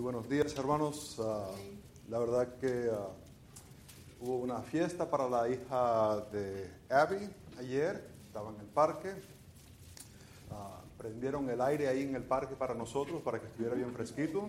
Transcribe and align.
Muy 0.00 0.12
buenos 0.14 0.30
días, 0.30 0.56
hermanos. 0.56 1.16
Ah, 1.18 1.50
la 2.08 2.18
verdad 2.18 2.56
que 2.58 2.88
ah, 2.90 3.10
hubo 4.22 4.36
una 4.36 4.62
fiesta 4.62 5.10
para 5.10 5.28
la 5.28 5.46
hija 5.46 6.24
de 6.32 6.70
Abby 6.88 7.28
ayer. 7.58 8.02
Estaba 8.26 8.48
en 8.48 8.60
el 8.60 8.66
parque. 8.68 9.12
Ah, 10.50 10.80
prendieron 10.96 11.50
el 11.50 11.60
aire 11.60 11.88
ahí 11.88 12.04
en 12.04 12.14
el 12.16 12.22
parque 12.22 12.56
para 12.56 12.72
nosotros, 12.72 13.20
para 13.20 13.40
que 13.40 13.48
estuviera 13.48 13.74
bien 13.74 13.92
fresquito. 13.92 14.48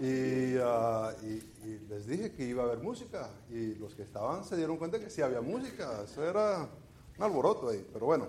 Y, 0.00 0.54
les 1.88 2.06
dije 2.06 2.30
que 2.30 2.44
iba 2.44 2.62
a 2.62 2.66
haber 2.66 2.78
música. 2.78 3.30
Y 3.50 3.74
los 3.74 3.96
que 3.96 4.02
estaban 4.02 4.44
se 4.44 4.56
dieron 4.56 4.76
cuenta 4.76 5.00
que 5.00 5.10
sí 5.10 5.22
había 5.22 5.40
música. 5.40 6.04
Eso 6.04 6.22
era 6.22 6.68
un 7.16 7.24
alboroto 7.24 7.70
ahí. 7.70 7.84
Pero 7.92 8.06
bueno, 8.06 8.28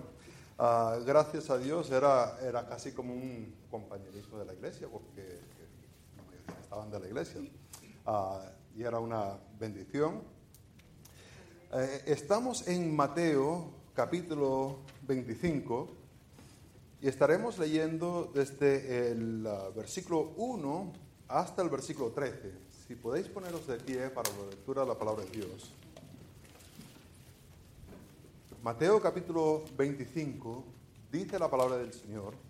gracias 1.06 1.48
a 1.48 1.58
Dios 1.58 1.92
era, 1.92 2.40
era 2.42 2.66
casi 2.66 2.90
como 2.90 3.14
un 3.14 3.54
compañerismo 3.70 4.36
de 4.40 4.46
la 4.46 4.52
iglesia, 4.52 4.88
porque 4.90 5.59
estaban 6.70 6.88
de 6.88 7.00
la 7.00 7.06
iglesia. 7.08 7.40
Ah, 8.06 8.48
y 8.76 8.84
era 8.84 9.00
una 9.00 9.36
bendición. 9.58 10.22
Eh, 11.72 12.02
estamos 12.06 12.68
en 12.68 12.94
Mateo 12.94 13.72
capítulo 13.92 14.78
25 15.08 15.88
y 17.00 17.08
estaremos 17.08 17.58
leyendo 17.58 18.30
desde 18.32 19.10
el 19.10 19.44
ah, 19.48 19.70
versículo 19.74 20.32
1 20.36 20.92
hasta 21.26 21.60
el 21.62 21.70
versículo 21.70 22.12
13. 22.12 22.52
Si 22.86 22.94
podéis 22.94 23.26
poneros 23.26 23.66
de 23.66 23.76
pie 23.78 24.08
para 24.10 24.30
la 24.30 24.50
lectura 24.50 24.82
de 24.82 24.88
la 24.90 24.96
palabra 24.96 25.24
de 25.24 25.30
Dios. 25.30 25.72
Mateo 28.62 29.00
capítulo 29.00 29.64
25 29.76 30.64
dice 31.10 31.36
la 31.36 31.50
palabra 31.50 31.78
del 31.78 31.92
Señor. 31.92 32.49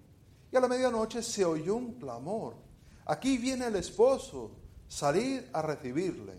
Y 0.51 0.57
a 0.57 0.59
la 0.59 0.67
medianoche 0.67 1.23
se 1.23 1.45
oyó 1.45 1.75
un 1.75 1.93
clamor. 1.93 2.55
Aquí 3.05 3.37
viene 3.37 3.67
el 3.67 3.75
esposo, 3.77 4.51
salid 4.87 5.43
a 5.53 5.61
recibirle. 5.61 6.33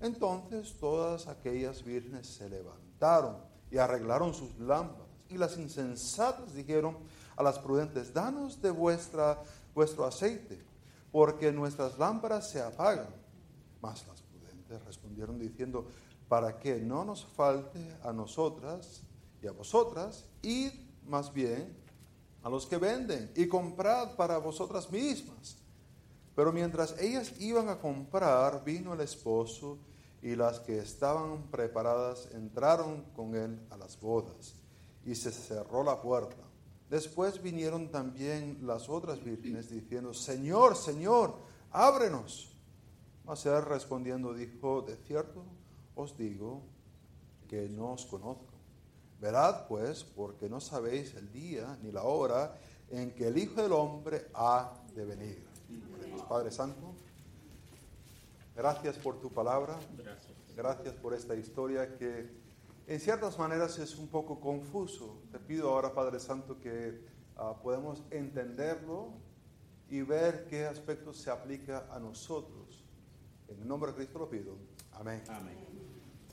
Entonces 0.00 0.74
todas 0.78 1.26
aquellas 1.28 1.84
vírgenes 1.84 2.26
se 2.26 2.48
levantaron 2.48 3.36
y 3.70 3.78
arreglaron 3.78 4.34
sus 4.34 4.58
lámparas. 4.58 5.06
Y 5.28 5.38
las 5.38 5.56
insensatas 5.56 6.54
dijeron 6.54 6.96
a 7.36 7.42
las 7.42 7.58
prudentes, 7.58 8.12
danos 8.12 8.60
de 8.60 8.70
vuestra, 8.70 9.42
vuestro 9.74 10.04
aceite, 10.04 10.60
porque 11.12 11.52
nuestras 11.52 11.98
lámparas 11.98 12.50
se 12.50 12.60
apagan. 12.60 13.08
Mas 13.80 14.06
las 14.08 14.22
prudentes 14.22 14.84
respondieron 14.84 15.38
diciendo, 15.38 15.86
para 16.28 16.58
que 16.58 16.80
no 16.80 17.04
nos 17.04 17.24
falte 17.24 17.96
a 18.02 18.12
nosotras 18.12 19.02
y 19.42 19.46
a 19.46 19.52
vosotras, 19.52 20.26
id 20.42 20.72
más 21.06 21.32
bien 21.32 21.74
a 22.42 22.48
los 22.48 22.66
que 22.66 22.76
venden 22.76 23.30
y 23.34 23.46
comprad 23.48 24.16
para 24.16 24.38
vosotras 24.38 24.90
mismas. 24.90 25.56
Pero 26.34 26.52
mientras 26.52 26.98
ellas 27.00 27.32
iban 27.40 27.68
a 27.68 27.78
comprar, 27.78 28.62
vino 28.64 28.94
el 28.94 29.00
esposo 29.00 29.78
y 30.22 30.36
las 30.36 30.60
que 30.60 30.78
estaban 30.78 31.42
preparadas 31.50 32.28
entraron 32.32 33.02
con 33.16 33.34
él 33.34 33.60
a 33.70 33.76
las 33.76 34.00
bodas 34.00 34.54
y 35.04 35.14
se 35.14 35.32
cerró 35.32 35.82
la 35.82 36.00
puerta. 36.00 36.36
Después 36.90 37.42
vinieron 37.42 37.90
también 37.90 38.58
las 38.62 38.88
otras 38.88 39.22
vírgenes 39.22 39.68
diciendo, 39.70 40.14
Señor, 40.14 40.76
Señor, 40.76 41.34
ábrenos. 41.70 42.54
Mas 43.24 43.44
él 43.44 43.62
respondiendo 43.62 44.32
dijo, 44.32 44.82
de 44.82 44.96
cierto 44.96 45.44
os 45.94 46.16
digo 46.16 46.62
que 47.48 47.68
no 47.68 47.92
os 47.92 48.06
conozco. 48.06 48.57
Verad 49.20 49.66
pues, 49.66 50.04
porque 50.04 50.48
no 50.48 50.60
sabéis 50.60 51.14
el 51.14 51.32
día 51.32 51.76
ni 51.82 51.90
la 51.90 52.04
hora 52.04 52.56
en 52.90 53.14
que 53.14 53.28
el 53.28 53.38
Hijo 53.38 53.62
del 53.62 53.72
Hombre 53.72 54.28
ha 54.34 54.72
de 54.94 55.04
venir. 55.04 55.48
Padre 56.28 56.50
Santo, 56.50 56.94
gracias 58.54 58.96
por 58.96 59.20
tu 59.20 59.30
palabra. 59.30 59.78
Gracias. 60.56 60.94
por 60.96 61.14
esta 61.14 61.36
historia 61.36 61.96
que 61.96 62.28
en 62.88 63.00
ciertas 63.00 63.38
maneras 63.38 63.78
es 63.78 63.96
un 63.96 64.08
poco 64.08 64.40
confuso. 64.40 65.22
Te 65.30 65.38
pido 65.38 65.70
ahora, 65.70 65.94
Padre 65.94 66.18
Santo, 66.18 66.58
que 66.58 67.00
uh, 67.36 67.62
podamos 67.62 68.02
entenderlo 68.10 69.12
y 69.88 70.02
ver 70.02 70.46
qué 70.48 70.66
aspectos 70.66 71.18
se 71.18 71.30
aplica 71.30 71.86
a 71.90 72.00
nosotros. 72.00 72.82
En 73.46 73.60
el 73.60 73.68
nombre 73.68 73.92
de 73.92 73.98
Cristo 73.98 74.18
lo 74.18 74.28
pido. 74.28 74.56
Amén. 74.92 75.22
Amén. 75.28 75.56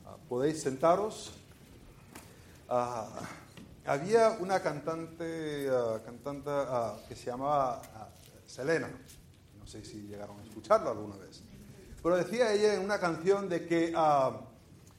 Ah, 0.05 0.17
podéis 0.27 0.61
sentaros. 0.61 1.31
Ah, 2.67 3.07
había 3.85 4.37
una 4.39 4.59
cantante, 4.59 5.69
uh, 5.69 6.03
cantante 6.03 6.49
uh, 6.49 7.07
que 7.07 7.15
se 7.15 7.27
llamaba 7.27 7.79
Selena, 8.47 8.89
no 9.59 9.67
sé 9.67 9.85
si 9.85 10.01
llegaron 10.07 10.39
a 10.39 10.43
escucharla 10.43 10.89
alguna 10.89 11.15
vez, 11.17 11.43
pero 12.01 12.17
decía 12.17 12.51
ella 12.51 12.73
en 12.73 12.81
una 12.81 12.99
canción 12.99 13.47
de 13.47 13.67
que 13.67 13.93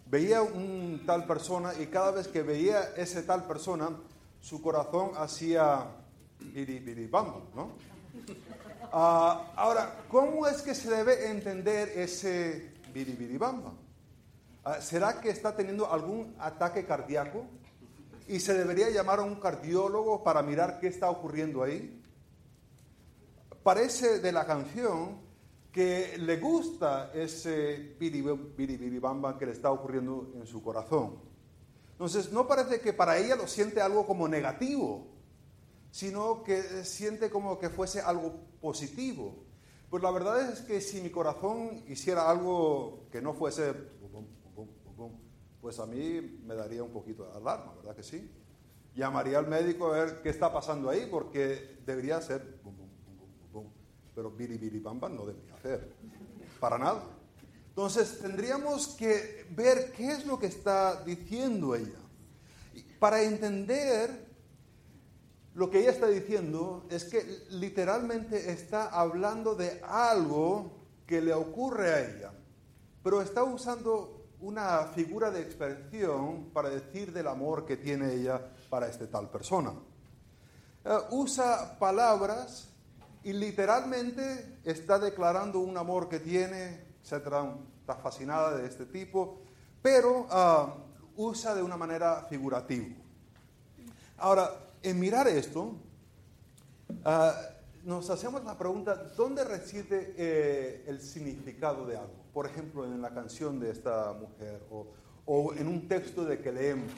veía 0.07 0.43
un 0.43 1.03
tal 1.05 1.27
persona 1.27 1.73
y 1.75 1.87
cada 1.87 2.13
vez 2.13 2.29
que 2.29 2.43
veía 2.43 2.95
ese 2.97 3.25
tal 3.25 3.45
persona, 3.49 3.91
su 4.41 4.63
corazón 4.63 5.11
hacía 5.17 5.85
biribiribamba, 6.39 7.41
¿no? 7.57 7.73
ahora, 8.93 10.05
¿cómo 10.09 10.47
es 10.47 10.63
que 10.63 10.75
se 10.75 10.89
debe 10.89 11.29
entender 11.29 11.89
ese 11.97 12.75
biribiribamba? 12.95 13.73
Ah, 14.69 14.81
¿Será 14.81 15.21
que 15.21 15.31
está 15.31 15.55
teniendo 15.55 15.93
algún 15.93 16.35
ataque 16.41 16.85
cardíaco? 16.85 17.47
Y 18.27 18.41
se 18.41 18.53
debería 18.53 18.91
llamar 18.91 19.21
a 19.21 19.23
un 19.23 19.37
cardiólogo 19.37 20.25
para 20.25 20.43
mirar 20.43 20.81
qué 20.81 20.89
está 20.89 21.09
ocurriendo 21.09 21.63
ahí. 21.63 22.03
Parece 23.63 24.19
de 24.19 24.33
la 24.33 24.45
canción 24.45 25.21
que 25.71 26.19
le 26.19 26.39
gusta 26.39 27.13
ese 27.15 27.95
biribiribamba 27.97 29.39
que 29.39 29.47
le 29.47 29.53
está 29.53 29.71
ocurriendo 29.71 30.33
en 30.35 30.49
su 30.49 30.61
corazón. 30.61 31.21
Entonces, 31.93 32.33
no 32.33 32.49
parece 32.49 32.81
que 32.81 32.93
para 32.93 33.19
ella 33.19 33.37
lo 33.37 33.47
siente 33.47 33.81
algo 33.81 34.05
como 34.05 34.27
negativo, 34.27 35.07
sino 35.93 36.43
que 36.43 36.85
siente 36.85 37.31
como 37.31 37.57
que 37.61 37.71
fuese 37.71 38.01
algo 38.01 38.35
positivo. 38.61 39.45
Pues 39.89 40.03
la 40.03 40.11
verdad 40.11 40.51
es 40.51 40.63
que 40.63 40.81
si 40.81 41.01
mi 41.01 41.11
corazón 41.11 41.85
hiciera 41.87 42.29
algo 42.29 43.07
que 43.13 43.23
no 43.23 43.33
fuese 43.33 43.73
pues 45.67 45.81
a 45.81 45.87
mí 45.87 46.39
me 46.47 46.55
daría 46.55 46.85
un 46.85 46.93
poquito 46.93 47.25
de 47.25 47.33
alarma, 47.33 47.75
¿verdad 47.75 47.97
que 47.97 48.05
sí? 48.05 48.31
Llamaría 48.95 49.39
al 49.39 49.49
médico 49.49 49.89
a 49.89 49.99
ver 49.99 50.23
qué 50.23 50.29
está 50.29 50.53
pasando 50.53 50.89
ahí, 50.89 51.09
porque 51.11 51.81
debería 51.85 52.21
ser 52.21 52.61
bum, 52.63 52.77
bum, 52.77 52.89
bum, 53.53 53.67
pero 54.15 54.31
no 54.31 55.27
debería 55.27 55.55
hacer, 55.57 55.93
para 56.61 56.79
nada. 56.79 57.03
Entonces 57.71 58.21
tendríamos 58.21 58.95
que 58.95 59.45
ver 59.57 59.91
qué 59.91 60.13
es 60.13 60.25
lo 60.25 60.39
que 60.39 60.47
está 60.47 61.03
diciendo 61.03 61.75
ella. 61.75 61.99
Para 63.01 63.23
entender 63.23 64.25
lo 65.55 65.69
que 65.69 65.81
ella 65.81 65.91
está 65.91 66.07
diciendo 66.07 66.87
es 66.91 67.07
que 67.07 67.45
literalmente 67.51 68.53
está 68.53 68.87
hablando 68.91 69.57
de 69.57 69.81
algo 69.83 70.71
que 71.09 71.21
le 71.21 71.35
ocurre 71.35 71.93
a 71.93 72.09
ella, 72.09 72.33
pero 73.03 73.21
está 73.21 73.43
usando 73.43 74.16
una 74.41 74.85
figura 74.95 75.31
de 75.31 75.41
expresión 75.41 76.51
para 76.53 76.69
decir 76.69 77.13
del 77.13 77.29
amor 77.29 77.65
que 77.65 77.77
tiene 77.77 78.13
ella 78.13 78.41
para 78.69 78.89
esta 78.89 79.07
tal 79.07 79.31
persona. 79.31 79.73
Eh, 80.85 80.99
usa 81.11 81.79
palabras 81.79 82.69
y 83.25 83.33
literalmente 83.33 84.59
está 84.65 84.99
declarando 84.99 85.59
un 85.61 85.77
amor 85.77 86.09
que 86.09 86.21
tiene, 86.21 86.81
etcétera, 87.03 87.57
está 87.81 87.97
fascinada 87.97 88.57
de 88.57 88.67
este 88.67 88.87
tipo, 88.87 89.41
pero 89.83 90.27
ah, 90.31 90.75
usa 91.17 91.55
de 91.55 91.63
una 91.63 91.77
manera 91.77 92.27
figurativa. 92.29 92.87
Ahora, 94.19 94.51
en 94.83 95.01
mirar 95.01 95.27
esto, 95.29 95.75
ah, 97.05 97.35
nos 97.85 98.11
hacemos 98.11 98.45
la 98.45 98.57
pregunta, 98.57 98.95
¿dónde 99.17 99.45
reside 99.45 100.15
eh, 100.17 100.85
el 100.87 101.01
significado 101.01 101.87
de 101.87 101.97
algo? 101.97 102.26
Por 102.37 102.45
ejemplo, 102.45 102.85
en 102.85 103.01
la 103.01 103.15
canción 103.15 103.59
de 103.59 103.71
esta 103.71 104.13
mujer 104.13 104.61
o, 105.25 105.55
en 105.55 105.67
un 105.67 105.89
texto 105.89 106.23
de 106.23 106.39
que 106.39 106.53
leemos. 106.53 106.93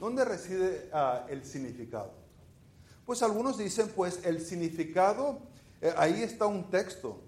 ¿Dónde 0.00 0.24
reside 0.24 0.88
ah, 0.90 1.26
el 1.28 1.44
significado? 1.44 2.14
Pues 3.04 3.22
algunos 3.22 3.58
dicen, 3.58 3.90
pues 3.94 4.24
el 4.24 4.40
significado 4.40 5.40
eh, 5.82 5.92
ahí 5.98 6.22
está 6.22 6.46
un 6.46 6.70
texto. 6.70 7.20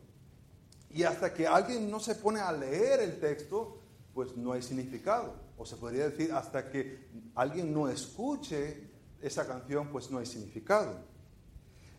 Y 0.88 1.02
hasta 1.02 1.34
que 1.34 1.46
alguien 1.46 1.90
no 1.90 2.00
se 2.00 2.14
pone 2.14 2.40
a 2.40 2.50
leer 2.52 3.00
el 3.00 3.20
texto, 3.20 3.80
pues 4.14 4.34
no 4.34 4.52
hay 4.52 4.62
significado. 4.62 5.34
O 5.58 5.66
se 5.66 5.76
podría 5.76 6.08
decir, 6.08 6.32
hasta 6.32 6.70
que 6.70 7.06
alguien 7.34 7.70
no 7.70 7.90
escuche 7.90 8.88
esa 9.20 9.46
canción, 9.46 9.88
pues 9.88 10.10
no 10.10 10.16
hay 10.16 10.24
significado. 10.24 11.00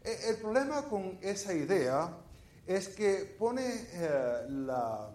E, 0.03 0.29
el 0.31 0.37
problema 0.37 0.81
con 0.85 1.19
esa 1.21 1.53
idea 1.53 2.09
es 2.65 2.87
que 2.87 3.35
pone 3.37 3.87
eh, 3.93 4.45
la, 4.49 5.13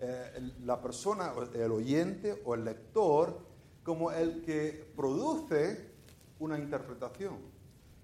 eh, 0.00 0.52
la 0.64 0.80
persona, 0.80 1.32
el 1.54 1.72
oyente 1.72 2.42
o 2.44 2.54
el 2.54 2.64
lector, 2.64 3.38
como 3.82 4.10
el 4.10 4.42
que 4.42 4.92
produce 4.96 5.90
una 6.38 6.58
interpretación, 6.58 7.38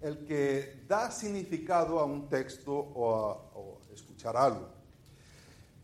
el 0.00 0.24
que 0.24 0.84
da 0.88 1.10
significado 1.10 1.98
a 1.98 2.04
un 2.04 2.28
texto 2.28 2.72
o 2.72 3.80
a 3.90 3.94
escuchar 3.94 4.36
algo. 4.36 4.68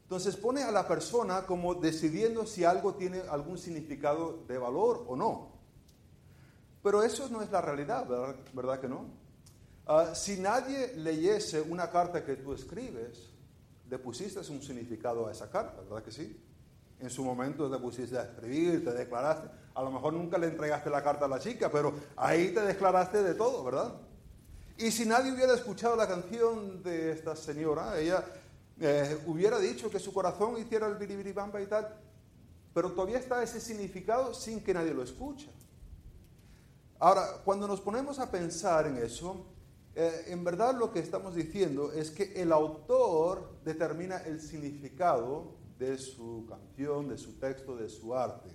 Entonces 0.09 0.37
pone 0.37 0.63
a 0.63 0.73
la 0.73 0.89
persona 0.89 1.45
como 1.45 1.75
decidiendo 1.75 2.47
si 2.47 2.65
algo 2.65 2.95
tiene 2.95 3.21
algún 3.29 3.59
significado 3.59 4.43
de 4.49 4.57
valor 4.57 5.05
o 5.07 5.15
no. 5.15 5.53
Pero 6.83 7.03
eso 7.03 7.29
no 7.29 7.43
es 7.43 7.51
la 7.51 7.61
realidad, 7.61 8.07
¿verdad, 8.55 8.81
que 8.81 8.89
no? 8.89 9.05
Ah, 9.87 10.15
si 10.15 10.39
nadie 10.39 10.95
leyese 10.97 11.61
una 11.61 11.91
carta 11.91 12.25
que 12.25 12.37
tú 12.37 12.55
escribes, 12.55 13.31
le 13.89 13.99
pusiste 13.99 14.41
un 14.51 14.63
significado 14.63 15.27
a 15.27 15.33
esa 15.33 15.51
carta, 15.51 15.81
¿verdad 15.83 16.03
que 16.03 16.11
sí? 16.11 16.39
En 17.01 17.11
su 17.11 17.25
momento 17.25 17.71
te 17.71 17.79
pusiste 17.79 18.19
a 18.19 18.23
escribir, 18.23 18.85
te 18.85 18.93
declaraste. 18.93 19.49
A 19.75 19.83
lo 19.83 19.91
mejor 19.91 20.13
nunca 20.13 20.37
le 20.37 20.49
entregaste 20.49 20.91
la 20.91 21.03
carta 21.03 21.27
a 21.27 21.29
la 21.29 21.39
chica, 21.39 21.71
pero 21.71 21.95
ahí 22.17 22.53
te 22.53 22.61
declaraste 22.61 23.23
de 23.23 23.35
todo, 23.35 23.65
¿verdad? 23.65 23.95
Y 24.77 24.91
si 24.91 25.07
nadie 25.07 25.33
hubiera 25.33 25.55
escuchado 25.55 25.97
la 25.97 26.07
canción 26.07 26.83
de 26.83 27.13
esta 27.13 27.35
señora, 27.37 27.99
ella 27.99 28.25
eh, 28.81 29.19
hubiera 29.27 29.59
dicho 29.59 29.91
que 29.91 29.99
su 29.99 30.13
corazón 30.13 30.59
hiciera 30.59 30.87
el 30.87 30.97
biribiribamba 30.97 31.61
y 31.61 31.67
tal, 31.67 31.89
pero 32.75 32.93
todavía 32.93 33.19
está 33.19 33.43
ese 33.43 33.61
significado 33.61 34.35
sin 34.35 34.63
que 34.63 34.75
nadie 34.75 34.93
lo 34.93 35.03
escuche. 35.03 35.51
Ahora, 37.01 37.41
cuando 37.45 37.67
nos 37.67 37.81
ponemos 37.81 38.19
a 38.19 38.31
pensar 38.31 38.87
en 38.87 38.99
eso, 38.99 39.47
eh, 40.01 40.27
en 40.29 40.45
verdad 40.45 40.79
lo 40.79 40.93
que 40.93 41.01
estamos 41.01 41.35
diciendo 41.35 41.91
es 41.91 42.13
que 42.13 42.41
el 42.41 42.53
autor 42.53 43.51
determina 43.65 44.19
el 44.19 44.41
significado 44.41 45.57
de 45.77 45.99
su 45.99 46.47
canción, 46.49 47.09
de 47.09 47.19
su 47.19 47.33
texto, 47.41 47.75
de 47.75 47.89
su 47.89 48.15
arte. 48.15 48.49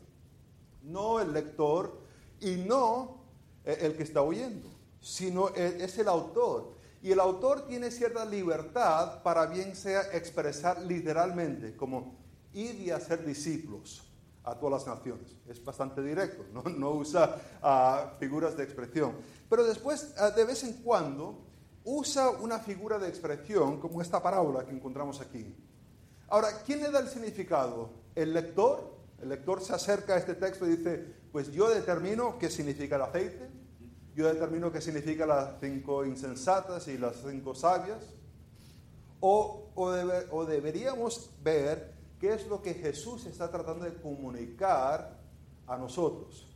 No 0.84 1.20
el 1.20 1.34
lector 1.34 2.00
y 2.40 2.56
no 2.56 3.26
eh, 3.66 3.78
el 3.82 3.98
que 3.98 4.04
está 4.04 4.22
oyendo, 4.22 4.70
sino 5.02 5.50
es 5.50 5.98
el 5.98 6.08
autor. 6.08 6.76
Y 7.02 7.12
el 7.12 7.20
autor 7.20 7.68
tiene 7.68 7.92
cierta 7.92 8.24
libertad 8.24 9.22
para 9.22 9.46
bien 9.46 9.76
sea 9.76 10.02
expresar 10.14 10.82
literalmente, 10.84 11.76
como 11.76 12.16
ir 12.54 12.76
y 12.76 12.90
hacer 12.90 13.26
discípulos 13.26 14.14
a 14.44 14.56
todas 14.56 14.86
las 14.86 14.98
naciones. 14.98 15.36
Es 15.48 15.64
bastante 15.64 16.02
directo, 16.02 16.46
no, 16.54 16.92
usa 16.92 17.38
ah, 17.62 18.14
figuras 18.20 18.56
de 18.58 18.64
expresión. 18.64 19.14
Pero 19.54 19.66
después, 19.66 20.16
ah, 20.18 20.32
de 20.32 20.46
vez 20.46 20.64
en 20.64 20.74
cuando, 20.82 21.46
usa 21.84 22.32
una 22.32 22.58
figura 22.58 22.98
de 22.98 23.08
expresión 23.08 23.80
como 23.80 24.02
esta 24.02 24.20
parábola 24.20 24.66
que 24.66 24.72
encontramos 24.72 25.22
aquí. 25.22 25.56
Ahora, 26.28 26.64
¿quién 26.66 26.82
le 26.82 26.90
da 26.90 26.98
el 26.98 27.08
significado? 27.08 27.92
¿El 28.16 28.34
lector? 28.34 28.98
El 29.22 29.30
lector 29.30 29.62
se 29.62 29.76
acerca 29.76 30.16
a 30.16 30.18
este 30.18 30.34
texto 30.34 30.66
y 30.66 30.78
dice, 30.78 31.06
pues 31.32 31.52
yo 31.52 31.70
determino 31.70 32.40
qué 32.40 32.50
significa 32.50 32.96
el 32.96 33.04
aceite, 33.04 33.48
yo 34.16 34.26
determino 34.26 34.72
qué 34.72 34.82
significa 34.82 35.28
las 35.28 35.60
cinco 35.62 36.04
insensatas 36.04 36.88
y 36.88 36.98
las 36.98 37.18
cinco 37.18 37.54
sabias. 37.54 38.04
O, 39.20 39.70
o, 39.76 40.46
deberíamos 40.46 41.30
ver 41.44 41.94
qué 42.20 42.34
es 42.34 42.48
lo 42.48 42.60
que 42.64 42.74
Jesús 42.74 43.28
está 43.28 43.52
tratando 43.52 43.86
de 43.86 43.94
comunicar 44.02 45.16
a 45.68 45.78
nosotros. 45.78 46.53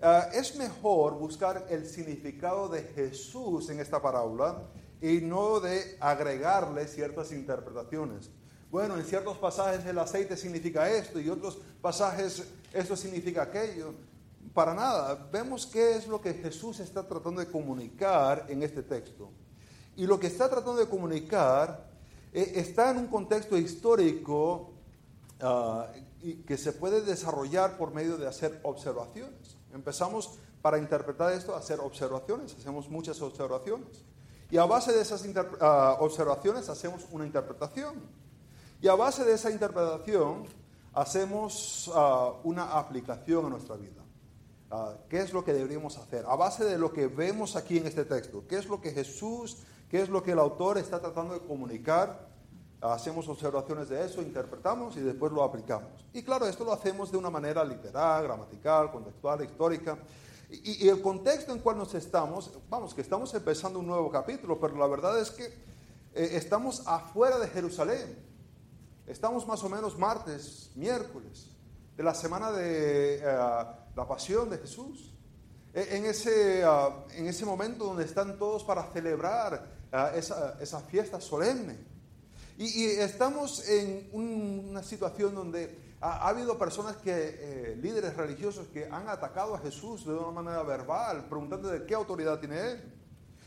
Ah, 0.00 0.28
es 0.32 0.56
mejor 0.56 1.14
buscar 1.14 1.66
el 1.70 1.86
significado 1.86 2.68
de 2.68 2.82
Jesús 2.82 3.70
en 3.70 3.80
esta 3.80 4.00
parábola 4.00 4.62
y 5.00 5.20
no 5.22 5.60
de 5.60 5.96
agregarle 6.00 6.86
ciertas 6.86 7.32
interpretaciones. 7.32 8.30
Bueno, 8.70 8.96
en 8.96 9.04
ciertos 9.04 9.38
pasajes 9.38 9.86
el 9.86 9.98
aceite 9.98 10.36
significa 10.36 10.90
esto 10.90 11.18
y 11.18 11.30
otros 11.30 11.58
pasajes 11.80 12.44
esto 12.72 12.96
significa 12.96 13.42
aquello 13.42 13.94
para 14.52 14.74
nada. 14.74 15.28
Vemos 15.32 15.66
qué 15.66 15.96
es 15.96 16.06
lo 16.06 16.20
que 16.20 16.34
Jesús 16.34 16.80
está 16.80 17.06
tratando 17.06 17.40
de 17.40 17.46
comunicar 17.46 18.46
en 18.48 18.62
este 18.62 18.82
texto. 18.82 19.30
Y 19.96 20.06
lo 20.06 20.20
que 20.20 20.26
está 20.26 20.48
tratando 20.48 20.76
de 20.76 20.88
comunicar 20.88 21.88
eh, 22.32 22.52
está 22.56 22.90
en 22.90 22.98
un 22.98 23.06
contexto 23.06 23.56
histórico 23.56 24.72
ah, 25.40 25.86
que 26.46 26.58
se 26.58 26.72
puede 26.72 27.00
desarrollar 27.00 27.78
por 27.78 27.94
medio 27.94 28.18
de 28.18 28.26
hacer 28.26 28.60
observaciones. 28.62 29.45
Empezamos 29.76 30.38
para 30.62 30.78
interpretar 30.78 31.32
esto 31.32 31.54
a 31.54 31.58
hacer 31.58 31.78
observaciones, 31.78 32.56
hacemos 32.58 32.88
muchas 32.88 33.20
observaciones. 33.20 34.02
Y 34.50 34.56
a 34.56 34.64
base 34.64 34.92
de 34.92 35.00
esas 35.02 35.24
ah, 35.60 35.98
observaciones 36.00 36.68
hacemos 36.68 37.06
una 37.10 37.26
interpretación. 37.26 37.94
Y 38.80 38.88
a 38.88 38.94
base 38.94 39.24
de 39.24 39.34
esa 39.34 39.50
interpretación 39.50 40.44
hacemos 40.92 41.90
ah, 41.94 42.32
una 42.42 42.78
aplicación 42.78 43.46
a 43.46 43.48
nuestra 43.50 43.76
vida. 43.76 44.02
Ah, 44.70 44.94
¿Qué 45.08 45.20
es 45.20 45.32
lo 45.32 45.44
que 45.44 45.52
deberíamos 45.52 45.98
hacer? 45.98 46.24
A 46.26 46.36
base 46.36 46.64
de 46.64 46.78
lo 46.78 46.92
que 46.92 47.06
vemos 47.06 47.54
aquí 47.54 47.78
en 47.78 47.86
este 47.86 48.04
texto, 48.04 48.44
¿qué 48.48 48.56
es 48.56 48.66
lo 48.66 48.80
que 48.80 48.92
Jesús, 48.92 49.58
qué 49.90 50.00
es 50.00 50.08
lo 50.08 50.22
que 50.22 50.32
el 50.32 50.38
autor 50.38 50.78
está 50.78 51.00
tratando 51.00 51.34
de 51.34 51.40
comunicar? 51.40 52.25
Hacemos 52.80 53.26
observaciones 53.28 53.88
de 53.88 54.04
eso, 54.04 54.20
interpretamos 54.20 54.96
y 54.96 55.00
después 55.00 55.32
lo 55.32 55.42
aplicamos. 55.42 55.90
Y 56.12 56.22
claro, 56.22 56.46
esto 56.46 56.64
lo 56.64 56.72
hacemos 56.72 57.10
de 57.10 57.16
una 57.16 57.30
manera 57.30 57.64
literal, 57.64 58.22
gramatical, 58.24 58.90
contextual, 58.92 59.42
histórica. 59.44 59.98
Y, 60.50 60.88
el 60.88 61.02
contexto 61.02 61.52
en 61.52 61.58
cual 61.58 61.78
nos 61.78 61.94
estamos, 61.94 62.50
vamos, 62.68 62.94
que 62.94 63.00
estamos 63.00 63.34
empezando 63.34 63.80
un 63.80 63.86
nuevo 63.86 64.10
capítulo, 64.10 64.60
pero 64.60 64.76
la 64.76 64.86
verdad 64.86 65.18
es 65.18 65.30
que 65.30 65.44
eh, 65.44 66.30
estamos 66.32 66.86
afuera 66.86 67.38
de 67.38 67.48
Jerusalén. 67.48 68.24
Estamos 69.06 69.46
más 69.46 69.64
o 69.64 69.68
menos 69.68 69.98
martes, 69.98 70.70
miércoles, 70.74 71.50
de 71.96 72.02
la 72.02 72.14
semana 72.14 72.52
de... 72.52 73.16
Eh, 73.16 73.76
la 73.96 74.06
pasión 74.06 74.50
de 74.50 74.58
Jesús. 74.58 75.10
E, 75.74 75.96
en 75.96 76.04
ese, 76.04 76.62
ah, 76.64 77.04
en 77.10 77.26
ese 77.26 77.44
momento 77.44 77.84
donde 77.84 78.04
están 78.04 78.38
todos 78.38 78.62
para 78.62 78.84
celebrar 78.92 79.66
ah, 79.90 80.12
esa, 80.14 80.80
fiesta 80.82 81.20
solemne. 81.20 81.95
Y, 82.58 82.86
estamos 82.86 83.68
en 83.68 84.08
una 84.12 84.82
situación 84.82 85.34
donde 85.34 85.78
ha, 86.00 86.26
habido 86.28 86.56
personas 86.56 86.96
que, 86.96 87.12
eh, 87.12 87.78
líderes 87.82 88.16
religiosos, 88.16 88.66
que 88.68 88.86
han 88.86 89.08
atacado 89.08 89.54
a 89.54 89.58
Jesús 89.58 90.06
de 90.06 90.14
una 90.14 90.30
manera 90.30 90.62
verbal, 90.62 91.26
preguntando 91.28 91.68
de 91.68 91.84
qué 91.84 91.94
autoridad 91.94 92.38
tiene 92.38 92.58
Él. 92.58 92.92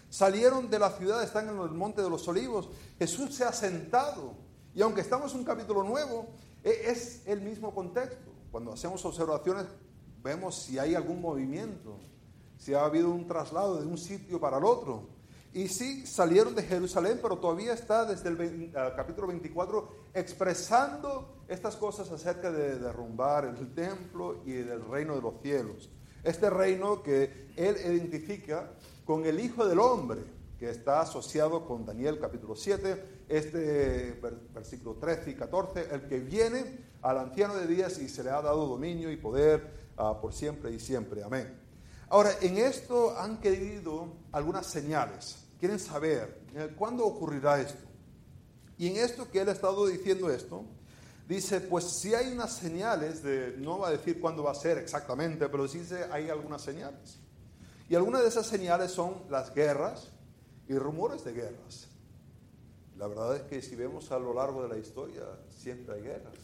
Salieron 0.10 0.70
de 0.70 0.78
la 0.78 0.92
ciudad, 0.92 1.24
están 1.24 1.50
en 1.50 1.60
el 1.60 1.72
monte 1.72 2.02
de 2.02 2.10
los 2.10 2.28
olivos. 2.28 2.70
Jesús 3.00 3.34
se 3.34 3.44
ha 3.44 3.52
sentado. 3.52 4.34
Y 4.76 4.82
aunque 4.82 5.02
estamos 5.02 5.34
en 5.34 5.40
un 5.40 5.46
capítulo 5.46 5.84
nuevo, 5.84 6.28
e, 6.64 6.92
es 6.92 7.24
el 7.26 7.42
mismo 7.42 7.74
contexto. 7.74 8.32
Cuando 8.52 8.74
hacemos 8.74 9.04
observaciones 9.06 9.66
vemos 10.24 10.56
si 10.56 10.78
hay 10.78 10.96
algún 10.96 11.22
movimiento, 11.22 11.98
si 12.58 12.74
ha 12.74 12.84
habido 12.86 13.10
un 13.10 13.26
traslado 13.26 13.80
de 13.80 13.88
un 13.88 13.98
sitio 13.98 14.40
para 14.40 14.58
el 14.58 14.66
otro. 14.66 15.19
Y 15.54 15.68
sí, 15.68 16.06
salieron 16.06 16.54
de 16.54 16.64
Jerusalén, 16.64 17.20
pero 17.22 17.38
todavía 17.38 17.74
está 17.74 18.06
desde 18.06 18.30
el 18.30 18.72
ah, 18.76 18.94
capítulo 18.96 19.28
24 19.28 20.10
expresando 20.14 21.44
estas 21.48 21.76
cosas 21.76 22.12
acerca 22.12 22.52
de 22.52 22.78
derrumbar 22.78 23.46
el 23.46 23.74
templo 23.74 24.42
y 24.46 24.54
del 24.54 24.86
reino 24.86 25.16
de 25.16 25.22
los 25.22 25.42
cielos. 25.42 25.90
Este 26.24 26.50
reino 26.50 27.02
que 27.02 27.48
él 27.56 27.76
identifica 27.84 28.72
con 29.06 29.26
el 29.26 29.40
Hijo 29.40 29.66
del 29.66 29.80
Hombre, 29.80 30.22
que 30.60 30.70
está 30.70 31.02
asociado 31.02 31.66
con 31.66 31.86
Daniel 31.86 32.20
capítulo 32.20 32.56
7, 32.56 33.24
este 33.30 34.20
versículo 34.54 34.96
13 34.96 35.32
y 35.32 35.36
14, 35.36 35.88
el 35.92 36.08
que 36.08 36.20
viene 36.20 36.90
al 37.02 37.18
anciano 37.18 37.56
de 37.56 37.66
días 37.66 37.98
y 38.00 38.10
se 38.10 38.24
le 38.24 38.30
ha 38.30 38.42
dado 38.42 38.68
dominio 38.68 39.10
y 39.10 39.18
poder 39.18 39.80
Ah, 40.02 40.18
por 40.20 40.32
siempre 40.32 40.72
y 40.72 40.80
siempre. 40.80 41.22
Amén. 41.24 41.60
Ahora, 42.08 42.32
en 42.42 42.58
esto 42.58 43.20
han 43.20 43.42
querido 43.42 44.08
algunas 44.32 44.66
señales. 44.66 45.39
Quieren 45.60 45.80
saber 45.80 46.42
eh, 46.56 46.74
cuándo 46.78 47.06
ocurrirá 47.06 47.60
esto. 47.60 47.84
Y 48.78 48.88
en 48.88 48.98
esto 48.98 49.30
que 49.30 49.42
él 49.42 49.50
ha 49.50 49.52
estado 49.52 49.86
diciendo 49.88 50.30
esto, 50.30 50.64
dice, 51.28 51.60
pues 51.60 51.84
si 51.84 52.16
hay 52.16 52.32
unas 52.32 52.54
señales, 52.54 53.22
de, 53.22 53.56
no 53.58 53.80
va 53.80 53.90
a 53.90 53.92
decir 53.92 54.22
cuándo 54.22 54.44
va 54.44 54.52
a 54.52 54.56
ser 54.56 54.78
exactamente, 54.78 55.50
pero 55.50 55.68
dice 55.68 56.06
hay 56.12 56.30
algunas 56.30 56.62
señales. 56.62 57.20
Y 57.90 57.96
algunas 57.96 58.22
de 58.22 58.30
esas 58.30 58.46
señales 58.46 58.92
son 58.92 59.16
las 59.30 59.54
guerras 59.54 60.08
y 60.68 60.76
rumores 60.76 61.26
de 61.26 61.34
guerras. 61.34 61.88
La 62.98 63.08
verdad 63.08 63.36
es 63.36 63.42
que 63.44 63.62
si 63.62 63.76
vemos 63.76 64.12
a 64.12 64.20
lo 64.20 64.34
largo 64.34 64.64
de 64.64 64.70
la 64.70 64.78
historia, 64.78 65.24
siempre 65.50 65.96
hay 65.96 66.02
guerras. 66.02 66.36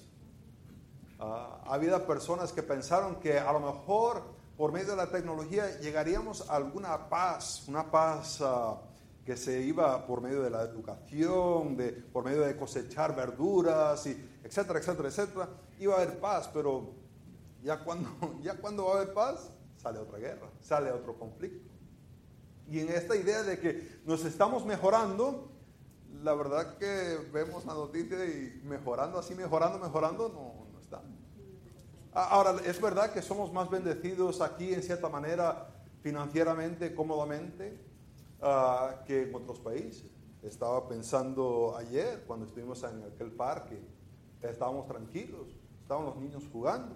Ah, 1.19 1.61
ha 1.65 1.73
habido 1.73 2.05
personas 2.05 2.51
que 2.51 2.63
pensaron 2.63 3.15
que 3.15 3.39
a 3.39 3.53
lo 3.53 3.59
mejor 3.59 4.23
por 4.57 4.71
medio 4.71 4.91
de 4.91 4.95
la 4.95 5.09
tecnología 5.09 5.79
llegaríamos 5.79 6.49
a 6.49 6.55
alguna 6.55 7.09
paz, 7.09 7.65
una 7.67 7.89
paz 7.89 8.39
ah, 8.41 8.81
que 9.25 9.35
se 9.35 9.59
iba 9.61 10.05
por 10.05 10.21
medio 10.21 10.43
de 10.43 10.51
la 10.51 10.61
educación, 10.61 11.75
de, 11.75 11.91
por 11.91 12.23
medio 12.23 12.41
de 12.41 12.55
cosechar 12.55 13.15
verduras, 13.15 14.05
y 14.05 14.11
etcétera, 14.43 14.79
etcétera, 14.79 15.09
etcétera, 15.09 15.49
iba 15.79 15.95
a 15.95 16.01
haber 16.01 16.19
paz, 16.19 16.47
pero 16.53 16.93
ya 17.63 17.83
cuando, 17.83 18.09
ya 18.43 18.55
cuando 18.55 18.85
va 18.85 18.93
a 18.93 18.95
haber 19.01 19.13
paz, 19.13 19.49
sale 19.77 19.97
otra 19.97 20.19
guerra, 20.19 20.47
sale 20.61 20.91
otro 20.91 21.17
conflicto. 21.17 21.71
Y 22.69 22.79
en 22.79 22.89
esta 22.89 23.15
idea 23.15 23.41
de 23.41 23.59
que 23.59 23.99
nos 24.05 24.23
estamos 24.25 24.63
mejorando, 24.63 25.51
la 26.23 26.33
verdad 26.35 26.77
que 26.77 27.17
vemos 27.33 27.65
la 27.65 27.73
noticia 27.73 28.25
y 28.25 28.61
mejorando 28.63 29.17
así, 29.17 29.33
mejorando, 29.33 29.79
mejorando, 29.79 30.29
no, 30.29 30.71
no 30.71 30.79
está. 30.79 31.01
Ahora, 32.13 32.55
es 32.63 32.79
verdad 32.79 33.11
que 33.11 33.21
somos 33.21 33.51
más 33.51 33.69
bendecidos 33.69 34.41
aquí 34.41 34.73
en 34.73 34.83
cierta 34.83 35.09
manera 35.09 35.67
financieramente, 36.01 36.93
cómodamente, 36.93 37.77
uh, 38.41 39.03
que 39.05 39.23
en 39.23 39.35
otros 39.35 39.59
países. 39.59 40.11
Estaba 40.41 40.87
pensando 40.87 41.75
ayer, 41.75 42.23
cuando 42.27 42.45
estuvimos 42.45 42.83
en 42.83 43.03
aquel 43.03 43.31
parque, 43.31 43.79
estábamos 44.41 44.87
tranquilos, 44.87 45.57
estaban 45.81 46.05
los 46.05 46.15
niños 46.17 46.43
jugando. 46.51 46.95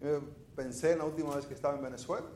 Eh, 0.00 0.20
pensé 0.56 0.92
en 0.92 0.98
la 0.98 1.04
última 1.04 1.34
vez 1.36 1.46
que 1.46 1.54
estaba 1.54 1.76
en 1.76 1.82
Venezuela. 1.82 2.26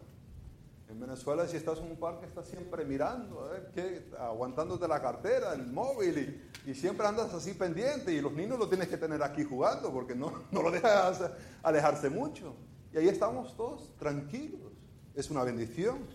En 0.89 1.01
Venezuela, 1.01 1.47
si 1.49 1.57
estás 1.57 1.79
en 1.79 1.91
un 1.91 1.97
parque, 1.97 2.27
estás 2.27 2.47
siempre 2.47 2.85
mirando, 2.85 3.41
a 3.41 3.49
ver 3.49 3.71
qué, 3.73 4.11
aguantándote 4.19 4.87
la 4.87 5.01
cartera, 5.01 5.55
el 5.55 5.67
móvil, 5.67 6.51
y, 6.67 6.71
y, 6.71 6.75
siempre 6.75 7.07
andas 7.07 7.33
así 7.33 7.55
pendiente. 7.55 8.13
Y 8.13 8.21
los 8.21 8.33
niños 8.33 8.59
lo 8.59 8.69
tienes 8.69 8.89
que 8.89 8.99
tener 8.99 9.23
aquí 9.23 9.45
jugando, 9.45 9.91
porque 9.91 10.15
no, 10.15 10.31
no 10.51 10.63
lo 10.63 10.71
dejas 10.71 11.23
alejarse 11.63 12.11
mucho. 12.11 12.55
Y 12.93 12.99
ahí 12.99 13.09
estamos 13.09 13.57
todos 13.57 13.97
tranquilos. 13.97 14.73
Es 15.15 15.31
una 15.31 15.45
bendición. 15.45 16.07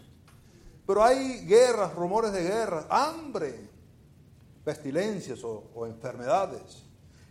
Pero 0.87 1.03
hay 1.03 1.45
guerras, 1.45 1.93
rumores 1.93 2.31
de 2.31 2.43
guerras, 2.43 2.85
hambre, 2.89 3.69
pestilencias 4.63 5.43
o, 5.43 5.85
enfermedades. 5.85 6.83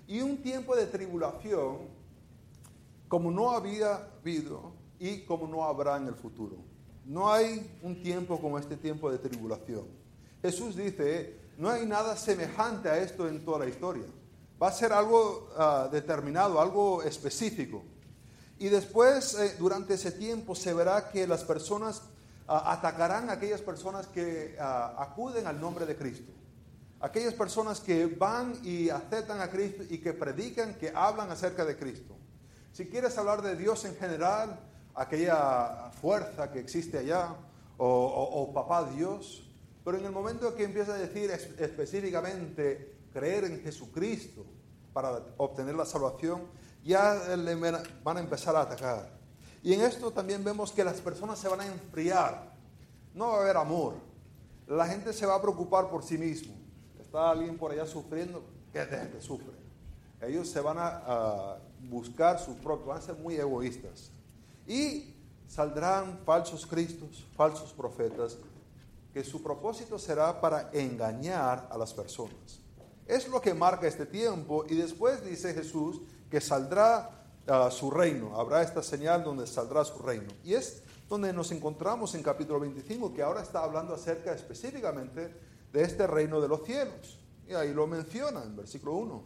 Y 0.07 0.21
un 0.21 0.43
tiempo 0.43 0.77
de 0.77 0.85
tribulación 0.87 1.79
como 3.09 3.31
no 3.31 3.51
había 3.53 4.11
habido 4.21 4.73
y 4.99 5.23
como 5.23 5.47
no 5.47 5.65
habrá 5.65 5.97
en 5.97 6.07
el 6.07 6.15
futuro. 6.15 6.57
No 7.07 7.33
hay 7.33 7.79
un 7.83 8.03
tiempo 8.03 8.39
como 8.39 8.59
este 8.59 8.77
tiempo 8.77 9.11
de 9.11 9.19
tribulación. 9.19 9.87
Jesús 10.43 10.77
dice, 10.77 11.41
no 11.57 11.71
hay 11.71 11.87
nada 11.87 12.15
semejante 12.15 12.91
a 12.91 12.99
esto 12.99 13.27
en 13.27 13.43
toda 13.43 13.61
la 13.61 13.69
historia. 13.69 14.05
Va 14.63 14.69
a 14.69 14.73
ser 14.73 14.93
algo 14.93 15.49
uh, 15.57 15.91
determinado, 15.91 16.61
algo 16.61 17.03
específico. 17.03 17.83
Y 18.59 18.69
después, 18.69 19.35
eh, 19.35 19.57
durante 19.59 19.95
ese 19.95 20.13
tiempo, 20.13 20.55
se 20.55 20.75
verá 20.75 21.11
que 21.11 21.27
las 21.27 21.45
personas 21.45 22.03
atacarán 22.47 23.29
a 23.31 23.35
aquellas 23.35 23.61
personas 23.61 24.07
que 24.07 24.57
acuden 24.59 25.47
al 25.47 25.61
nombre 25.61 25.87
de 25.87 25.97
Cristo. 25.97 26.33
Aquellas 27.01 27.35
personas 27.35 27.81
que 27.81 28.07
van 28.07 28.59
y 28.65 28.89
aceptan 28.89 29.41
a 29.41 29.49
Cristo 29.51 29.83
y 29.89 29.99
que 29.99 30.13
predican, 30.13 30.75
que 30.75 30.93
hablan 30.95 31.31
acerca 31.31 31.65
de 31.65 31.77
Cristo. 31.77 32.17
Si 32.73 32.87
quieres 32.87 33.17
hablar 33.19 33.43
de 33.43 33.57
Dios 33.57 33.85
en 33.85 33.97
general, 33.97 34.59
aquella 34.95 35.91
fuerza 36.01 36.51
que 36.51 36.61
existe 36.61 36.99
allá, 36.99 37.35
o, 37.79 37.87
o, 37.87 38.55
papá 38.55 38.89
Dios, 38.91 39.43
pero 39.85 39.99
en 39.99 40.07
el 40.07 40.13
momento 40.13 40.55
que 40.55 40.65
empieza 40.65 40.95
a 40.95 40.99
decir 40.99 41.31
específicamente 41.31 42.97
creer 43.13 43.45
en 43.45 43.61
Jesucristo 43.61 44.47
para 44.95 45.21
obtener 45.37 45.75
la 45.75 45.85
salvación, 45.85 46.45
ya 46.83 47.37
le 47.37 47.55
van 48.03 48.17
a 48.17 48.21
empezar 48.21 48.57
a 48.57 48.63
atacar. 48.63 49.16
Y 49.67 49.75
en 49.75 49.81
esto 49.81 50.13
también 50.13 50.45
vemos 50.45 50.71
que 50.71 50.85
las 50.85 51.01
personas 51.01 51.41
se 51.41 51.49
van 51.49 51.61
a 51.61 51.67
enfriar. 51.67 52.53
No 53.13 53.27
va 53.27 53.39
a 53.39 53.41
haber 53.41 53.57
amor. 53.57 53.95
La 54.69 54.87
gente 54.87 55.13
se 55.13 55.27
va 55.27 55.35
a 55.35 55.43
preocupar 55.43 55.91
por 55.91 56.05
sí 56.05 56.17
mismo. 56.17 56.55
Está 57.01 57.33
alguien 57.33 57.59
por 57.59 57.73
allá 57.73 57.85
sufriendo, 57.85 58.45
que 58.73 58.85
gente 58.85 59.21
sufre. 59.21 59.51
Ellos 60.23 60.49
se 60.49 60.61
van 60.61 60.77
a, 60.79 61.57
buscar 61.81 62.39
sus 62.39 62.55
propios, 62.59 62.87
van 62.87 62.99
a 62.99 63.01
ser 63.01 63.17
muy 63.17 63.35
egoístas. 63.35 64.13
Y 64.69 65.17
saldrán 65.49 66.21
falsos 66.25 66.65
cristos, 66.65 67.27
falsos 67.35 67.73
profetas, 67.73 68.39
que 69.13 69.25
su 69.25 69.43
propósito 69.43 69.99
será 69.99 70.41
para 70.41 70.71
engañar 70.75 71.67
a 71.73 71.77
las 71.77 71.93
personas. 71.93 72.61
Es 73.05 73.27
lo 73.27 73.41
que 73.41 73.53
marca 73.53 73.89
este 73.89 74.07
tiempo 74.07 74.65
y 74.69 74.77
después 74.77 75.25
dice 75.25 75.53
Jesús 75.53 76.03
que 76.31 76.41
saldrá 76.41 77.26
su 77.71 77.91
reino. 77.91 78.39
Habrá 78.39 78.63
esta 78.63 78.83
señal 78.83 79.23
donde 79.23 79.47
saldrá 79.47 79.85
su 79.85 79.99
reino. 79.99 80.29
Y 80.45 80.55
es 80.55 80.83
donde 81.09 81.33
nos 81.33 81.53
encontramos 81.53 82.15
en 82.15 82.23
capítulo 82.23 82.61
25, 82.61 83.15
que 83.15 83.23
ahora 83.23 83.43
está 83.43 83.63
hablando 83.63 83.95
acerca 83.95 84.33
específicamente 84.33 85.33
de 85.73 85.83
este 85.83 86.07
reino 86.07 86.41
de 86.41 86.49
los 86.49 86.65
cielos. 86.65 87.19
Y 87.49 87.55
ahí 87.55 87.73
lo 87.73 87.87
menciona 87.87 88.43
en 88.43 88.57
versículo 88.57 88.95
1. 88.95 89.23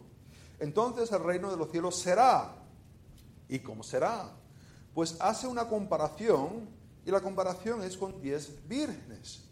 Entonces 0.59 1.11
el 1.11 1.23
reino 1.23 1.49
de 1.49 1.57
los 1.57 1.71
cielos 1.71 1.95
será. 1.97 2.55
¿Y 3.49 3.59
cómo 3.59 3.83
será? 3.83 4.29
Pues 4.93 5.17
hace 5.19 5.47
una 5.47 5.67
comparación 5.67 6.69
y 7.05 7.11
la 7.11 7.21
comparación 7.21 7.83
es 7.83 7.97
con 7.97 8.21
diez 8.21 8.67
vírgenes. 8.67 9.43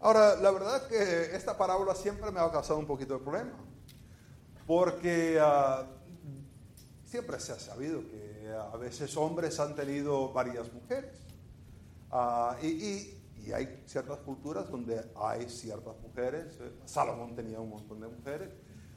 Ahora, 0.00 0.36
la 0.36 0.50
verdad 0.50 0.86
que 0.86 1.34
esta 1.34 1.56
parábola 1.56 1.94
siempre 1.94 2.30
me 2.30 2.38
ha 2.38 2.50
causado 2.50 2.78
un 2.78 2.86
poquito 2.86 3.14
de 3.14 3.20
problema, 3.20 3.54
porque 4.66 5.40
uh, 5.40 5.86
siempre 7.14 7.38
se 7.38 7.52
ha 7.52 7.60
sabido 7.60 8.00
que 8.10 8.52
a 8.72 8.76
veces 8.76 9.16
hombres 9.16 9.60
han 9.60 9.76
tenido 9.76 10.32
varias 10.32 10.72
mujeres. 10.72 11.12
Uh, 12.10 12.56
y, 12.60 13.20
hay 13.54 13.84
ciertas 13.86 14.18
culturas 14.18 14.68
donde 14.68 15.00
hay 15.14 15.48
ciertas 15.48 15.94
mujeres. 16.00 16.58
Salomón 16.86 17.36
tenía 17.36 17.60
un 17.60 17.70
montón 17.70 18.00
de 18.00 18.08
mujeres. 18.08 18.50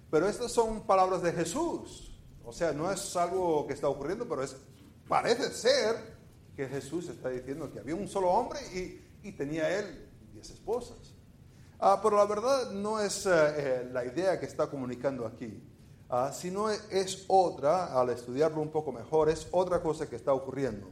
Pero 0.09 0.27
estas 0.27 0.51
son 0.51 0.81
palabras 0.87 1.21
de 1.21 1.31
Jesús. 1.31 2.19
O 2.43 2.51
sea, 2.51 2.71
no 2.71 2.91
es 2.91 3.15
algo 3.15 3.67
que 3.67 3.73
está 3.73 3.87
ocurriendo, 3.87 4.27
pero 4.27 4.41
es, 4.41 4.55
parece 5.07 5.51
ser 5.51 5.95
que 6.55 6.67
Jesús 6.67 7.09
está 7.09 7.29
diciendo 7.29 7.71
que 7.71 7.77
había 7.77 7.93
un 7.93 8.07
solo 8.07 8.31
hombre 8.31 8.59
y, 9.21 9.31
tenía 9.33 9.77
él 9.77 10.09
diez 10.33 10.49
esposas. 10.49 11.13
Uh, 11.79 12.01
pero 12.01 12.17
la 12.17 12.25
verdad 12.25 12.71
no 12.71 12.99
es 12.99 13.27
uh, 13.27 13.91
la 13.91 14.05
idea 14.05 14.39
que 14.39 14.47
está 14.47 14.65
comunicando 14.65 15.27
aquí. 15.27 15.61
Uh, 16.09 16.31
sino 16.31 16.69
es 16.69 17.25
otra, 17.27 17.99
al 17.99 18.09
estudiarlo 18.11 18.61
un 18.61 18.69
poco 18.69 18.93
mejor, 18.93 19.29
es 19.29 19.49
otra 19.51 19.81
cosa 19.81 20.09
que 20.09 20.15
está 20.15 20.33
ocurriendo. 20.33 20.87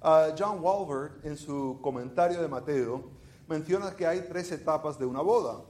Uh, 0.00 0.34
John 0.38 0.60
Walver, 0.62 1.18
en 1.24 1.36
su 1.36 1.80
comentario 1.82 2.40
de 2.40 2.46
Mateo, 2.46 3.10
menciona 3.48 3.96
que 3.96 4.06
hay 4.06 4.20
tres 4.28 4.52
etapas 4.52 5.00
de 5.00 5.04
una 5.04 5.20
boda. 5.20 5.64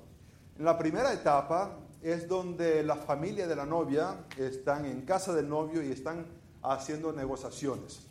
En 0.59 0.67
la 0.67 0.77
primera 0.77 1.11
etapa 1.11 1.79
es 2.03 2.29
donde 2.29 2.83
la 2.83 2.97
familia 2.97 3.47
de 3.47 3.57
la 3.57 3.65
novia 3.65 4.27
están 4.37 4.85
en 4.85 5.03
casa 5.03 5.33
del 5.33 5.49
novio 5.49 5.83
y 5.83 5.91
están 5.91 6.27
haciendo 6.63 7.13
negociaciones. 7.13 8.07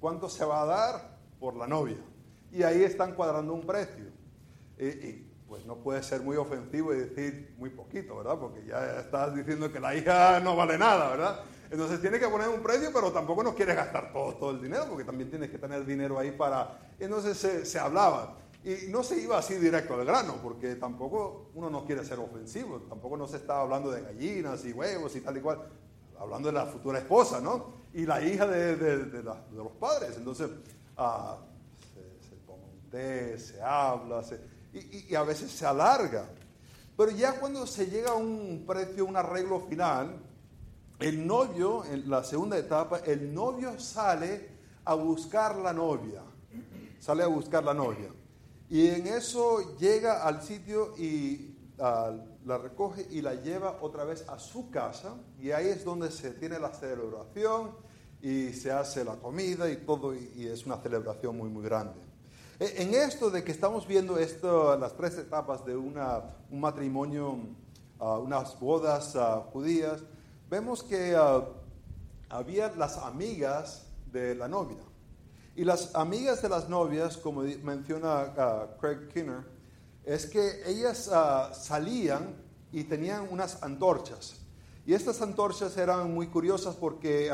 ¿Cuánto 0.00 0.30
se 0.30 0.46
va 0.46 0.62
a 0.62 0.66
dar 0.66 1.18
por 1.38 1.56
la 1.56 1.66
novia? 1.66 1.98
Y 2.50 2.62
ahí 2.62 2.82
están 2.82 3.14
cuadrando 3.14 3.52
un 3.52 3.66
precio. 3.66 4.06
Y, 4.78 4.86
y 4.86 5.31
pues 5.52 5.66
no 5.66 5.76
puede 5.76 6.02
ser 6.02 6.22
muy 6.22 6.38
ofensivo 6.38 6.94
y 6.94 7.00
decir 7.00 7.54
muy 7.58 7.68
poquito, 7.68 8.16
¿verdad? 8.16 8.38
Porque 8.40 8.64
ya 8.64 9.00
estás 9.00 9.34
diciendo 9.34 9.70
que 9.70 9.80
la 9.80 9.94
hija 9.94 10.40
no 10.40 10.56
vale 10.56 10.78
nada, 10.78 11.10
¿verdad? 11.10 11.40
Entonces 11.70 12.00
tiene 12.00 12.18
que 12.18 12.26
poner 12.26 12.48
un 12.48 12.62
precio, 12.62 12.88
pero 12.90 13.12
tampoco 13.12 13.42
no 13.42 13.54
quiere 13.54 13.74
gastar 13.74 14.14
todo, 14.14 14.34
todo 14.36 14.50
el 14.52 14.62
dinero, 14.62 14.86
porque 14.88 15.04
también 15.04 15.28
tienes 15.28 15.50
que 15.50 15.58
tener 15.58 15.84
dinero 15.84 16.18
ahí 16.18 16.30
para... 16.30 16.90
Entonces 16.98 17.36
se, 17.36 17.66
se 17.66 17.78
hablaba. 17.78 18.38
Y 18.64 18.88
no 18.88 19.02
se 19.02 19.20
iba 19.20 19.36
así 19.36 19.56
directo 19.56 19.92
al 19.92 20.06
grano, 20.06 20.36
porque 20.42 20.76
tampoco 20.76 21.50
uno 21.54 21.68
no 21.68 21.84
quiere 21.84 22.02
ser 22.02 22.18
ofensivo, 22.18 22.78
tampoco 22.88 23.18
no 23.18 23.28
se 23.28 23.36
estaba 23.36 23.60
hablando 23.60 23.90
de 23.90 24.00
gallinas 24.00 24.64
y 24.64 24.72
huevos 24.72 25.14
y 25.16 25.20
tal 25.20 25.36
y 25.36 25.40
cual, 25.42 25.68
hablando 26.18 26.48
de 26.48 26.54
la 26.54 26.64
futura 26.64 26.98
esposa, 26.98 27.42
¿no? 27.42 27.74
Y 27.92 28.06
la 28.06 28.22
hija 28.22 28.46
de, 28.46 28.76
de 28.76 29.22
los 29.22 29.72
padres. 29.78 30.16
Entonces, 30.16 30.48
ah, 30.96 31.36
se, 31.92 32.26
se, 32.26 32.36
toma 32.46 32.64
un 32.64 32.88
té, 32.88 33.38
se 33.38 33.60
habla, 33.60 34.22
se, 34.22 34.51
y, 34.72 35.14
a 35.14 35.22
veces 35.22 35.50
se 35.50 35.66
alarga. 35.66 36.28
Pero 36.96 37.10
ya 37.10 37.38
cuando 37.38 37.66
se 37.66 37.86
llega 37.86 38.10
a 38.10 38.14
un 38.14 38.64
precio, 38.66 39.04
un 39.04 39.16
arreglo 39.16 39.60
final, 39.60 40.20
el 40.98 41.26
novio, 41.26 41.84
en 41.84 42.08
la 42.08 42.22
segunda 42.22 42.56
etapa, 42.56 42.98
el 42.98 43.34
novio 43.34 43.78
sale 43.78 44.48
a 44.84 44.94
buscar 44.94 45.56
la 45.56 45.72
novia. 45.72 46.22
Sale 47.00 47.24
a 47.24 47.26
buscar 47.26 47.64
la 47.64 47.74
novia. 47.74 48.08
Y 48.68 48.88
en 48.88 49.06
eso 49.06 49.76
llega 49.78 50.22
al 50.22 50.42
sitio 50.42 50.94
y 50.96 51.56
uh, 51.78 52.46
la 52.46 52.58
recoge 52.58 53.06
y 53.10 53.20
la 53.20 53.34
lleva 53.34 53.78
otra 53.80 54.04
vez 54.04 54.24
a 54.28 54.38
su 54.38 54.70
casa. 54.70 55.14
Y 55.40 55.50
ahí 55.50 55.68
es 55.68 55.84
donde 55.84 56.10
se 56.10 56.30
tiene 56.32 56.58
la 56.58 56.72
celebración 56.72 57.72
y 58.20 58.52
se 58.52 58.70
hace 58.70 59.04
la 59.04 59.16
comida 59.16 59.68
y 59.68 59.78
todo. 59.78 60.14
Y 60.14 60.46
es 60.46 60.64
una 60.64 60.76
celebración 60.76 61.36
muy, 61.36 61.50
muy 61.50 61.64
grande. 61.64 62.11
E, 62.62 62.80
en 62.80 62.94
esto 62.94 63.28
de 63.28 63.42
que 63.42 63.50
estamos 63.50 63.88
viendo 63.88 64.18
esto, 64.18 64.78
las 64.78 64.96
tres 64.96 65.18
etapas 65.18 65.66
de 65.66 65.76
una, 65.76 66.22
un 66.48 66.60
matrimonio, 66.60 67.36
uh, 67.98 68.04
unas 68.18 68.56
bodas 68.60 69.16
uh, 69.16 69.42
judías, 69.50 70.00
vemos 70.48 70.84
que 70.84 71.16
uh, 71.16 71.42
había 72.28 72.68
las 72.76 72.98
amigas 72.98 73.88
de 74.12 74.36
la 74.36 74.46
novia. 74.46 74.78
Y 75.56 75.64
las 75.64 75.92
amigas 75.96 76.40
de 76.40 76.50
las 76.50 76.68
novias, 76.68 77.16
como 77.16 77.42
menciona 77.64 78.32
Craig 78.80 79.08
Kinner, 79.12 79.42
es 80.04 80.26
que 80.26 80.62
ellas 80.64 81.10
salían 81.52 82.36
y 82.70 82.84
tenían 82.84 83.26
unas 83.28 83.60
antorchas. 83.64 84.36
Y 84.86 84.94
estas 84.94 85.20
antorchas 85.20 85.76
eran 85.76 86.14
muy 86.14 86.28
curiosas 86.28 86.76
porque 86.76 87.28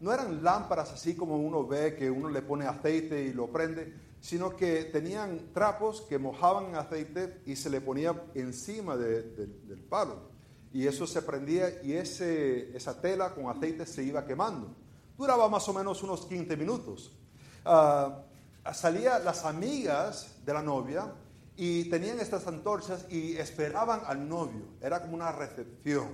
no 0.00 0.12
eran 0.12 0.44
lámparas 0.44 0.92
así 0.92 1.16
como 1.16 1.36
uno 1.36 1.66
ve 1.66 1.96
que 1.96 2.08
uno 2.08 2.30
le 2.30 2.40
pone 2.40 2.66
aceite 2.66 3.20
y 3.24 3.32
lo 3.34 3.48
prende, 3.48 3.92
sino 4.20 4.54
que 4.56 4.84
tenían 4.84 5.52
trapos 5.52 6.02
que 6.02 6.18
mojaban 6.18 6.74
aceite 6.74 7.40
y 7.46 7.56
se 7.56 7.70
le 7.70 7.80
ponía 7.80 8.14
encima 8.34 8.96
del 8.96 9.84
palo. 9.88 10.30
Y 10.72 10.86
eso 10.86 11.06
se 11.06 11.22
prendía 11.22 11.82
y 11.82 11.94
ese, 11.94 12.76
esa 12.76 13.00
tela 13.00 13.34
con 13.34 13.48
aceite 13.48 13.86
se 13.86 14.04
iba 14.04 14.24
quemando. 14.24 14.74
Duraba 15.16 15.48
más 15.48 15.68
o 15.68 15.74
menos 15.74 16.02
unos 16.02 16.26
15 16.26 16.56
minutos. 16.56 17.12
Uh, 17.64 18.12
salían 18.72 19.24
las 19.24 19.44
amigas 19.44 20.36
de 20.44 20.52
la 20.54 20.62
novia 20.62 21.12
y 21.56 21.84
tenían 21.90 22.20
estas 22.20 22.46
antorchas 22.46 23.06
y 23.10 23.36
esperaban 23.36 24.02
al 24.06 24.28
novio. 24.28 24.62
Era 24.80 25.00
como 25.02 25.14
una 25.14 25.32
recepción. 25.32 26.08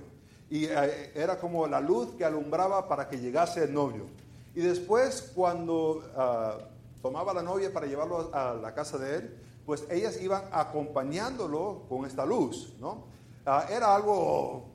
Y 0.49 0.65
eh, 0.65 1.11
era 1.13 1.39
como 1.39 1.67
la 1.67 1.81
luz 1.81 2.15
que 2.17 2.25
alumbraba 2.25 2.87
para 2.87 3.07
que 3.09 3.19
llegase 3.19 3.63
el 3.63 3.73
novio. 3.73 4.07
Y 4.55 4.61
después, 4.61 5.31
cuando 5.35 6.03
ah, 6.15 6.57
tomaba 7.01 7.33
la 7.33 7.41
novia 7.41 7.71
para 7.71 7.85
llevarlo 7.85 8.29
a 8.33 8.53
la 8.53 8.73
casa 8.73 8.97
de 8.97 9.15
él, 9.15 9.37
pues 9.65 9.85
ellas 9.89 10.21
iban 10.21 10.43
acompañándolo 10.51 11.83
con 11.89 12.05
esta 12.05 12.25
luz, 12.25 12.73
¿no? 12.79 13.05
Ah, 13.45 13.65
era 13.69 13.95
algo 13.95 14.65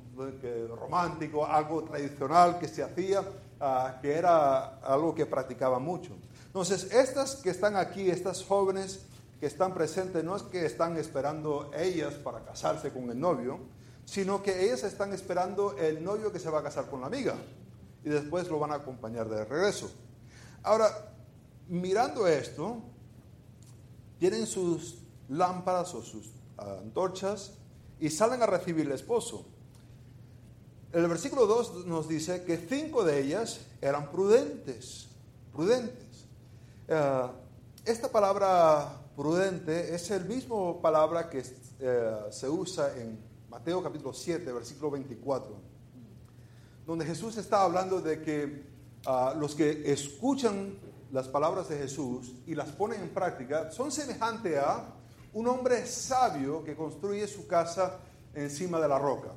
romántico, 0.78 1.46
algo 1.46 1.84
tradicional 1.84 2.58
que 2.58 2.68
se 2.68 2.82
hacía, 2.82 3.22
ah, 3.60 3.98
que 4.00 4.12
era 4.12 4.78
algo 4.80 5.14
que 5.14 5.26
practicaba 5.26 5.78
mucho. 5.78 6.12
Entonces, 6.46 6.92
estas 6.92 7.36
que 7.36 7.50
están 7.50 7.76
aquí, 7.76 8.10
estas 8.10 8.44
jóvenes 8.44 9.06
que 9.40 9.46
están 9.46 9.74
presentes, 9.74 10.22
no 10.22 10.36
es 10.36 10.42
que 10.42 10.66
están 10.66 10.96
esperando 10.98 11.70
ellas 11.74 12.14
para 12.14 12.44
casarse 12.44 12.92
con 12.92 13.10
el 13.10 13.18
novio, 13.18 13.58
sino 14.04 14.42
que 14.42 14.64
ellas 14.64 14.84
están 14.84 15.12
esperando 15.12 15.76
el 15.78 16.04
novio 16.04 16.30
que 16.32 16.38
se 16.38 16.50
va 16.50 16.60
a 16.60 16.62
casar 16.62 16.86
con 16.86 17.00
la 17.00 17.06
amiga 17.06 17.34
y 18.04 18.08
después 18.08 18.48
lo 18.48 18.58
van 18.58 18.72
a 18.72 18.76
acompañar 18.76 19.28
de 19.28 19.44
regreso. 19.44 19.90
Ahora, 20.62 21.11
mirando 21.68 22.26
esto, 22.26 22.82
tienen 24.18 24.46
sus 24.46 24.98
lámparas 25.28 25.94
o 25.94 26.02
sus 26.02 26.30
antorchas 26.56 27.52
y 27.98 28.10
salen 28.10 28.42
a 28.42 28.46
recibir 28.46 28.86
el 28.86 28.92
esposo. 28.92 29.44
El 30.92 31.08
versículo 31.08 31.46
2 31.46 31.86
nos 31.86 32.06
dice 32.06 32.44
que 32.44 32.58
cinco 32.58 33.02
de 33.02 33.20
ellas 33.20 33.60
eran 33.80 34.10
prudentes, 34.10 35.08
prudentes. 35.52 36.26
Eh, 36.86 37.26
esta 37.84 38.12
palabra 38.12 39.00
prudente 39.16 39.94
es 39.94 40.10
el 40.10 40.26
mismo 40.26 40.80
palabra 40.80 41.30
que 41.30 41.42
eh, 41.80 42.16
se 42.30 42.48
usa 42.48 42.94
en 42.96 43.18
Mateo 43.48 43.82
capítulo 43.82 44.12
7, 44.12 44.52
versículo 44.52 44.90
24, 44.90 45.54
donde 46.86 47.04
Jesús 47.04 47.36
está 47.36 47.62
hablando 47.62 48.00
de 48.00 48.22
que 48.22 48.62
ah, 49.06 49.34
los 49.38 49.54
que 49.54 49.90
escuchan 49.92 50.74
las 51.12 51.28
palabras 51.28 51.68
de 51.68 51.76
Jesús 51.76 52.32
y 52.46 52.54
las 52.54 52.70
ponen 52.70 53.02
en 53.02 53.10
práctica 53.10 53.70
son 53.70 53.92
semejantes 53.92 54.58
a 54.58 54.94
un 55.34 55.46
hombre 55.46 55.86
sabio 55.86 56.64
que 56.64 56.74
construye 56.74 57.28
su 57.28 57.46
casa 57.46 57.98
encima 58.34 58.80
de 58.80 58.88
la 58.88 58.98
roca. 58.98 59.28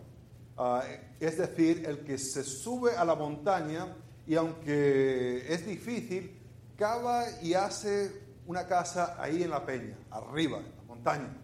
Ah, 0.58 0.84
es 1.20 1.38
decir, 1.38 1.84
el 1.86 2.06
que 2.06 2.18
se 2.18 2.44
sube 2.44 2.96
a 2.96 3.04
la 3.04 3.16
montaña 3.16 3.94
y 4.26 4.36
aunque 4.36 5.54
es 5.54 5.66
difícil, 5.66 6.42
cava 6.78 7.26
y 7.42 7.54
hace 7.54 8.24
una 8.48 8.66
casa 8.68 9.18
ahí 9.20 9.44
en 9.44 9.50
la 9.50 9.66
peña, 9.66 9.98
arriba, 10.12 10.60
en 10.60 10.76
la 10.78 10.84
montaña. 10.84 11.38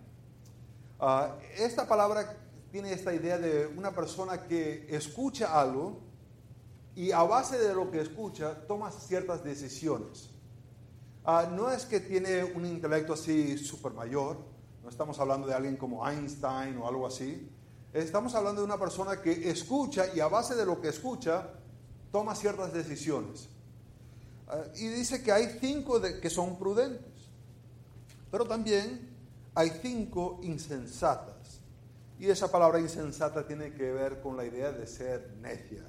Ah, 0.98 1.36
esta 1.58 1.86
palabra 1.86 2.38
tiene 2.72 2.94
esta 2.94 3.14
idea 3.14 3.38
de 3.38 3.68
una 3.68 3.92
persona 3.92 4.48
que 4.48 4.88
escucha 4.96 5.60
algo 5.60 6.00
y 6.96 7.12
a 7.12 7.24
base 7.24 7.58
de 7.58 7.74
lo 7.74 7.90
que 7.90 8.02
escucha 8.02 8.66
toma 8.68 8.92
ciertas 8.92 9.44
decisiones. 9.44 10.31
Ah, 11.24 11.48
no 11.52 11.72
es 11.72 11.86
que 11.86 12.00
tiene 12.00 12.44
un 12.44 12.66
intelecto 12.66 13.14
así 13.14 13.58
super 13.58 13.94
mayor, 13.94 14.38
no 14.82 14.90
estamos 14.90 15.20
hablando 15.20 15.46
de 15.48 15.54
alguien 15.54 15.78
como 15.78 16.08
Einstein 16.08 16.78
o 16.78 16.88
algo 16.88 17.06
así, 17.06 17.48
estamos 17.94 18.34
hablando 18.34 18.62
de 18.62 18.66
una 18.66 18.80
persona 18.80 19.22
que 19.22 19.50
escucha 19.50 20.06
y 20.16 20.20
a 20.20 20.28
base 20.28 20.56
de 20.56 20.66
lo 20.66 20.82
que 20.82 20.88
escucha 20.88 21.50
toma 22.12 22.34
ciertas 22.34 22.74
decisiones. 22.74 23.50
Ah, 24.48 24.64
y 24.76 24.88
dice 24.88 25.22
que 25.22 25.32
hay 25.32 25.58
cinco 25.60 26.02
que 26.02 26.30
son 26.30 26.58
prudentes, 26.58 27.30
pero 28.32 28.46
también 28.46 29.10
hay 29.54 29.70
cinco 29.82 30.40
insensatas. 30.42 31.60
Y 32.20 32.30
esa 32.30 32.52
palabra 32.52 32.80
insensata 32.80 33.46
tiene 33.46 33.74
que 33.74 33.92
ver 33.92 34.22
con 34.22 34.38
la 34.38 34.46
idea 34.46 34.72
de 34.72 34.88
ser 34.88 35.36
necia. 35.42 35.84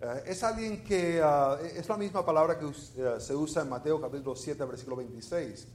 Eh, 0.00 0.22
es 0.28 0.42
alguien 0.42 0.82
que, 0.82 1.20
ah, 1.22 1.58
es 1.62 1.86
la 1.86 1.96
misma 1.98 2.24
palabra 2.24 2.58
que 2.58 2.66
eh, 2.66 3.20
se 3.20 3.36
usa 3.36 3.62
en 3.62 3.68
Mateo 3.68 4.00
capítulo 4.00 4.34
7, 4.34 4.64
versículo 4.64 4.96
26, 4.96 5.68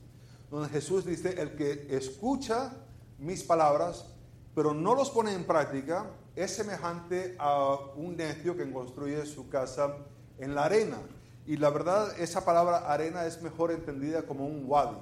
donde 0.50 0.70
Jesús 0.70 1.06
dice, 1.06 1.40
el 1.40 1.56
que 1.56 1.86
escucha 1.96 2.74
mis 3.20 3.44
palabras, 3.44 4.08
pero 4.56 4.74
no 4.74 4.96
los 4.96 5.12
pone 5.12 5.32
en 5.34 5.46
práctica, 5.46 6.08
es 6.36 6.56
semejante 6.56 7.36
a 7.38 7.78
un 7.96 8.18
necio 8.18 8.58
que 8.58 8.72
construye 8.72 9.26
su 9.28 9.48
casa 9.48 9.96
en 10.40 10.56
la 10.56 10.66
arena. 10.66 10.98
Y 11.46 11.58
la 11.58 11.70
verdad, 11.70 12.20
esa 12.20 12.44
palabra 12.44 12.92
arena 12.92 13.28
es 13.28 13.44
mejor 13.44 13.72
entendida 13.72 14.24
como 14.24 14.48
un 14.48 14.64
wadi. 14.66 14.98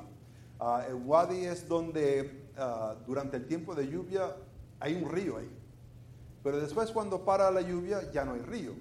Ah, 0.60 0.84
el 0.86 0.96
wadi 0.96 1.46
es 1.46 1.66
donde 1.70 2.50
ah, 2.58 2.96
durante 3.08 3.38
el 3.38 3.48
tiempo 3.48 3.74
de 3.74 3.88
lluvia 3.88 4.36
hay 4.82 5.02
un 5.02 5.10
río 5.10 5.38
ahí. 5.38 5.50
Pero 6.44 6.60
después 6.60 6.92
cuando 6.92 7.24
para 7.24 7.50
la 7.52 7.62
lluvia 7.62 8.12
ya 8.12 8.26
no 8.26 8.34
hay 8.34 8.42
río 8.42 8.74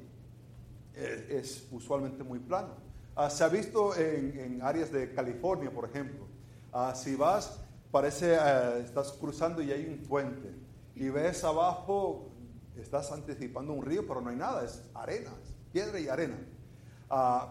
es, 0.95 1.67
usualmente 1.71 2.23
muy 2.23 2.39
plano. 2.39 2.75
Ah, 3.15 3.31
se 3.31 3.45
ha 3.45 3.49
visto 3.49 3.95
en, 3.97 4.61
áreas 4.63 4.91
de 4.91 5.13
California, 5.13 5.71
por 5.71 5.89
ejemplo. 5.89 6.27
Ah, 6.73 6.95
si 6.95 7.15
vas, 7.15 7.59
parece, 7.91 8.37
uh, 8.37 8.79
estás 8.79 9.13
cruzando 9.13 9.63
y 9.63 9.71
hay 9.71 9.87
un 9.87 10.07
puente. 10.07 10.55
Y 10.95 11.09
ves 11.09 11.45
abajo, 11.45 12.31
estás 12.77 13.13
anticipando 13.13 13.73
un 13.73 13.85
río, 13.85 14.07
pero 14.07 14.21
no 14.21 14.31
hay 14.31 14.37
nada, 14.37 14.65
es 14.65 14.83
arena, 14.95 15.31
piedra 15.73 15.99
y 16.01 16.09
arena. 16.09 16.39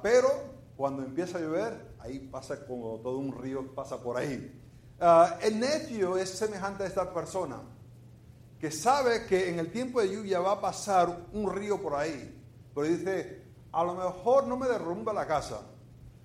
pero 0.02 0.28
cuando 0.76 1.04
empieza 1.04 1.38
a 1.38 1.42
llover, 1.42 1.96
ahí 2.00 2.20
pasa 2.20 2.66
como 2.66 3.00
todo 3.00 3.18
un 3.18 3.38
río, 3.38 3.74
pasa 3.76 4.02
por 4.02 4.18
ahí. 4.18 4.60
el 5.42 5.60
necio 5.60 6.18
es 6.18 6.30
semejante 6.30 6.84
a 6.84 6.88
esta 6.88 7.14
persona, 7.14 7.62
que 8.60 8.72
sabe 8.72 9.26
que 9.26 9.50
en 9.50 9.60
el 9.60 9.72
tiempo 9.72 10.02
de 10.02 10.16
lluvia 10.16 10.40
va 10.40 10.54
a 10.54 10.62
pasar 10.62 11.28
un 11.34 11.52
río 11.52 11.82
por 11.82 11.96
ahí 11.96 12.41
pero 12.74 12.88
dice, 12.88 13.44
a 13.72 13.84
lo 13.84 13.96
mejor 13.96 14.48
no 14.48 14.58
me 14.58 14.68
derrumba 14.68 15.14
la 15.14 15.28
casa. 15.28 15.62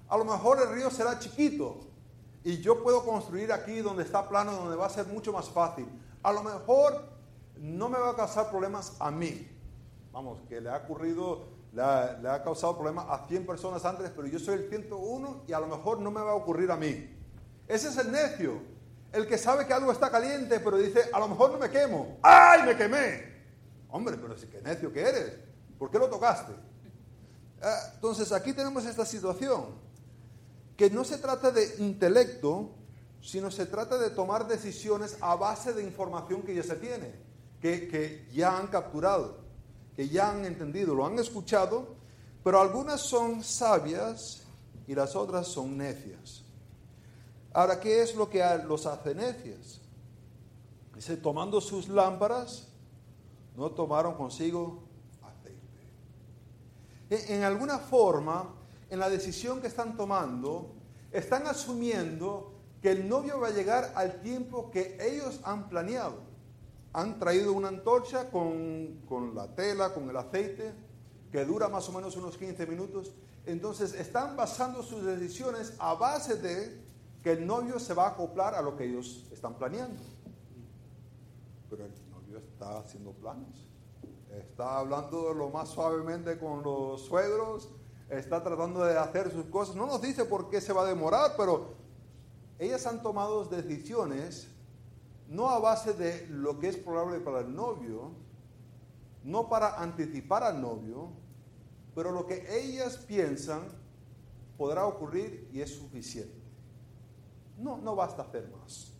A 0.09 0.17
lo 0.17 0.25
mejor 0.25 0.61
el 0.61 0.73
río 0.73 0.91
será 0.91 1.19
chiquito 1.19 1.81
y 2.45 2.59
yo 2.59 2.81
puedo 2.83 3.05
construir 3.05 3.53
aquí 3.53 3.79
donde 3.79 4.05
está 4.05 4.29
plano, 4.29 4.53
donde 4.53 4.77
va 4.77 4.87
a 4.87 4.91
ser 4.91 5.07
mucho 5.07 5.33
más 5.33 5.49
fácil. 5.49 5.87
A 6.23 6.33
lo 6.33 6.45
mejor 6.45 7.09
no 7.57 7.89
me 7.89 7.99
va 7.99 8.11
a 8.11 8.15
causar 8.17 8.51
problemas 8.51 8.95
a 9.01 9.11
mí. 9.11 9.49
Vamos, 10.13 10.39
que 10.49 10.61
le 10.61 10.71
ha 10.71 10.77
ocurrido, 10.77 11.49
le 11.73 11.83
ha, 11.83 12.43
causado 12.45 12.77
problemas 12.77 13.07
a 13.09 13.27
100 13.27 13.47
personas 13.47 13.85
antes, 13.85 14.11
pero 14.15 14.29
yo 14.29 14.39
soy 14.39 14.55
el 14.55 14.69
101 14.69 15.43
y 15.49 15.53
a 15.53 15.61
lo 15.61 15.67
mejor 15.67 15.99
no 15.99 16.11
me 16.11 16.21
va 16.21 16.31
a 16.31 16.35
ocurrir 16.35 16.71
a 16.71 16.77
mí. 16.77 17.13
Ese 17.67 17.89
es 17.89 17.99
el 17.99 18.13
necio, 18.13 18.61
el 19.13 19.27
que 19.27 19.39
sabe 19.39 19.67
que 19.67 19.73
algo 19.73 19.91
está 19.91 20.09
caliente, 20.09 20.61
pero 20.61 20.77
dice, 20.77 21.11
a 21.13 21.19
lo 21.19 21.27
mejor 21.27 21.51
no 21.51 21.59
me 21.59 21.69
quemo. 21.69 22.19
¡Ay, 22.23 22.63
me 22.63 22.77
quemé! 22.77 23.37
Hombre, 23.91 24.17
pero 24.17 24.39
si 24.39 24.47
que 24.47 24.63
necio 24.63 24.93
que 24.93 25.01
eres. 25.01 25.46
¿Por 25.79 25.91
qué 25.91 25.99
lo 25.99 26.09
tocaste? 26.09 26.53
Ah, 27.63 27.91
entonces 27.95 28.33
aquí 28.33 28.53
tenemos 28.53 28.85
esta 28.85 29.05
situación, 29.05 29.65
que 30.77 30.91
no 30.91 31.05
se 31.05 31.19
trata 31.19 31.51
de 31.51 31.77
intelecto, 31.79 32.71
sino 33.23 33.51
se 33.51 33.67
trata 33.67 33.99
de 33.99 34.11
tomar 34.11 34.47
decisiones 34.47 35.17
a 35.21 35.35
base 35.35 35.73
de 35.73 35.83
información 35.83 36.43
que 36.43 36.55
ya 36.55 36.63
se 36.63 36.77
tiene, 36.77 37.15
que, 37.61 37.89
que 37.89 38.29
ya 38.33 38.57
han 38.57 38.69
capturado, 38.69 39.39
que 39.97 40.09
ya 40.09 40.31
han 40.31 40.45
entendido, 40.45 40.95
lo 40.95 41.07
han 41.07 41.19
escuchado, 41.19 41.97
pero 42.45 42.61
algunas 42.61 43.01
son 43.01 43.43
sabias 43.43 44.43
y 44.87 44.95
las 44.95 45.17
otras 45.17 45.49
son 45.49 45.77
necias. 45.77 46.45
Ahora, 47.53 47.81
¿qué 47.81 48.03
es 48.03 48.15
lo 48.15 48.29
que 48.29 48.45
los 48.69 48.87
hace 48.87 49.15
necias? 49.15 49.81
Dice, 50.95 51.17
tomando 51.17 51.61
sus 51.61 51.89
lámparas, 51.89 52.69
no 53.57 53.71
tomaron 53.71 54.15
consigo 54.15 54.86
en 57.11 57.43
alguna 57.43 57.79
forma, 57.79 58.55
en 58.91 58.99
la 58.99 59.09
decisión 59.09 59.61
que 59.61 59.69
están 59.69 59.97
tomando, 59.97 60.75
están 61.13 61.47
asumiendo 61.47 62.53
que 62.83 62.91
el 62.91 63.09
novio 63.09 63.41
va 63.41 63.49
a 63.49 63.51
llegar 63.51 63.93
al 63.95 64.21
tiempo 64.21 64.71
que 64.71 64.97
ellos 65.01 65.41
han 65.45 65.69
planeado. 65.69 66.19
Han 66.93 67.19
traído 67.19 67.53
una 67.53 67.69
antorcha 67.69 68.31
con, 68.31 69.01
la 69.35 69.55
tela, 69.55 69.93
con 69.93 70.09
el 70.09 70.17
aceite, 70.17 70.73
que 71.31 71.45
dura 71.45 71.69
más 71.69 71.89
o 71.89 71.93
menos 71.93 72.17
unos 72.17 72.37
15 72.37 72.67
minutos. 72.67 73.13
Entonces 73.45 73.95
están 73.95 74.37
basando 74.37 74.83
sus 74.83 75.05
decisiones 75.05 75.75
a 75.79 75.95
base 75.95 76.37
de 76.37 76.81
que 77.23 77.33
el 77.33 77.47
novio 77.47 77.79
se 77.79 77.95
va 77.95 78.07
a 78.07 78.11
acoplar 78.11 78.55
a 78.55 78.63
lo 78.63 78.77
que 78.77 78.85
ellos 78.85 79.27
están 79.33 79.55
planeando. 79.55 80.01
pero 81.69 81.85
el 81.85 81.93
novio 82.11 82.39
está 82.39 82.79
haciendo 82.79 83.13
planos. 83.13 83.66
Está 84.39 84.79
hablando 84.79 85.33
lo 85.33 85.49
más 85.49 85.71
suavemente 85.71 86.39
con 86.39 86.63
los 86.63 87.03
suegros, 87.03 87.71
está 88.11 88.43
tratando 88.43 88.85
de 88.85 88.99
hacer 88.99 89.33
sus 89.33 89.47
cosas. 89.47 89.75
No 89.77 89.87
nos 89.87 90.03
dice 90.03 90.25
por 90.25 90.51
qué 90.51 90.61
se 90.61 90.73
va 90.73 90.83
a 90.83 90.87
demorar, 90.87 91.33
pero 91.37 91.75
ellas 92.59 92.87
han 92.87 93.03
tomado 93.03 93.45
decisiones 93.47 94.49
no 95.29 95.49
a 95.49 95.59
base 95.59 95.93
de 95.95 96.27
lo 96.29 96.59
que 96.59 96.69
es 96.69 96.77
probable 96.77 97.19
para 97.21 97.41
el 97.41 97.55
novio, 97.55 98.13
no 99.25 99.49
para 99.49 99.81
anticipar 99.81 100.45
al 100.45 100.61
novio, 100.61 101.11
pero 101.95 102.13
lo 102.13 102.27
que 102.27 102.47
ellas 102.49 102.99
piensan 102.99 103.63
podrá 104.57 104.87
ocurrir 104.87 105.49
y 105.53 105.61
es 105.61 105.75
suficiente. 105.75 106.43
No, 107.59 107.79
no 107.79 107.97
basta 107.97 108.23
hacer 108.23 108.49
más. 108.49 108.93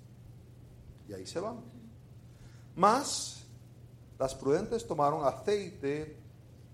Y 1.09 1.13
ahí 1.13 1.27
se 1.27 1.39
van. 1.39 1.61
Más, 2.75 3.36
las 4.19 4.35
prudentes 4.35 4.87
tomaron 4.87 5.25
aceite 5.25 6.17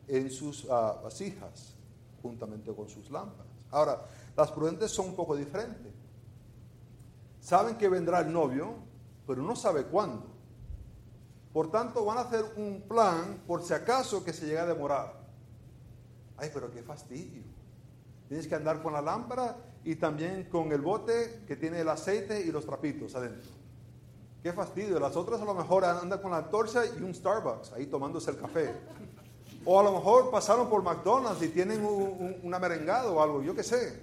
en 0.09 0.31
sus 0.31 0.67
ah, 0.71 1.01
vasijas, 1.03 1.75
juntamente 2.23 2.73
con 2.75 2.89
sus 2.89 3.11
lámparas. 3.11 3.53
Ahora, 3.71 4.07
las 4.37 4.51
prudentes 4.53 4.91
son 4.91 5.07
un 5.07 5.17
poco 5.17 5.37
diferentes. 5.37 5.93
Saben 7.41 7.77
que 7.77 7.89
vendrá 7.89 8.21
el 8.21 8.33
novio, 8.33 8.75
pero 9.27 9.43
no 9.43 9.57
sabe 9.57 9.85
cuándo. 9.85 10.27
Por 11.53 11.71
tanto, 11.71 12.05
van 12.05 12.19
a 12.19 12.23
hacer 12.23 12.45
un 12.57 12.83
plan 12.83 13.43
por 13.47 13.63
si 13.63 13.75
acaso 13.75 14.25
que 14.25 14.33
se 14.33 14.47
llega 14.47 14.63
a 14.63 14.67
demorar. 14.67 15.21
Ay, 16.37 16.51
pero 16.53 16.71
qué 16.71 16.83
fastidio. 16.83 17.43
Tienes 18.29 18.47
que 18.47 18.55
andar 18.55 18.83
con 18.83 18.93
la 18.93 19.03
lámpara 19.03 19.57
y 19.85 19.97
también 19.97 20.45
con 20.45 20.73
el 20.73 20.81
bote 20.81 21.43
que 21.47 21.57
tiene 21.57 21.81
el 21.81 21.89
aceite 21.89 22.41
y 22.41 22.53
los 22.53 22.65
trapitos 22.65 23.15
adentro. 23.15 23.62
Qué 24.43 24.53
fastidio. 24.53 24.99
Las 24.99 25.15
otras 25.15 25.41
a 25.41 25.45
lo 25.45 25.55
mejor 25.55 25.85
andan 25.85 26.21
con 26.21 26.33
la 26.33 26.39
antorcha 26.39 26.85
y 26.85 27.03
un 27.03 27.15
Starbucks 27.15 27.73
ahí 27.73 27.87
tomándose 27.87 28.31
el 28.31 28.39
café. 28.39 28.75
O 29.65 29.79
a 29.79 29.85
lo 29.85 29.93
mejor 29.93 30.31
pasaron 30.31 30.69
por 30.69 30.83
McDonald's 30.83 31.43
y 31.43 31.49
tienen 31.49 31.85
un, 31.85 32.41
una 32.43 32.59
merengada 32.59 33.11
o 33.13 33.23
algo, 33.23 33.43
yo 33.43 33.55
qué 33.55 33.63
sé. 33.63 34.01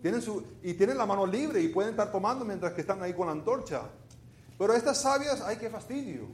Tienen 0.00 0.22
su, 0.22 0.44
y 0.62 0.74
tienen 0.74 0.96
la 0.96 1.06
mano 1.06 1.26
libre 1.26 1.60
y 1.60 1.68
pueden 1.68 1.90
estar 1.90 2.12
tomando 2.12 2.44
mientras 2.44 2.72
que 2.74 2.82
están 2.82 3.02
ahí 3.02 3.12
con 3.12 3.26
la 3.26 3.32
antorcha. 3.32 3.82
Pero 4.56 4.72
estas 4.72 5.00
sabias, 5.00 5.40
ay, 5.40 5.56
qué 5.56 5.68
fastidio. 5.68 6.28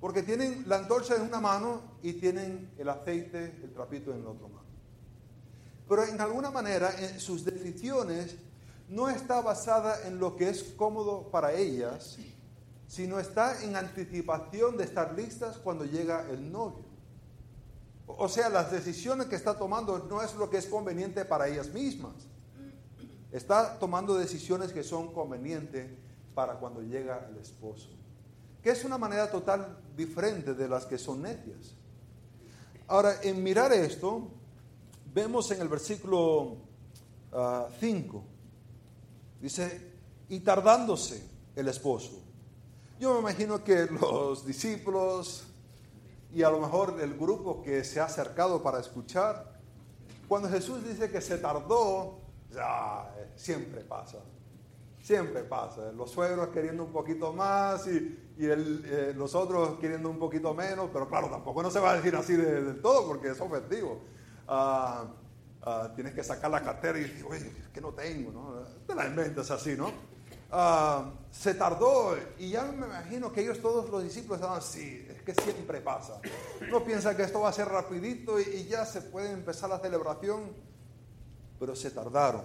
Porque 0.00 0.22
tienen 0.22 0.64
la 0.66 0.76
antorcha 0.76 1.14
en 1.16 1.22
una 1.22 1.40
mano 1.40 1.82
y 2.02 2.14
tienen 2.14 2.70
el 2.78 2.88
aceite, 2.88 3.56
el 3.62 3.72
trapito 3.74 4.12
en 4.12 4.24
la 4.24 4.30
otra 4.30 4.48
mano. 4.48 4.66
Pero 5.86 6.04
en 6.04 6.20
alguna 6.20 6.50
manera 6.50 6.90
en 6.98 7.20
sus 7.20 7.44
decisiones 7.44 8.36
no 8.88 9.10
está 9.10 9.42
basada 9.42 10.06
en 10.06 10.18
lo 10.18 10.36
que 10.36 10.48
es 10.48 10.62
cómodo 10.76 11.30
para 11.30 11.52
ellas, 11.52 12.18
sino 12.86 13.18
está 13.18 13.62
en 13.62 13.76
anticipación 13.76 14.76
de 14.76 14.84
estar 14.84 15.14
listas 15.14 15.58
cuando 15.58 15.84
llega 15.84 16.28
el 16.30 16.50
novio. 16.50 16.84
O 18.06 18.28
sea, 18.28 18.48
las 18.48 18.70
decisiones 18.70 19.26
que 19.26 19.36
está 19.36 19.58
tomando 19.58 19.98
no 20.08 20.22
es 20.22 20.34
lo 20.36 20.48
que 20.48 20.58
es 20.58 20.66
conveniente 20.66 21.24
para 21.24 21.48
ellas 21.48 21.68
mismas. 21.72 22.14
Está 23.32 23.78
tomando 23.78 24.16
decisiones 24.16 24.72
que 24.72 24.84
son 24.84 25.12
convenientes 25.12 25.90
para 26.34 26.54
cuando 26.54 26.82
llega 26.82 27.26
el 27.28 27.38
esposo. 27.38 27.88
Que 28.62 28.70
es 28.70 28.84
una 28.84 28.98
manera 28.98 29.30
total 29.30 29.78
diferente 29.96 30.54
de 30.54 30.68
las 30.68 30.86
que 30.86 30.98
son 30.98 31.22
necias. 31.22 31.74
Ahora, 32.86 33.20
en 33.22 33.42
mirar 33.42 33.72
esto, 33.72 34.28
vemos 35.12 35.50
en 35.50 35.60
el 35.60 35.68
versículo 35.68 36.58
5, 37.32 37.32
ah, 37.32 37.68
dice, 39.40 39.92
y 40.28 40.40
tardándose 40.40 41.22
el 41.56 41.68
esposo. 41.68 42.25
Yo 42.98 43.12
me 43.12 43.20
imagino 43.20 43.62
que 43.62 43.86
los 43.86 44.46
discípulos 44.46 45.44
y 46.32 46.42
a 46.42 46.50
lo 46.50 46.60
mejor 46.60 46.98
el 47.00 47.14
grupo 47.14 47.62
que 47.62 47.84
se 47.84 48.00
ha 48.00 48.04
acercado 48.04 48.62
para 48.62 48.80
escuchar, 48.80 49.52
cuando 50.26 50.48
Jesús 50.48 50.82
dice 50.82 51.10
que 51.10 51.20
se 51.20 51.36
tardó, 51.36 52.20
ya, 52.50 53.14
siempre 53.36 53.82
pasa. 53.82 54.18
Siempre 55.02 55.44
pasa. 55.44 55.92
Los 55.92 56.10
suegros 56.10 56.48
queriendo 56.48 56.84
un 56.84 56.92
poquito 56.92 57.34
más 57.34 57.86
y, 57.86 58.18
eh, 58.38 59.12
los 59.14 59.34
otros 59.34 59.78
queriendo 59.78 60.08
un 60.08 60.18
poquito 60.18 60.54
menos, 60.54 60.88
pero 60.90 61.06
claro, 61.06 61.28
tampoco 61.28 61.62
no 61.62 61.70
se 61.70 61.78
va 61.78 61.92
a 61.92 61.96
decir 61.96 62.16
así 62.16 62.34
del 62.34 62.80
todo 62.80 63.06
porque 63.06 63.28
es 63.28 63.40
ofensivo. 63.40 64.00
Ah, 64.48 65.04
ah, 65.62 65.92
tienes 65.94 66.14
que 66.14 66.24
sacar 66.24 66.50
la 66.50 66.62
cartera 66.62 66.98
y 66.98 67.02
decir, 67.02 67.26
oye, 67.28 67.52
que 67.74 67.80
no 67.80 67.92
tengo, 67.92 68.32
¿no? 68.32 68.54
Te 68.86 68.94
la 68.94 69.06
inventas 69.06 69.50
así, 69.50 69.76
¿no? 69.76 69.92
Ah, 70.50 71.12
se 71.30 71.54
tardó 71.54 72.16
y 72.38 72.50
ya 72.50 72.64
me 72.64 72.86
imagino 72.86 73.32
que 73.32 73.42
ellos 73.42 73.60
todos 73.60 73.90
los 73.90 74.02
discípulos 74.02 74.38
estaban 74.38 74.58
así, 74.58 75.06
es 75.08 75.22
que 75.22 75.34
siempre 75.34 75.80
pasa. 75.80 76.20
No 76.70 76.84
piensa 76.84 77.16
que 77.16 77.24
esto 77.24 77.40
va 77.40 77.48
a 77.48 77.52
ser 77.52 77.68
rapidito 77.68 78.38
y, 78.40 78.64
ya 78.64 78.86
se 78.86 79.02
puede 79.02 79.32
empezar 79.32 79.68
la 79.68 79.78
celebración, 79.78 80.52
pero 81.58 81.74
se 81.74 81.90
tardaron. 81.90 82.44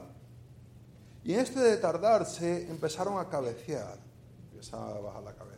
Y 1.23 1.33
en 1.33 1.41
este 1.41 1.59
de 1.59 1.77
tardarse 1.77 2.69
empezaron 2.69 3.19
a 3.19 3.29
cabecear, 3.29 3.99
empezaron 4.51 4.97
a 4.97 4.99
bajar 4.99 5.23
la 5.23 5.35
cabeza. 5.35 5.57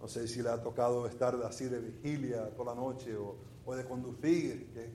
No 0.00 0.08
sé 0.08 0.26
si 0.26 0.42
le 0.42 0.48
ha 0.48 0.62
tocado 0.62 1.06
estar 1.06 1.34
así 1.44 1.66
de 1.66 1.80
vigilia 1.80 2.48
toda 2.56 2.74
la 2.74 2.80
noche 2.80 3.14
o, 3.14 3.36
o 3.66 3.74
de 3.74 3.84
conducir, 3.84 4.70
qué, 4.72 4.90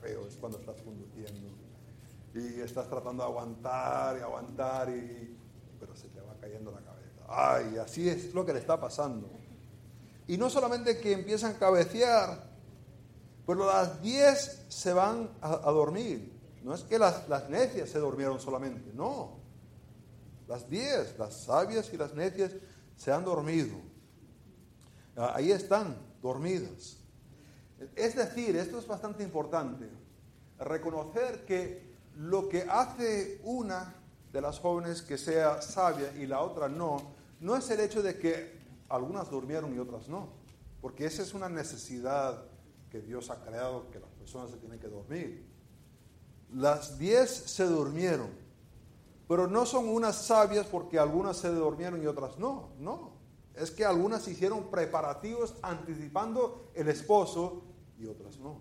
feo 0.00 0.26
es 0.26 0.36
cuando 0.36 0.58
estás 0.58 0.80
conduciendo. 0.82 1.50
Y 2.32 2.60
estás 2.60 2.88
tratando 2.88 3.24
de 3.24 3.28
aguantar 3.28 4.18
y 4.18 4.20
aguantar, 4.20 4.88
y, 4.90 5.39
pero 5.80 5.96
se 5.96 6.08
te 6.08 6.20
va 6.20 6.34
cayendo 6.40 6.70
la 6.70 6.82
cabeza. 6.82 7.24
Ay, 7.26 7.78
así 7.78 8.08
es 8.08 8.34
lo 8.34 8.44
que 8.44 8.52
le 8.52 8.60
está 8.60 8.78
pasando. 8.78 9.28
Y 10.26 10.36
no 10.36 10.48
solamente 10.50 11.00
que 11.00 11.12
empiezan 11.12 11.56
a 11.56 11.58
cabecear, 11.58 12.50
pero 13.46 13.66
las 13.66 14.00
10 14.00 14.66
se 14.68 14.92
van 14.92 15.30
a, 15.40 15.56
dormir. 15.72 16.38
No 16.62 16.74
es 16.74 16.82
que 16.82 16.98
las, 16.98 17.28
las 17.28 17.48
necias 17.48 17.88
se 17.88 17.98
durmieron 17.98 18.38
solamente, 18.38 18.92
no. 18.94 19.40
Las 20.46 20.68
10, 20.68 21.18
las 21.18 21.34
sabias 21.44 21.92
y 21.92 21.96
las 21.96 22.14
necias 22.14 22.52
se 22.96 23.10
han 23.10 23.24
dormido. 23.24 23.76
Ah, 25.16 25.32
ahí 25.36 25.50
están, 25.50 25.96
dormidas. 26.22 26.98
Es 27.96 28.14
decir, 28.14 28.56
esto 28.56 28.78
es 28.78 28.86
bastante 28.86 29.22
importante, 29.22 29.88
reconocer 30.58 31.44
que 31.46 31.90
lo 32.16 32.48
que 32.48 32.62
hace 32.68 33.40
una 33.44 33.99
de 34.32 34.40
las 34.40 34.58
jóvenes 34.58 35.02
que 35.02 35.18
sea 35.18 35.60
sabia 35.60 36.12
y 36.16 36.26
la 36.26 36.40
otra 36.40 36.68
no, 36.68 37.02
no 37.40 37.56
es 37.56 37.68
el 37.70 37.80
hecho 37.80 38.02
de 38.02 38.18
que 38.18 38.60
algunas 38.88 39.30
durmieron 39.30 39.74
y 39.74 39.78
otras 39.78 40.08
no, 40.08 40.28
porque 40.80 41.06
esa 41.06 41.22
es 41.22 41.34
una 41.34 41.48
necesidad 41.48 42.44
que 42.90 43.00
Dios 43.00 43.30
ha 43.30 43.40
creado, 43.42 43.90
que 43.90 44.00
las 44.00 44.10
personas 44.10 44.50
se 44.50 44.56
tienen 44.56 44.78
que 44.78 44.88
dormir. 44.88 45.46
Las 46.52 46.98
diez 46.98 47.30
se 47.30 47.64
durmieron, 47.64 48.28
pero 49.28 49.46
no 49.46 49.64
son 49.64 49.88
unas 49.88 50.16
sabias 50.16 50.66
porque 50.66 50.98
algunas 50.98 51.36
se 51.36 51.48
durmieron 51.48 52.02
y 52.02 52.06
otras 52.06 52.38
no, 52.38 52.70
no. 52.78 53.12
Es 53.54 53.70
que 53.70 53.84
algunas 53.84 54.26
hicieron 54.26 54.70
preparativos 54.70 55.54
anticipando 55.62 56.70
el 56.74 56.88
esposo 56.88 57.62
y 57.98 58.06
otras 58.06 58.38
no. 58.38 58.60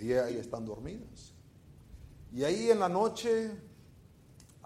Y 0.00 0.12
ahí 0.12 0.36
están 0.36 0.64
dormidas. 0.64 1.32
Y 2.32 2.44
ahí 2.44 2.70
en 2.70 2.78
la 2.78 2.88
noche, 2.88 3.50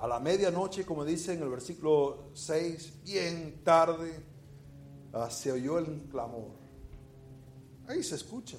a 0.03 0.09
la 0.09 0.19
medianoche, 0.19 0.85
como 0.85 1.05
dice 1.05 1.35
en 1.35 1.43
el 1.43 1.49
versículo 1.49 2.31
6, 2.35 3.05
bien 3.05 3.63
tarde, 3.63 4.21
ah, 5.13 5.31
se 5.31 5.53
oyó 5.53 5.79
el 5.79 6.09
clamor. 6.11 6.51
Ahí 7.87 8.03
se 8.03 8.17
escucha. 8.17 8.57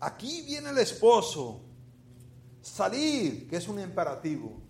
Aquí 0.00 0.42
viene 0.42 0.70
el 0.70 0.78
esposo. 0.78 1.60
Salir, 2.60 3.48
que 3.48 3.56
es 3.56 3.68
un 3.68 3.78
imperativo. 3.78 4.60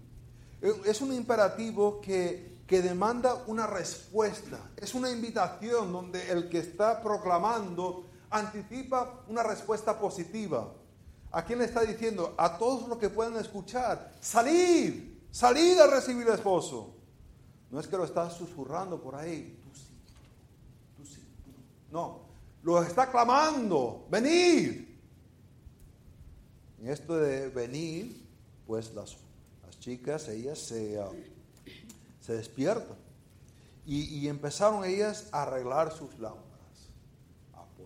Es 0.85 1.01
un 1.01 1.15
imperativo 1.15 2.03
que, 2.03 2.59
que 2.67 2.83
demanda 2.83 3.43
una 3.47 3.67
respuesta. 3.67 4.73
Es 4.77 4.95
una 4.95 5.11
invitación 5.11 5.91
donde 5.91 6.31
el 6.31 6.51
que 6.51 6.59
está 6.59 7.01
proclamando 7.03 8.05
anticipa 8.29 9.25
una 9.27 9.43
respuesta 9.43 9.99
positiva. 9.99 10.71
¿A 11.31 11.43
quién 11.47 11.61
le 11.61 11.65
está 11.65 11.81
diciendo? 11.81 12.35
A 12.37 12.59
todos 12.59 12.87
los 12.87 12.99
que 12.99 13.09
puedan 13.09 13.39
escuchar, 13.39 14.13
salid, 14.21 15.12
salid 15.33 15.81
a 15.81 15.89
recibir 15.89 16.29
el 16.29 16.35
esposo. 16.35 16.95
No 17.73 17.81
es 17.81 17.89
que 17.89 17.97
lo 17.97 18.05
está 18.05 18.31
susurrando 18.31 19.03
por 19.03 19.17
ahí, 19.17 19.59
tú 19.65 19.75
sí, 19.75 19.89
tú 20.97 21.05
sí. 21.05 21.21
No, 21.91 22.21
lo 22.63 22.81
está 22.81 23.11
clamando, 23.11 24.07
venid. 24.09 24.89
En 26.79 26.89
esto 26.89 27.17
de 27.17 27.49
venir, 27.49 28.25
pues 28.65 28.95
las, 28.95 29.17
las 29.65 29.81
chicas, 29.81 30.29
ellas 30.29 30.61
se, 30.61 31.01
ah, 31.01 31.11
se 32.21 32.35
despiertan 32.35 32.97
y, 33.85 34.19
y 34.19 34.29
empezaron 34.29 34.85
ellas 34.85 35.29
a 35.33 35.43
arreglar 35.43 35.93
sus 35.93 36.17
lámparas 36.21 36.53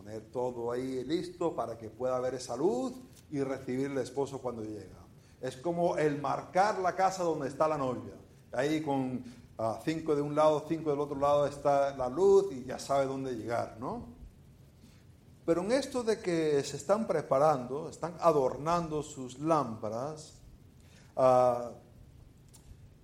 poner 0.06 0.22
todo 0.30 0.70
ahí 0.70 1.02
listo 1.04 1.54
para 1.54 1.76
que 1.76 1.90
pueda 1.90 2.16
haber 2.16 2.34
esa 2.34 2.56
luz 2.56 2.92
y 3.30 3.42
recibir 3.42 3.90
el 3.90 3.98
esposo 3.98 4.38
cuando 4.38 4.62
llega. 4.62 5.05
Es 5.46 5.56
como 5.56 5.96
el 5.96 6.20
marcar 6.20 6.80
la 6.80 6.96
casa 6.96 7.22
donde 7.22 7.46
está 7.46 7.68
la 7.68 7.78
novia, 7.78 8.14
ahí 8.50 8.82
con, 8.82 9.22
a 9.56 9.78
cinco 9.84 10.16
de 10.16 10.20
un 10.20 10.34
lado, 10.34 10.64
cinco 10.68 10.90
del 10.90 10.98
otro 10.98 11.16
lado 11.16 11.46
está 11.46 11.96
la 11.96 12.08
luz 12.08 12.52
y 12.52 12.64
ya 12.64 12.80
sabe 12.80 13.06
dónde 13.06 13.32
llegar, 13.36 13.76
¿no? 13.78 14.08
Pero 15.44 15.62
en 15.62 15.70
esto 15.70 16.02
de 16.02 16.18
que 16.18 16.64
se 16.64 16.76
están 16.76 17.06
preparando, 17.06 17.88
están 17.88 18.16
adornando 18.18 19.04
sus 19.04 19.38
lámparas, 19.38 20.34
ah, 21.14 21.70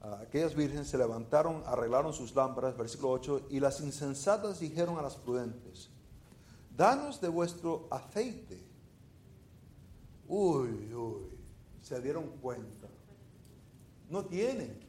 ah, 0.00 0.18
aquellas 0.22 0.56
vírgenes 0.56 0.88
se 0.88 0.98
levantaron, 0.98 1.62
arreglaron 1.64 2.12
sus 2.12 2.34
lámparas, 2.34 2.76
versículo 2.76 3.12
8, 3.12 3.46
y 3.50 3.60
las 3.60 3.80
insensatas 3.80 4.58
dijeron 4.58 4.98
a 4.98 5.02
las 5.02 5.14
prudentes, 5.14 5.90
danos 6.76 7.20
de 7.20 7.28
vuestro 7.28 7.86
aceite. 7.88 8.66
Uy, 10.26 10.92
uy, 10.92 11.31
se 11.82 12.00
dieron 12.00 12.28
cuenta. 12.40 12.88
No 14.08 14.24
tienen. 14.24 14.80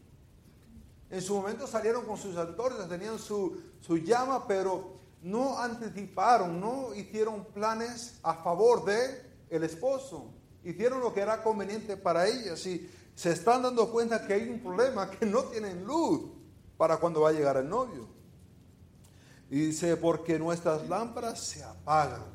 En 1.10 1.22
su 1.22 1.36
momento 1.36 1.68
salieron 1.68 2.06
con 2.06 2.18
sus 2.18 2.36
antorchas, 2.38 2.90
tenían 2.90 3.20
su, 3.20 3.62
su 3.82 3.98
llama, 3.98 4.48
pero 4.48 4.94
no 5.22 5.60
anticiparon, 5.60 6.60
no 6.60 6.94
hicieron 6.96 7.46
planes 7.46 8.20
a 8.24 8.36
favor 8.36 8.86
de 8.86 9.22
el 9.50 9.64
esposo. 9.64 10.32
Hicieron 10.64 11.02
lo 11.02 11.14
que 11.14 11.22
era 11.22 11.44
conveniente 11.44 11.98
para 11.98 12.28
ellas 12.28 12.66
y 12.66 12.90
se 13.16 13.32
están 13.32 13.62
dando 13.62 13.92
cuenta 13.92 14.26
que 14.26 14.34
hay 14.34 14.50
un 14.50 14.60
problema, 14.60 15.10
que 15.20 15.26
no 15.26 15.44
tienen 15.44 15.84
luz 15.84 16.32
para 16.78 16.98
cuando 16.98 17.22
va 17.22 17.30
a 17.30 17.34
llegar 17.34 17.58
el 17.58 17.70
novio. 17.70 18.08
Y 19.50 19.68
dice, 19.68 19.98
porque 19.98 20.40
nuestras 20.40 20.88
lámparas 20.90 21.40
se 21.40 21.64
apagan. 21.64 22.33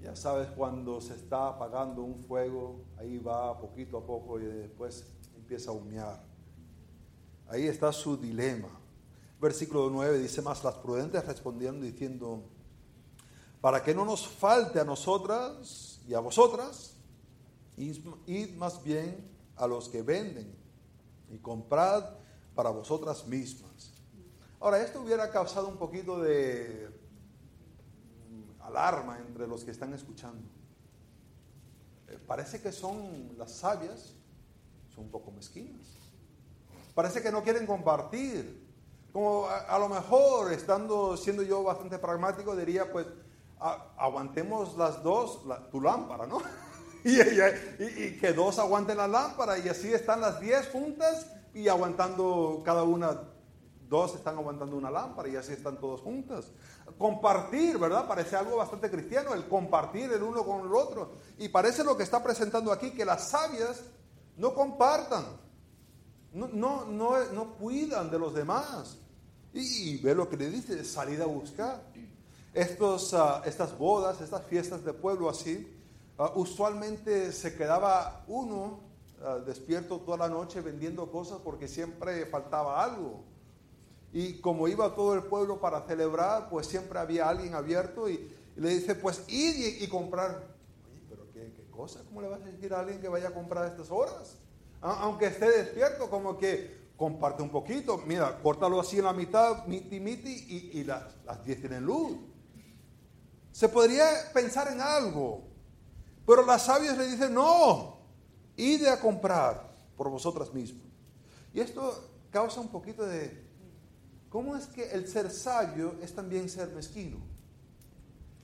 Ya 0.00 0.14
sabes, 0.14 0.48
cuando 0.50 1.00
se 1.00 1.14
está 1.14 1.48
apagando 1.48 2.02
un 2.02 2.22
fuego, 2.24 2.84
ahí 2.98 3.18
va 3.18 3.58
poquito 3.60 3.98
a 3.98 4.06
poco 4.06 4.38
y 4.38 4.44
después 4.44 5.04
empieza 5.36 5.70
a 5.70 5.74
humear. 5.74 6.24
Ahí 7.48 7.66
está 7.66 7.92
su 7.92 8.16
dilema. 8.16 8.68
Versículo 9.40 9.88
9 9.90 10.18
dice 10.18 10.42
más, 10.42 10.62
las 10.62 10.74
prudentes 10.74 11.24
respondieron 11.24 11.80
diciendo, 11.80 12.42
para 13.60 13.82
que 13.82 13.94
no 13.94 14.04
nos 14.04 14.26
falte 14.26 14.78
a 14.78 14.84
nosotras 14.84 16.00
y 16.06 16.14
a 16.14 16.20
vosotras, 16.20 16.94
id 17.76 18.54
más 18.56 18.82
bien 18.82 19.28
a 19.56 19.66
los 19.66 19.88
que 19.88 20.02
venden 20.02 20.54
y 21.30 21.38
comprad 21.38 22.04
para 22.54 22.70
vosotras 22.70 23.26
mismas. 23.26 23.92
Ahora, 24.60 24.82
esto 24.82 25.00
hubiera 25.00 25.30
causado 25.30 25.68
un 25.68 25.76
poquito 25.76 26.20
de 26.20 26.88
alarma 28.68 29.18
entre 29.18 29.46
los 29.46 29.64
que 29.64 29.70
están 29.70 29.92
escuchando. 29.94 30.48
Eh, 32.08 32.18
parece 32.26 32.60
que 32.60 32.72
son 32.72 33.34
las 33.36 33.52
sabias, 33.52 34.14
son 34.94 35.04
un 35.04 35.10
poco 35.10 35.30
mezquinas. 35.30 35.86
Parece 36.94 37.22
que 37.22 37.30
no 37.30 37.42
quieren 37.42 37.66
compartir. 37.66 38.66
Como 39.12 39.46
a, 39.46 39.78
lo 39.78 39.88
mejor, 39.88 40.52
estando 40.52 41.16
siendo 41.16 41.42
yo 41.42 41.62
bastante 41.62 41.98
pragmático, 41.98 42.54
diría, 42.54 42.90
pues, 42.92 43.06
aguantemos 43.58 44.76
las 44.76 45.02
dos, 45.02 45.40
tu 45.70 45.80
lámpara, 45.80 46.26
¿no? 46.26 46.42
y, 47.04 47.20
y, 47.20 48.18
que 48.20 48.32
dos 48.32 48.58
aguanten 48.58 48.98
la 48.98 49.08
lámpara 49.08 49.58
y 49.58 49.68
así 49.68 49.92
están 49.92 50.20
las 50.20 50.40
diez 50.40 50.68
juntas 50.68 51.26
y 51.54 51.68
aguantando 51.68 52.62
cada 52.64 52.82
una, 52.82 53.22
dos 53.88 54.14
están 54.14 54.36
aguantando 54.36 54.76
una 54.76 54.90
lámpara 54.90 55.28
y 55.28 55.36
así 55.36 55.52
están 55.52 55.78
todos 55.78 56.00
juntas. 56.00 56.46
Compartir, 56.98 57.78
¿verdad? 57.78 58.06
Parece 58.06 58.36
algo 58.36 58.56
bastante 58.56 58.90
cristiano, 58.90 59.34
el 59.34 59.46
compartir 59.46 60.12
el 60.12 60.22
uno 60.22 60.44
con 60.44 60.66
el 60.66 60.74
otro. 60.74 61.12
Y 61.38 61.48
parece 61.48 61.84
lo 61.84 61.96
que 61.96 62.02
está 62.02 62.22
presentando 62.22 62.72
aquí, 62.72 62.90
que 62.90 63.04
las 63.04 63.30
sabias 63.30 63.82
no 64.36 64.54
compartan, 64.54 65.24
no, 66.32 66.48
no, 66.48 66.84
no, 66.84 67.54
cuidan 67.54 68.10
de 68.10 68.18
los 68.18 68.34
demás. 68.34 68.98
Y, 69.52 69.98
ve 69.98 70.14
lo 70.14 70.28
que 70.28 70.36
le 70.36 70.50
dice, 70.50 70.84
salir 70.84 71.20
a 71.22 71.26
buscar. 71.26 71.82
Estos, 72.52 73.14
ah, 73.14 73.42
estas 73.46 73.76
bodas, 73.76 74.20
estas 74.20 74.44
fiestas 74.44 74.84
de 74.84 74.92
pueblo 74.92 75.28
así, 75.28 75.74
ah, 76.18 76.32
usualmente 76.34 77.32
se 77.32 77.54
quedaba 77.56 78.24
uno 78.28 78.80
ah, 79.22 79.38
despierto 79.44 80.00
toda 80.00 80.18
la 80.18 80.28
noche 80.28 80.60
vendiendo 80.60 81.10
cosas 81.10 81.38
porque 81.42 81.66
siempre 81.66 82.26
faltaba 82.26 82.82
algo. 82.82 83.24
Y 84.12 84.40
como 84.40 84.68
iba 84.68 84.94
todo 84.94 85.14
el 85.14 85.24
pueblo 85.24 85.60
para 85.60 85.82
celebrar, 85.82 86.48
pues 86.48 86.66
siempre 86.66 86.98
había 86.98 87.28
alguien 87.28 87.54
abierto 87.54 88.08
y, 88.08 88.34
le 88.56 88.70
dice, 88.70 88.94
pues 88.94 89.24
ir 89.28 89.82
y, 89.82 89.86
comprar. 89.86 90.44
Oye, 90.90 91.02
pero 91.08 91.30
qué, 91.32 91.52
qué, 91.54 91.70
cosa, 91.70 92.02
¿cómo 92.04 92.20
le 92.20 92.28
vas 92.28 92.42
a 92.42 92.46
decir 92.46 92.74
a 92.74 92.80
alguien 92.80 93.00
que 93.00 93.08
vaya 93.08 93.28
a 93.28 93.34
comprar 93.34 93.64
a 93.64 93.68
estas 93.68 93.90
horas? 93.90 94.36
Aunque 94.80 95.26
esté 95.26 95.50
despierto, 95.50 96.10
como 96.10 96.36
que 96.36 96.76
comparte 96.96 97.42
un 97.42 97.50
poquito. 97.50 97.98
Mira, 98.06 98.40
córtalo 98.42 98.80
así 98.80 98.98
en 98.98 99.04
la 99.04 99.12
mitad, 99.12 99.64
miti, 99.66 100.00
miti, 100.00 100.70
y, 100.72 100.84
las, 100.84 101.04
las 101.24 101.44
diez 101.44 101.60
tienen 101.60 101.84
luz. 101.84 102.16
Se 103.52 103.68
podría 103.68 104.06
pensar 104.34 104.70
en 104.72 104.80
algo, 104.80 105.42
pero 106.26 106.44
las 106.44 106.64
sabias 106.64 106.98
le 106.98 107.06
dicen, 107.06 107.32
no, 107.32 107.98
ide 108.56 108.90
a 108.90 109.00
comprar 109.00 109.72
por 109.96 110.10
vosotras 110.10 110.52
mismas. 110.52 110.84
Y 111.54 111.60
esto 111.60 112.10
causa 112.30 112.60
un 112.60 112.68
poquito 112.68 113.06
de, 113.06 113.47
¿cómo 114.28 114.56
es 114.56 114.66
que 114.66 114.90
el 114.90 115.08
ser 115.08 115.30
sabio 115.30 115.94
es 116.02 116.14
también 116.14 116.48
ser 116.48 116.68
mezquino? 116.74 117.18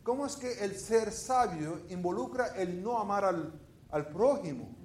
¿Cómo 0.04 0.26
es 0.26 0.36
que 0.36 0.62
el 0.62 0.76
ser 0.76 1.10
sabio 1.10 1.80
involucra 1.88 2.48
el 2.56 2.82
no 2.82 2.98
amar 2.98 3.24
al, 3.24 4.08
prójimo? 4.08 4.76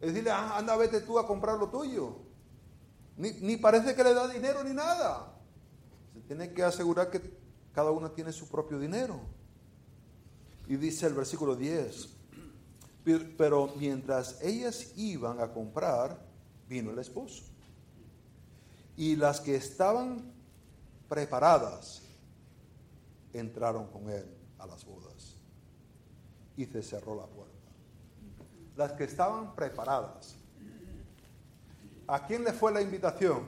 Es 0.00 0.08
decirle, 0.08 0.30
ah, 0.30 0.58
anda, 0.58 0.76
vete 0.76 1.00
tú 1.00 1.18
a 1.18 1.26
comprar 1.26 1.56
lo 1.56 1.70
tuyo. 1.70 2.16
Ni, 3.16 3.56
parece 3.56 3.94
que 3.94 4.04
le 4.04 4.14
da 4.14 4.28
dinero 4.28 4.62
ni 4.62 4.74
nada. 4.74 5.34
Se 6.12 6.20
tiene 6.20 6.52
que 6.52 6.62
asegurar 6.62 7.10
que 7.10 7.20
cada 7.72 7.90
una 7.90 8.10
tiene 8.10 8.32
su 8.32 8.48
propio 8.48 8.78
dinero. 8.78 9.20
Y 10.68 10.76
dice 10.76 11.06
el 11.06 11.14
versículo 11.14 11.56
10, 11.56 12.08
pero 13.36 13.72
mientras 13.76 14.40
ellas 14.42 14.92
iban 14.96 15.40
a 15.40 15.52
comprar, 15.52 16.22
vino 16.68 16.90
el 16.90 16.98
esposo. 16.98 17.44
Y 18.96 19.16
las 19.16 19.40
que 19.40 19.56
estaban 19.56 20.32
preparadas 21.08 22.02
entraron 23.32 23.86
con 23.88 24.10
él 24.10 24.26
a 24.58 24.66
las 24.66 24.84
bodas. 24.84 25.36
Y 26.56 26.66
se 26.66 26.82
cerró 26.82 27.14
la 27.14 27.26
puerta. 27.26 27.54
Las 28.76 28.92
que 28.92 29.04
estaban 29.04 29.54
preparadas 29.54 30.36
¿A 32.10 32.26
quién 32.26 32.42
le 32.42 32.52
fue 32.52 32.72
la 32.72 32.82
invitación? 32.82 33.44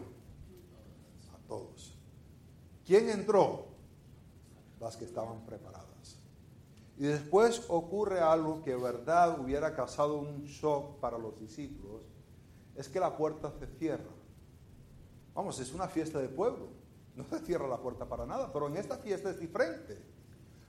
A 1.35 1.49
todos. 1.49 1.99
¿Quién 2.87 3.09
entró? 3.09 3.67
Las 4.79 4.97
que 4.97 5.05
estaban 5.05 5.45
preparadas. 5.45 6.21
Y 6.97 7.03
después 7.03 7.65
ocurre 7.67 8.21
algo 8.21 8.63
que 8.63 8.77
verdad 8.77 9.41
hubiera 9.41 9.75
causado 9.75 10.17
un 10.17 10.45
shock 10.45 11.01
para 11.01 11.19
los 11.19 11.41
discípulos, 11.41 12.05
es 12.77 12.89
que 12.89 13.01
la 13.01 13.17
puerta 13.17 13.53
se 13.59 13.67
cierra. 13.67 14.13
Vamos, 15.35 15.59
es 15.61 15.73
una 15.73 15.89
fiesta 15.89 16.19
de 16.19 16.29
pueblo, 16.29 16.69
no 17.17 17.25
se 17.25 17.39
cierra 17.41 17.67
la 17.67 17.79
puerta 17.79 18.07
para 18.07 18.27
nada, 18.27 18.53
pero 18.53 18.69
en 18.69 18.77
esta 18.77 18.99
fiesta 18.99 19.31
es 19.31 19.41
diferente, 19.41 19.99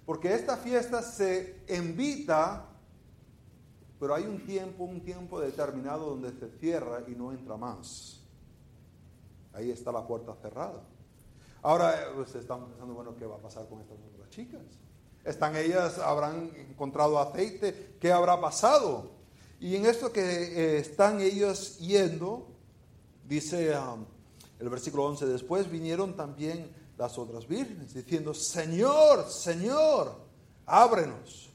porque 0.05 0.33
esta 0.33 0.57
fiesta 0.57 1.01
se 1.01 1.63
invita 1.69 2.69
pero 4.03 4.15
hay 4.15 4.25
un 4.25 4.45
tiempo, 4.45 4.83
un 4.83 4.99
tiempo 4.99 5.39
determinado 5.39 6.09
donde 6.09 6.33
se 6.33 6.49
cierra 6.59 7.01
y 7.07 7.11
no 7.11 7.31
entra 7.31 7.55
más. 7.55 8.19
Ahí 9.53 9.71
está 9.71 9.93
la 9.93 10.05
puerta 10.05 10.35
cerrada. 10.41 10.83
Ahora 11.61 11.93
eh, 11.93 12.05
pues, 12.13 12.35
estamos 12.35 12.67
pensando, 12.67 12.95
bueno, 12.95 13.15
¿qué 13.15 13.25
va 13.25 13.35
a 13.35 13.41
pasar 13.41 13.65
con 13.69 13.79
estas 13.79 13.97
otras 14.13 14.29
chicas? 14.29 14.59
¿Están 15.23 15.55
ellas, 15.55 15.99
habrán 15.99 16.51
encontrado 16.53 17.17
aceite? 17.17 17.95
¿Qué 17.97 18.11
habrá 18.11 18.41
pasado? 18.41 19.11
Y 19.61 19.77
en 19.77 19.85
esto 19.85 20.11
que 20.11 20.19
eh, 20.19 20.79
están 20.79 21.21
ellos 21.21 21.77
yendo, 21.79 22.47
dice 23.25 23.73
um, 23.77 24.03
el 24.63 24.69
versículo 24.69 25.03
11, 25.05 25.25
después 25.25 25.69
vinieron 25.69 26.15
también 26.15 26.71
las 26.97 27.17
otras 27.17 27.45
vírgenes 27.45 27.93
diciendo, 27.93 28.33
Señor, 28.33 29.29
Señor, 29.29 30.15
ábrenos. 30.65 31.51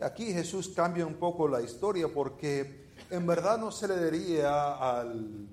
Aquí 0.00 0.32
Jesús 0.32 0.70
cambia 0.74 1.06
un 1.06 1.14
poco 1.14 1.46
la 1.46 1.62
historia 1.62 2.12
porque 2.12 2.88
en 3.10 3.24
verdad 3.28 3.58
no 3.58 3.70
se 3.70 3.86
le 3.86 4.10
diría 4.10 4.74
al, 4.74 5.46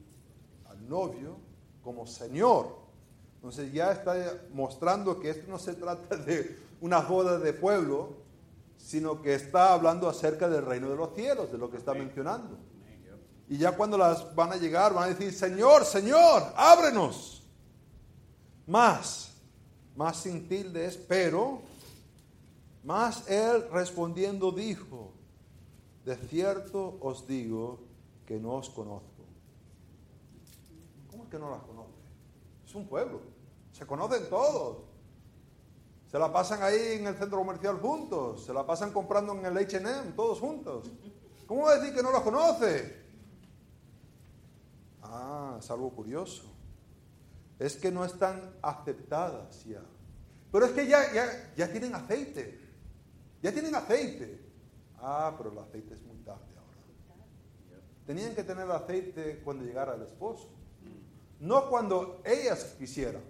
novio 0.87 1.37
como 1.83 2.07
Señor. 2.07 2.79
Entonces 3.35 3.71
ya 3.71 3.91
está 3.91 4.41
mostrando 4.51 5.19
que 5.19 5.29
esto 5.29 5.47
no 5.47 5.59
se 5.59 5.75
trata 5.75 6.17
de 6.17 6.57
una 6.81 7.01
boda 7.01 7.37
de 7.37 7.53
pueblo, 7.53 8.15
sino 8.79 9.21
que 9.21 9.35
está 9.35 9.73
hablando 9.73 10.09
acerca 10.09 10.49
del 10.49 10.65
reino 10.65 10.89
de 10.89 10.95
los 10.95 11.13
cielos, 11.13 11.51
de 11.51 11.59
lo 11.59 11.69
que 11.69 11.77
está 11.77 11.93
mencionando. 11.93 12.57
Y 13.49 13.57
ya 13.57 13.75
cuando 13.75 13.97
las 13.97 14.33
van 14.35 14.51
a 14.51 14.57
llegar, 14.57 14.93
van 14.93 15.05
a 15.05 15.07
decir, 15.07 15.33
Señor, 15.33 15.83
Señor, 15.83 16.53
ábrenos. 16.55 17.43
Más, 18.67 19.31
más 19.95 20.17
sin 20.17 20.47
tildes, 20.47 20.95
pero 20.95 21.61
mas 22.83 23.27
él 23.27 23.67
respondiendo 23.71 24.51
dijo, 24.51 25.11
de 26.05 26.15
cierto 26.15 26.97
os 27.01 27.27
digo 27.27 27.79
que 28.25 28.39
no 28.39 28.53
os 28.53 28.69
conozco. 28.69 29.07
¿Cómo 31.09 31.23
es 31.23 31.29
que 31.29 31.39
no 31.39 31.49
las 31.49 31.61
conoce? 31.63 31.89
Es 32.65 32.75
un 32.75 32.87
pueblo. 32.87 33.21
Se 33.71 33.85
conocen 33.85 34.29
todos. 34.29 34.77
Se 36.11 36.17
la 36.17 36.31
pasan 36.31 36.63
ahí 36.63 36.97
en 36.99 37.07
el 37.07 37.15
centro 37.15 37.39
comercial 37.39 37.79
juntos. 37.79 38.45
Se 38.45 38.53
la 38.53 38.65
pasan 38.65 38.91
comprando 38.91 39.33
en 39.33 39.45
el 39.45 39.57
HM, 39.57 40.15
todos 40.15 40.39
juntos. 40.39 40.87
¿Cómo 41.47 41.63
va 41.63 41.71
a 41.71 41.77
decir 41.79 41.95
que 41.95 42.03
no 42.03 42.11
los 42.11 42.21
conoce? 42.21 42.98
Es 45.59 45.69
algo 45.69 45.91
curioso. 45.91 46.43
Es 47.59 47.75
que 47.75 47.91
no 47.91 48.05
están 48.05 48.55
aceptadas 48.61 49.65
ya. 49.65 49.81
Pero 50.51 50.65
es 50.65 50.71
que 50.71 50.87
ya, 50.87 51.13
ya, 51.13 51.53
ya 51.55 51.71
tienen 51.71 51.93
aceite. 51.93 52.59
Ya 53.41 53.51
tienen 53.51 53.75
aceite. 53.75 54.39
Ah, 54.97 55.35
pero 55.37 55.51
el 55.51 55.59
aceite 55.59 55.93
es 55.93 56.01
muy 56.01 56.17
tarde 56.17 56.41
ahora. 56.57 57.75
Tenían 58.05 58.33
que 58.33 58.43
tener 58.43 58.69
aceite 58.71 59.41
cuando 59.43 59.63
llegara 59.63 59.95
el 59.95 60.01
esposo. 60.01 60.49
No 61.39 61.69
cuando 61.69 62.21
ellas 62.25 62.75
quisieran. 62.77 63.21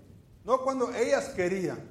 No 0.46 0.64
cuando 0.64 0.94
ellas 0.94 1.30
querían. 1.30 1.90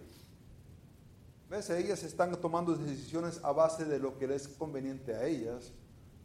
¿Ves? 1.50 1.70
Ellas 1.70 2.02
están 2.02 2.38
tomando 2.40 2.74
decisiones 2.74 3.40
a 3.42 3.52
base 3.52 3.84
de 3.84 3.98
lo 3.98 4.18
que 4.18 4.26
les 4.26 4.42
es 4.42 4.48
conveniente 4.48 5.14
a 5.14 5.24
ellas, 5.24 5.72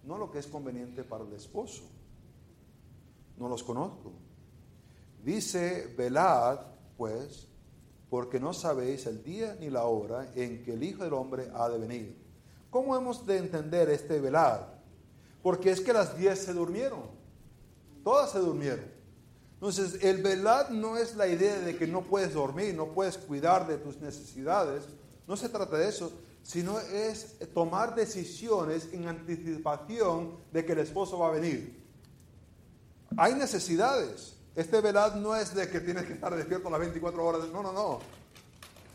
no 0.03 0.17
lo 0.17 0.31
que 0.31 0.39
es 0.39 0.47
conveniente 0.47 1.03
para 1.03 1.23
el 1.23 1.31
esposo. 1.33 1.83
No 3.37 3.49
los 3.49 3.63
conozco. 3.63 4.11
Dice, 5.23 5.93
velad, 5.97 6.59
pues, 6.97 7.47
porque 8.09 8.39
no 8.39 8.53
sabéis 8.53 9.05
el 9.07 9.23
día 9.23 9.55
ni 9.59 9.69
la 9.69 9.85
hora 9.85 10.31
en 10.35 10.63
que 10.63 10.73
el 10.73 10.83
Hijo 10.83 11.03
del 11.03 11.13
Hombre 11.13 11.49
ha 11.53 11.69
de 11.69 11.79
venir. 11.79 12.23
¿Cómo 12.69 12.95
hemos 12.95 13.25
de 13.25 13.37
entender 13.37 13.89
este 13.89 14.19
velar? 14.19 14.81
Porque 15.41 15.71
es 15.71 15.81
que 15.81 15.93
las 15.93 16.17
diez 16.17 16.39
se 16.39 16.53
durmieron. 16.53 17.01
Todas 18.03 18.31
se 18.31 18.39
durmieron. 18.39 18.85
Entonces, 19.53 20.03
el 20.03 20.21
velar 20.21 20.71
no 20.71 20.97
es 20.97 21.15
la 21.15 21.27
idea 21.27 21.59
de 21.59 21.77
que 21.77 21.87
no 21.87 22.01
puedes 22.01 22.33
dormir, 22.33 22.75
no 22.75 22.87
puedes 22.87 23.17
cuidar 23.17 23.67
de 23.67 23.77
tus 23.77 23.97
necesidades. 24.01 24.83
No 25.27 25.37
se 25.37 25.49
trata 25.49 25.77
de 25.77 25.87
eso, 25.87 26.11
sino 26.41 26.79
es 26.79 27.37
tomar 27.53 27.95
decisiones 27.95 28.89
en 28.91 29.07
anticipación 29.07 30.37
de 30.51 30.65
que 30.65 30.73
el 30.73 30.79
esposo 30.79 31.19
va 31.19 31.29
a 31.29 31.31
venir. 31.31 31.82
Hay 33.17 33.35
necesidades. 33.35 34.35
Este 34.55 34.81
velar 34.81 35.15
no 35.15 35.35
es 35.35 35.53
de 35.53 35.69
que 35.69 35.79
tienes 35.79 36.05
que 36.05 36.13
estar 36.13 36.35
despierto 36.35 36.69
las 36.69 36.79
24 36.79 37.25
horas. 37.25 37.47
No, 37.51 37.61
no, 37.61 37.71
no. 37.71 37.99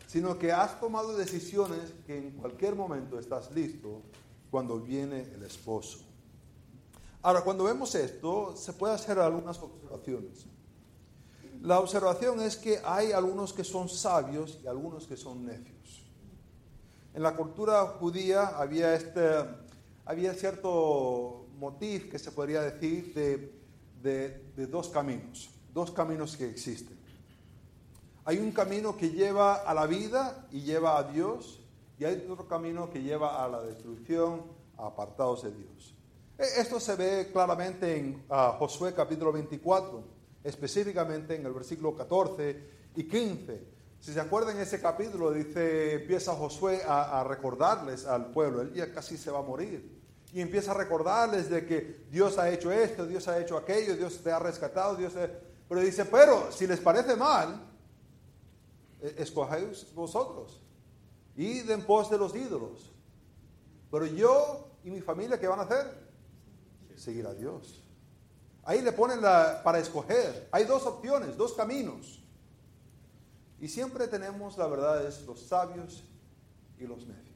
Sino 0.07 0.37
que 0.37 0.51
has 0.51 0.79
tomado 0.79 1.15
decisiones 1.15 1.93
que 2.05 2.17
en 2.17 2.31
cualquier 2.31 2.75
momento 2.75 3.19
estás 3.19 3.51
listo 3.51 4.01
cuando 4.49 4.79
viene 4.79 5.21
el 5.33 5.43
esposo. 5.43 5.99
Ahora, 7.21 7.41
cuando 7.41 7.65
vemos 7.65 7.93
esto, 7.95 8.55
se 8.55 8.73
puede 8.73 8.93
hacer 8.93 9.19
algunas 9.19 9.59
observaciones. 9.59 10.45
La 11.61 11.79
observación 11.79 12.39
es 12.41 12.55
que 12.55 12.79
hay 12.83 13.11
algunos 13.11 13.51
que 13.53 13.65
son 13.65 13.89
sabios 13.89 14.59
y 14.63 14.67
algunos 14.67 15.05
que 15.05 15.17
son 15.17 15.45
necios. 15.45 16.05
En 17.13 17.21
la 17.21 17.35
cultura 17.35 17.85
judía 17.99 18.47
había, 18.47 18.95
este, 18.95 19.45
había 20.05 20.33
cierto 20.33 21.47
motif 21.57 22.09
que 22.09 22.17
se 22.17 22.31
podría 22.31 22.61
decir 22.61 23.13
de 23.13 23.58
de, 24.01 24.67
dos 24.67 24.89
caminos, 24.89 25.49
dos 25.73 25.91
caminos 25.91 26.37
que 26.37 26.49
existen. 26.49 26.97
Hay 28.25 28.37
un 28.37 28.51
camino 28.51 28.95
que 28.95 29.09
lleva 29.09 29.55
a 29.55 29.73
la 29.73 29.87
vida 29.87 30.47
y 30.51 30.61
lleva 30.61 30.97
a 30.97 31.03
Dios, 31.03 31.59
y 31.97 32.05
hay 32.05 32.27
otro 32.29 32.47
camino 32.47 32.89
que 32.89 33.01
lleva 33.01 33.43
a 33.43 33.47
la 33.47 33.61
destrucción, 33.61 34.43
apartados 34.77 35.43
de 35.43 35.51
Dios. 35.51 35.95
E, 36.37 36.61
esto 36.61 36.79
se 36.79 36.95
ve 36.95 37.29
claramente 37.31 37.97
en 37.97 38.25
Josué 38.29 38.93
capítulo 38.93 39.31
24, 39.31 40.03
específicamente 40.43 41.35
en 41.35 41.45
el 41.45 41.53
versículo 41.53 41.95
14 41.95 42.63
y 42.95 43.03
15. 43.03 43.79
Si 43.99 44.13
se 44.13 44.19
acuerdan 44.21 44.57
ese 44.59 44.79
capítulo, 44.79 45.31
dice, 45.31 45.95
empieza 45.95 46.33
Josué 46.33 46.83
a, 46.87 47.19
a 47.19 47.23
recordarles 47.25 48.05
al 48.05 48.31
pueblo, 48.31 48.61
él 48.61 48.73
ya 48.73 48.93
casi 48.93 49.17
se 49.17 49.29
va 49.29 49.39
a 49.39 49.43
morir 49.43 49.98
y 50.31 50.41
empieza 50.41 50.71
a 50.71 50.75
recordarles 50.75 51.49
de 51.49 51.65
que 51.65 52.05
Dios 52.09 52.37
ha 52.37 52.49
hecho 52.49 52.71
esto, 52.71 53.05
Dios 53.05 53.27
ha 53.27 53.39
hecho 53.39 53.57
aquello, 53.57 53.95
Dios 53.95 54.21
te 54.23 54.31
ha 54.31 54.39
rescatado, 54.39 54.95
Dios 54.95 55.13
Pero 55.67 55.81
dice, 55.81 56.05
pero 56.05 56.51
si 56.51 56.67
les 56.67 56.79
parece 56.79 57.15
mal, 57.15 57.67
e-, 59.01 59.15
escogéis 59.17 59.93
vosotros, 59.93 60.61
y 61.35 61.59
en 61.71 61.85
pos 61.85 62.09
de 62.09 62.17
los 62.17 62.35
ídolos. 62.35 62.91
Pero 63.91 64.05
yo 64.05 64.67
y 64.83 64.91
mi 64.91 65.01
familia, 65.01 65.39
¿qué 65.39 65.47
van 65.47 65.59
a 65.59 65.63
hacer? 65.63 66.09
Seguir 66.95 67.25
a 67.25 67.33
Dios. 67.33 67.83
Ahí 68.63 68.81
le 68.81 68.91
ponen 68.91 69.21
para 69.21 69.79
escoger. 69.79 70.47
Hay 70.51 70.65
dos 70.65 70.85
opciones, 70.85 71.35
dos 71.37 71.53
caminos. 71.53 72.21
Y 73.59 73.67
siempre 73.67 74.07
tenemos, 74.07 74.57
la 74.57 74.67
verdad, 74.67 75.05
es 75.05 75.25
los 75.25 75.41
sabios 75.41 76.03
y 76.77 76.85
los 76.85 77.07
necios. 77.07 77.28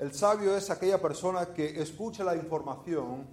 El 0.00 0.14
sabio 0.14 0.56
es 0.56 0.70
aquella 0.70 0.98
persona 0.98 1.52
que 1.52 1.78
escucha 1.82 2.24
la 2.24 2.34
información 2.34 3.26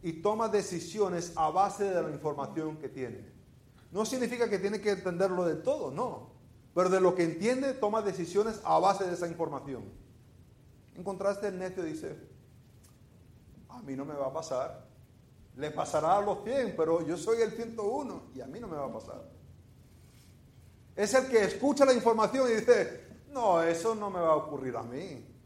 y 0.00 0.22
toma 0.22 0.48
decisiones 0.48 1.32
a 1.34 1.50
base 1.50 1.90
de 1.92 2.00
la 2.00 2.10
información 2.10 2.76
que 2.76 2.88
tiene. 2.88 3.32
No 3.90 4.04
significa 4.04 4.48
que 4.48 4.60
tiene 4.60 4.80
que 4.80 4.92
entenderlo 4.92 5.44
de 5.44 5.56
todo, 5.56 5.90
no. 5.90 6.30
Pero 6.72 6.88
de 6.88 7.00
lo 7.00 7.16
que 7.16 7.24
entiende, 7.24 7.74
toma 7.74 8.00
decisiones 8.00 8.60
a 8.62 8.78
base 8.78 9.08
de 9.08 9.14
esa 9.14 9.26
información. 9.26 9.86
En 10.94 11.02
contraste, 11.02 11.48
el 11.48 11.58
necio 11.58 11.82
dice, 11.82 12.16
a 13.68 13.82
mí 13.82 13.96
no 13.96 14.04
me 14.04 14.14
va 14.14 14.28
a 14.28 14.32
pasar. 14.32 14.86
Le 15.56 15.72
pasará 15.72 16.18
a 16.18 16.22
los 16.22 16.44
100, 16.44 16.76
pero 16.76 17.04
yo 17.04 17.16
soy 17.16 17.42
el 17.42 17.50
101 17.50 18.22
y 18.36 18.40
a 18.40 18.46
mí 18.46 18.60
no 18.60 18.68
me 18.68 18.76
va 18.76 18.86
a 18.86 18.92
pasar. 18.92 19.28
Es 20.94 21.12
el 21.14 21.26
que 21.26 21.42
escucha 21.42 21.84
la 21.84 21.92
información 21.92 22.48
y 22.48 22.54
dice, 22.54 23.04
no, 23.32 23.60
eso 23.64 23.96
no 23.96 24.10
me 24.10 24.20
va 24.20 24.28
a 24.28 24.36
ocurrir 24.36 24.76
a 24.76 24.84
mí. 24.84 25.37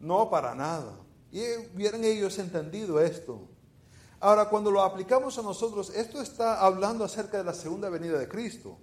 No, 0.00 0.30
para 0.30 0.54
nada. 0.54 0.98
Y 1.30 1.42
hubieran 1.74 2.04
ellos 2.04 2.38
entendido 2.38 3.00
esto. 3.00 3.46
Ahora, 4.18 4.46
cuando 4.48 4.70
lo 4.70 4.82
aplicamos 4.82 5.38
a 5.38 5.42
nosotros, 5.42 5.90
esto 5.90 6.20
está 6.20 6.60
hablando 6.60 7.04
acerca 7.04 7.38
de 7.38 7.44
la 7.44 7.54
segunda 7.54 7.88
venida 7.90 8.18
de 8.18 8.28
Cristo. 8.28 8.78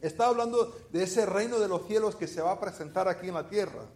Está 0.00 0.26
hablando 0.26 0.76
de 0.92 1.02
ese 1.02 1.26
reino 1.26 1.58
de 1.58 1.68
los 1.68 1.86
cielos 1.86 2.16
que 2.16 2.26
se 2.26 2.42
va 2.42 2.52
a 2.52 2.60
presentar 2.60 3.08
aquí 3.08 3.28
en 3.28 3.34
la 3.34 3.48
tierra. 3.48 3.86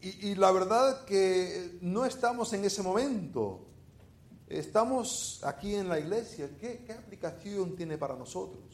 Y, 0.00 0.36
la 0.36 0.52
verdad 0.52 1.04
que 1.04 1.78
no 1.82 2.04
estamos 2.04 2.52
en 2.52 2.64
ese 2.64 2.82
momento. 2.82 3.66
Estamos 4.46 5.40
aquí 5.44 5.74
en 5.74 5.88
la 5.88 5.98
iglesia. 5.98 6.48
¿Qué, 6.58 6.84
¿Qué 6.86 6.92
aplicación 6.92 7.74
tiene 7.74 7.98
para 7.98 8.14
nosotros? 8.14 8.64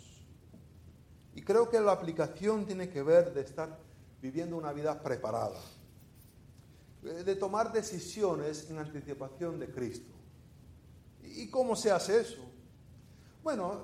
Y 1.35 1.43
creo 1.43 1.69
que 1.69 1.81
la 1.81 1.93
aplicación 1.93 2.67
tiene 2.67 2.91
que 2.91 3.03
ver 3.03 3.33
de 3.33 3.41
estar 3.41 3.79
viviendo 4.21 4.57
una 4.57 4.73
vida 4.73 5.03
preparada 5.03 5.59
de 7.05 7.37
tomar 7.37 7.71
decisiones 7.71 8.71
en 8.71 8.79
anticipación 8.79 9.59
de 9.59 9.71
Cristo. 9.71 10.11
¿Y 11.23 11.49
cómo 11.51 11.77
se 11.77 11.91
hace 11.91 12.21
eso? 12.21 12.43
Bueno, 13.43 13.83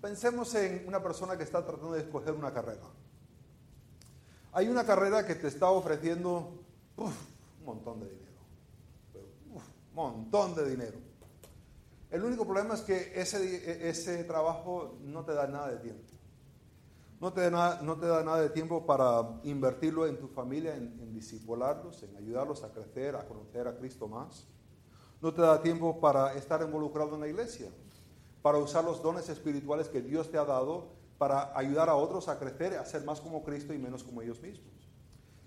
pensemos 0.00 0.54
en 0.54 0.86
una 0.86 1.02
persona 1.02 1.36
que 1.36 1.42
está 1.42 1.64
tratando 1.64 1.92
de 1.94 2.02
escoger 2.02 2.34
una 2.34 2.52
carrera. 2.52 2.84
Hay 4.52 4.68
una 4.68 4.84
carrera 4.84 5.26
que 5.26 5.34
te 5.34 5.48
está 5.48 5.70
ofreciendo 5.70 6.64
un 6.96 7.12
montón 7.64 8.00
de 8.00 8.06
dinero. 8.10 8.40
Un 9.54 9.94
montón 9.94 10.54
de 10.54 10.70
dinero. 10.70 10.98
El 12.10 12.22
único 12.22 12.44
problema 12.44 12.74
es 12.74 12.82
que 12.82 13.12
ese, 13.20 13.88
ese 13.88 14.22
trabajo 14.24 14.96
no 15.02 15.24
te 15.24 15.32
da 15.32 15.48
nada 15.48 15.72
de 15.72 15.78
tiempo. 15.78 16.15
No 17.20 17.32
te, 17.32 17.40
da 17.40 17.50
nada, 17.50 17.80
no 17.82 17.96
te 17.96 18.06
da 18.06 18.22
nada 18.22 18.40
de 18.40 18.50
tiempo 18.50 18.84
para 18.84 19.40
invertirlo 19.42 20.06
en 20.06 20.18
tu 20.18 20.28
familia, 20.28 20.76
en, 20.76 20.98
en 21.00 21.14
disipularlos, 21.14 22.02
en 22.02 22.14
ayudarlos 22.16 22.62
a 22.62 22.72
crecer, 22.72 23.16
a 23.16 23.26
conocer 23.26 23.66
a 23.66 23.76
Cristo 23.76 24.06
más. 24.06 24.46
No 25.22 25.32
te 25.32 25.40
da 25.40 25.62
tiempo 25.62 25.98
para 25.98 26.34
estar 26.34 26.60
involucrado 26.62 27.14
en 27.14 27.22
la 27.22 27.28
iglesia, 27.28 27.70
para 28.42 28.58
usar 28.58 28.84
los 28.84 29.02
dones 29.02 29.28
espirituales 29.30 29.88
que 29.88 30.02
Dios 30.02 30.30
te 30.30 30.36
ha 30.36 30.44
dado 30.44 30.96
para 31.18 31.56
ayudar 31.56 31.88
a 31.88 31.94
otros 31.94 32.28
a 32.28 32.38
crecer, 32.38 32.74
a 32.74 32.84
ser 32.84 33.04
más 33.04 33.20
como 33.20 33.42
Cristo 33.42 33.72
y 33.72 33.78
menos 33.78 34.04
como 34.04 34.22
ellos 34.22 34.40
mismos. 34.40 34.74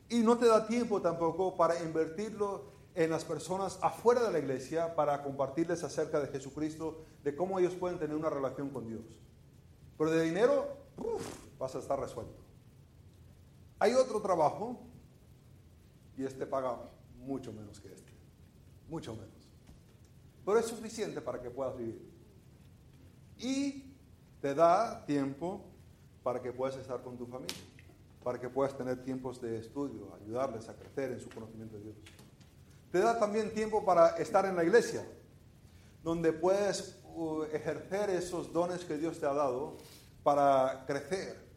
Y 0.09 0.19
no 0.19 0.37
te 0.37 0.47
da 0.47 0.65
tiempo 0.65 1.01
tampoco 1.01 1.55
para 1.55 1.79
invertirlo 1.83 2.71
en 2.95 3.11
las 3.11 3.23
personas 3.23 3.77
afuera 3.81 4.23
de 4.23 4.31
la 4.31 4.39
iglesia 4.39 4.95
para 4.95 5.21
compartirles 5.21 5.83
acerca 5.83 6.19
de 6.19 6.27
Jesucristo, 6.27 7.03
de 7.23 7.35
cómo 7.35 7.59
ellos 7.59 7.75
pueden 7.75 7.99
tener 7.99 8.15
una 8.15 8.29
relación 8.29 8.69
con 8.69 8.87
Dios. 8.87 9.03
Pero 9.97 10.09
de 10.09 10.23
dinero, 10.23 10.67
vas 11.59 11.75
a 11.75 11.79
estar 11.79 11.99
resuelto. 11.99 12.41
Hay 13.77 13.93
otro 13.93 14.21
trabajo 14.21 14.79
y 16.17 16.25
este 16.25 16.45
paga 16.45 16.77
mucho 17.17 17.53
menos 17.53 17.79
que 17.79 17.93
este, 17.93 18.11
mucho 18.87 19.13
menos. 19.13 19.29
Pero 20.45 20.57
es 20.57 20.65
suficiente 20.65 21.21
para 21.21 21.41
que 21.41 21.49
puedas 21.49 21.77
vivir. 21.77 22.09
Y 23.37 23.93
te 24.41 24.55
da 24.55 25.05
tiempo 25.05 25.61
para 26.23 26.41
que 26.41 26.51
puedas 26.51 26.75
estar 26.77 27.01
con 27.01 27.17
tu 27.17 27.25
familia, 27.25 27.57
para 28.23 28.39
que 28.39 28.49
puedas 28.49 28.75
tener 28.77 29.03
tiempos 29.03 29.41
de 29.41 29.59
estudio, 29.59 30.13
ayudarles 30.21 30.67
a 30.69 30.75
crecer 30.75 31.11
en 31.11 31.19
su 31.19 31.29
conocimiento 31.29 31.77
de 31.77 31.83
Dios. 31.83 31.95
Te 32.91 32.99
da 32.99 33.19
también 33.19 33.53
tiempo 33.53 33.85
para 33.85 34.17
estar 34.17 34.45
en 34.45 34.55
la 34.55 34.63
iglesia, 34.63 35.05
donde 36.03 36.33
puedes 36.33 36.99
uh, 37.15 37.43
ejercer 37.43 38.09
esos 38.09 38.51
dones 38.51 38.83
que 38.83 38.97
Dios 38.97 39.19
te 39.19 39.25
ha 39.25 39.33
dado 39.33 39.77
para 40.23 40.85
crecer, 40.85 41.48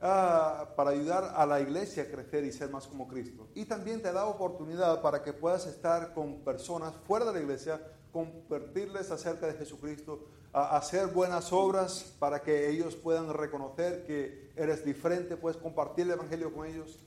ah, 0.00 0.68
para 0.76 0.90
ayudar 0.90 1.32
a 1.36 1.46
la 1.46 1.60
iglesia 1.60 2.04
a 2.04 2.06
crecer 2.06 2.44
y 2.44 2.52
ser 2.52 2.70
más 2.70 2.86
como 2.86 3.08
Cristo. 3.08 3.48
Y 3.54 3.64
también 3.64 4.02
te 4.02 4.12
da 4.12 4.26
oportunidad 4.26 5.02
para 5.02 5.22
que 5.22 5.32
puedas 5.32 5.66
estar 5.66 6.12
con 6.14 6.40
personas 6.40 6.94
fuera 7.06 7.24
de 7.26 7.32
la 7.32 7.40
iglesia, 7.40 7.80
compartirles 8.12 9.10
acerca 9.10 9.46
de 9.46 9.54
Jesucristo, 9.54 10.26
hacer 10.52 11.08
buenas 11.08 11.52
obras 11.52 12.14
para 12.18 12.42
que 12.42 12.70
ellos 12.70 12.96
puedan 12.96 13.32
reconocer 13.32 14.04
que 14.04 14.50
eres 14.56 14.84
diferente, 14.84 15.36
puedes 15.36 15.58
compartir 15.58 16.06
el 16.06 16.12
Evangelio 16.12 16.52
con 16.52 16.66
ellos. 16.66 16.98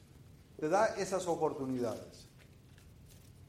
Te 0.59 0.69
da 0.69 0.87
esas 0.95 1.27
oportunidades. 1.27 2.27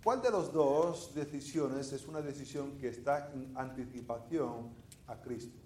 ¿Cuál 0.03 0.21
de 0.21 0.31
las 0.31 0.53
dos 0.53 1.15
decisiones 1.15 1.93
es 1.93 2.09
una 2.09 2.21
decisión 2.21 2.79
que 2.79 2.89
está 2.89 3.31
en 3.33 3.53
anticipación 3.57 4.71
a 5.07 5.17
Cristo? 5.21 5.57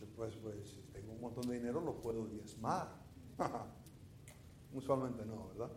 Después, 0.00 0.34
si 0.34 0.40
tengo 0.40 0.76
un 0.76 0.81
montón 1.22 1.48
de 1.48 1.54
dinero, 1.54 1.80
lo 1.80 1.94
puedo 2.00 2.26
diezmar. 2.26 2.88
Usualmente 4.72 5.24
no, 5.24 5.48
¿verdad? 5.48 5.70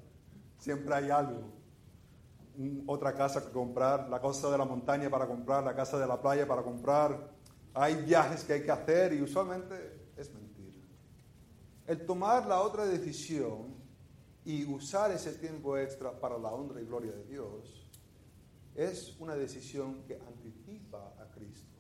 Siempre 0.58 0.94
hay 0.94 1.10
algo. 1.10 1.54
Otra 2.88 3.14
casa 3.14 3.46
que 3.46 3.52
comprar, 3.52 4.10
la 4.10 4.22
casa 4.22 4.50
de 4.50 4.58
la 4.58 4.66
montaña 4.66 5.10
para 5.10 5.28
comprar, 5.28 5.64
la 5.64 5.76
casa 5.76 6.00
de 6.00 6.08
la 6.08 6.22
playa 6.22 6.48
para 6.48 6.64
comprar. 6.64 7.32
Hay 7.74 7.96
viajes 8.04 8.44
que 8.44 8.54
hay 8.54 8.64
que 8.64 8.72
hacer 8.72 9.14
y 9.14 9.22
usualmente 9.22 10.12
es 10.16 10.34
mentira. 10.34 10.80
El 11.86 12.06
tomar 12.06 12.46
la 12.46 12.62
otra 12.62 12.86
decisión 12.86 13.76
y 14.46 14.64
usar 14.66 15.12
ese 15.12 15.34
tiempo 15.34 15.78
extra 15.78 16.18
para 16.20 16.38
la 16.38 16.50
honra 16.50 16.82
y 16.82 16.86
gloria 16.86 17.12
de 17.12 17.26
Dios 17.26 17.90
es 18.76 19.16
una 19.20 19.36
decisión 19.36 20.04
que 20.04 20.16
anticipa 20.16 21.14
a 21.20 21.32
Cristo, 21.32 21.78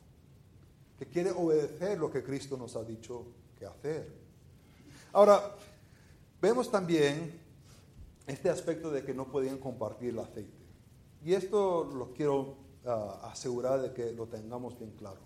que 0.97 1.05
quiere 1.07 1.31
obedecer 1.31 1.97
lo 1.97 2.09
que 2.09 2.23
Cristo 2.23 2.57
nos 2.57 2.75
ha 2.75 2.83
dicho 2.83 3.27
que 3.57 3.65
hacer. 3.65 4.11
Ahora, 5.13 5.55
vemos 6.41 6.69
también 6.69 7.39
este 8.27 8.49
aspecto 8.49 8.91
de 8.91 9.03
que 9.03 9.13
no 9.13 9.31
podían 9.31 9.57
compartir 9.57 10.09
el 10.09 10.19
aceite. 10.19 10.65
Y 11.23 11.33
esto 11.33 11.85
lo 11.85 12.13
quiero 12.13 12.55
ah, 12.85 13.29
asegurar 13.31 13.81
de 13.81 13.93
que 13.93 14.11
lo 14.11 14.27
tengamos 14.27 14.77
bien 14.77 14.91
claro. 14.91 15.19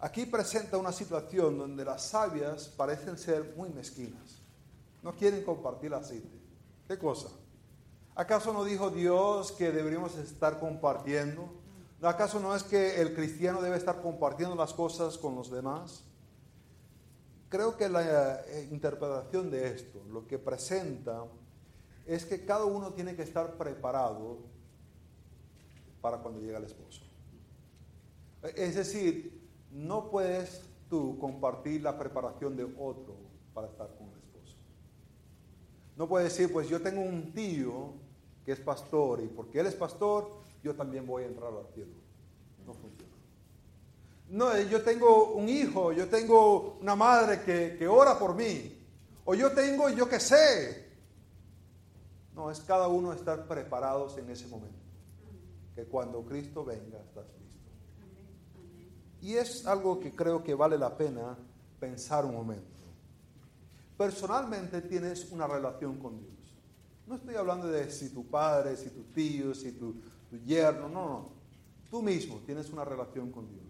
Aquí 0.00 0.26
presenta 0.26 0.78
una 0.78 0.92
situación 0.92 1.58
donde 1.58 1.84
las 1.84 2.04
sabias 2.06 2.68
parecen 2.68 3.18
ser 3.18 3.54
muy 3.56 3.68
mezquinas. 3.70 4.38
No 5.02 5.12
quieren 5.12 5.42
compartir 5.44 5.92
aceite. 5.92 6.38
¿Qué 6.86 6.98
cosa? 6.98 7.28
¿Acaso 8.14 8.52
no 8.52 8.64
dijo 8.64 8.90
Dios 8.90 9.52
que 9.52 9.72
deberíamos 9.72 10.16
estar 10.16 10.58
compartiendo? 10.60 11.48
¿Acaso 12.00 12.38
no 12.38 12.54
es 12.54 12.62
que 12.62 13.00
el 13.00 13.14
cristiano 13.14 13.60
debe 13.60 13.76
estar 13.76 14.00
compartiendo 14.00 14.54
las 14.54 14.72
cosas 14.72 15.18
con 15.18 15.34
los 15.34 15.50
demás? 15.50 16.04
Creo 17.48 17.76
que 17.76 17.88
la 17.88 18.42
eh, 18.46 18.68
interpretación 18.70 19.50
de 19.50 19.68
esto, 19.68 20.02
lo 20.10 20.26
que 20.26 20.38
presenta, 20.38 21.24
es 22.06 22.24
que 22.24 22.44
cada 22.44 22.64
uno 22.64 22.92
tiene 22.92 23.14
que 23.16 23.22
estar 23.22 23.56
preparado 23.56 24.38
para 26.00 26.18
cuando 26.18 26.40
llega 26.40 26.58
el 26.58 26.64
esposo. 26.64 27.02
Es 28.54 28.76
decir, 28.76 29.40
no 29.72 30.10
puedes 30.10 30.62
tú 30.88 31.18
compartir 31.18 31.82
la 31.82 31.98
preparación 31.98 32.56
de 32.56 32.64
otro 32.64 33.16
para 33.52 33.66
estar 33.66 33.88
con 33.96 34.08
él. 34.08 34.18
No 35.98 36.08
puede 36.08 36.26
decir, 36.26 36.52
pues 36.52 36.68
yo 36.68 36.80
tengo 36.80 37.00
un 37.00 37.32
tío 37.32 37.92
que 38.44 38.52
es 38.52 38.60
pastor 38.60 39.20
y 39.20 39.26
porque 39.26 39.58
él 39.58 39.66
es 39.66 39.74
pastor, 39.74 40.30
yo 40.62 40.76
también 40.76 41.04
voy 41.04 41.24
a 41.24 41.26
entrar 41.26 41.52
al 41.52 41.66
cielo. 41.74 41.90
No 42.64 42.72
funciona. 42.72 42.97
No, 44.30 44.54
eh, 44.54 44.68
yo 44.68 44.82
tengo 44.82 45.32
un 45.32 45.48
hijo, 45.48 45.92
yo 45.92 46.08
tengo 46.08 46.78
una 46.80 46.94
madre 46.94 47.42
que, 47.42 47.76
que 47.78 47.88
ora 47.88 48.18
por 48.18 48.34
mí. 48.34 48.74
O 49.24 49.34
yo 49.34 49.52
tengo, 49.52 49.88
yo 49.90 50.08
qué 50.08 50.20
sé. 50.20 50.88
No, 52.34 52.50
es 52.50 52.60
cada 52.60 52.88
uno 52.88 53.12
estar 53.12 53.46
preparados 53.46 54.16
en 54.18 54.30
ese 54.30 54.46
momento. 54.46 54.78
Que 55.74 55.84
cuando 55.84 56.24
Cristo 56.24 56.64
venga, 56.64 56.98
estás 56.98 57.26
listo. 57.40 57.70
Y 59.20 59.34
es 59.34 59.66
algo 59.66 59.98
que 59.98 60.14
creo 60.14 60.42
que 60.42 60.54
vale 60.54 60.78
la 60.78 60.96
pena 60.96 61.36
pensar 61.80 62.24
un 62.24 62.34
momento 62.34 62.78
personalmente 63.98 64.80
tienes 64.82 65.30
una 65.32 65.46
relación 65.46 65.98
con 65.98 66.18
Dios. 66.20 66.54
No 67.06 67.16
estoy 67.16 67.34
hablando 67.34 67.66
de 67.66 67.90
si 67.90 68.10
tu 68.10 68.24
padre, 68.26 68.76
si 68.76 68.90
tu 68.90 69.02
tío, 69.02 69.54
si 69.54 69.72
tu, 69.72 69.96
yerno, 70.46 70.88
no, 70.88 71.08
no. 71.08 71.30
Tú 71.90 72.00
mismo 72.00 72.40
tienes 72.46 72.70
una 72.70 72.84
relación 72.84 73.32
con 73.32 73.48
Dios. 73.50 73.67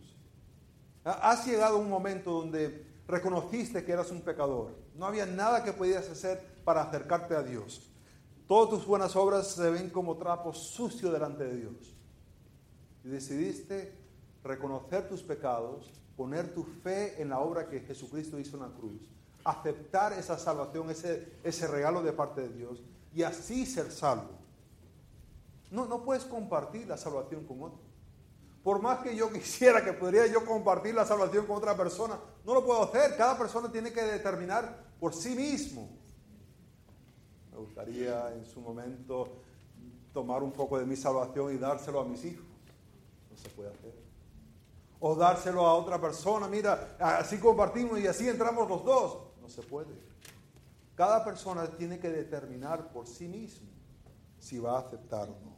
Has 1.04 1.46
llegado 1.46 1.76
a 1.76 1.80
un 1.80 1.88
momento 1.88 2.32
donde 2.32 2.86
reconociste 3.06 3.84
que 3.84 3.92
eras 3.92 4.10
un 4.10 4.20
pecador. 4.20 4.74
No 4.94 5.06
había 5.06 5.26
nada 5.26 5.64
que 5.64 5.72
pudieras 5.72 6.08
hacer 6.08 6.42
para 6.64 6.82
acercarte 6.82 7.34
a 7.34 7.42
Dios. 7.42 7.90
Todas 8.46 8.70
tus 8.70 8.86
buenas 8.86 9.14
obras 9.16 9.48
se 9.48 9.70
ven 9.70 9.90
como 9.90 10.16
trapos 10.16 10.58
sucios 10.58 11.12
delante 11.12 11.44
de 11.44 11.56
Dios. 11.56 11.94
Y 13.04 13.08
decidiste 13.08 13.94
reconocer 14.42 15.08
tus 15.08 15.22
pecados, 15.22 15.90
poner 16.16 16.52
tu 16.52 16.64
fe 16.64 17.20
en 17.20 17.30
la 17.30 17.38
obra 17.38 17.68
que 17.68 17.80
Jesucristo 17.80 18.38
hizo 18.38 18.56
en 18.56 18.62
la 18.62 18.68
cruz 18.68 19.00
aceptar 19.48 20.12
esa 20.12 20.38
salvación, 20.38 20.90
ese, 20.90 21.32
ese 21.42 21.66
regalo 21.66 22.02
de 22.02 22.12
parte 22.12 22.42
de 22.42 22.48
Dios 22.50 22.82
y 23.14 23.22
así 23.22 23.64
ser 23.64 23.90
salvo. 23.90 24.30
No, 25.70 25.86
no 25.86 26.02
puedes 26.02 26.24
compartir 26.24 26.86
la 26.86 26.96
salvación 26.96 27.44
con 27.44 27.62
otro. 27.62 27.80
Por 28.68 28.82
más 28.82 28.98
que 28.98 29.16
yo 29.16 29.32
quisiera 29.32 29.82
que 29.82 29.94
podría 29.94 30.26
yo 30.26 30.44
compartir 30.44 30.94
la 30.94 31.06
salvación 31.06 31.46
con 31.46 31.56
otra 31.56 31.74
persona, 31.74 32.20
no 32.44 32.52
lo 32.52 32.62
puedo 32.66 32.82
hacer. 32.82 33.16
Cada 33.16 33.38
persona 33.38 33.72
tiene 33.72 33.90
que 33.94 34.02
determinar 34.02 34.84
por 35.00 35.14
sí 35.14 35.34
mismo. 35.34 35.88
Me 37.50 37.56
gustaría 37.56 38.34
en 38.34 38.44
su 38.44 38.60
momento 38.60 39.40
tomar 40.12 40.42
un 40.42 40.52
poco 40.52 40.78
de 40.78 40.84
mi 40.84 40.96
salvación 40.96 41.54
y 41.54 41.56
dárselo 41.56 42.00
a 42.00 42.04
mis 42.04 42.22
hijos. 42.26 42.44
No 43.30 43.38
se 43.38 43.48
puede 43.48 43.70
hacer. 43.70 43.94
O 45.00 45.14
dárselo 45.14 45.66
a 45.66 45.72
otra 45.72 45.98
persona. 45.98 46.46
Mira, 46.46 46.94
así 46.98 47.38
compartimos 47.38 47.98
y 47.98 48.06
así 48.06 48.28
entramos 48.28 48.68
los 48.68 48.84
dos 48.84 49.18
se 49.48 49.62
puede. 49.62 49.94
Cada 50.94 51.24
persona 51.24 51.66
tiene 51.68 51.98
que 51.98 52.10
determinar 52.10 52.92
por 52.92 53.06
sí 53.06 53.28
mismo 53.28 53.70
si 54.38 54.58
va 54.58 54.76
a 54.76 54.80
aceptar 54.80 55.30
o 55.30 55.38
no. 55.42 55.57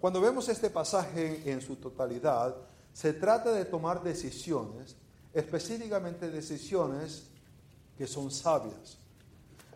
Cuando 0.00 0.20
vemos 0.20 0.48
este 0.48 0.70
pasaje 0.70 1.50
en 1.50 1.60
su 1.60 1.76
totalidad, 1.76 2.54
se 2.92 3.12
trata 3.12 3.52
de 3.52 3.64
tomar 3.64 4.02
decisiones, 4.02 4.96
específicamente 5.32 6.30
decisiones 6.30 7.28
que 7.96 8.06
son 8.06 8.30
sabias. 8.30 8.98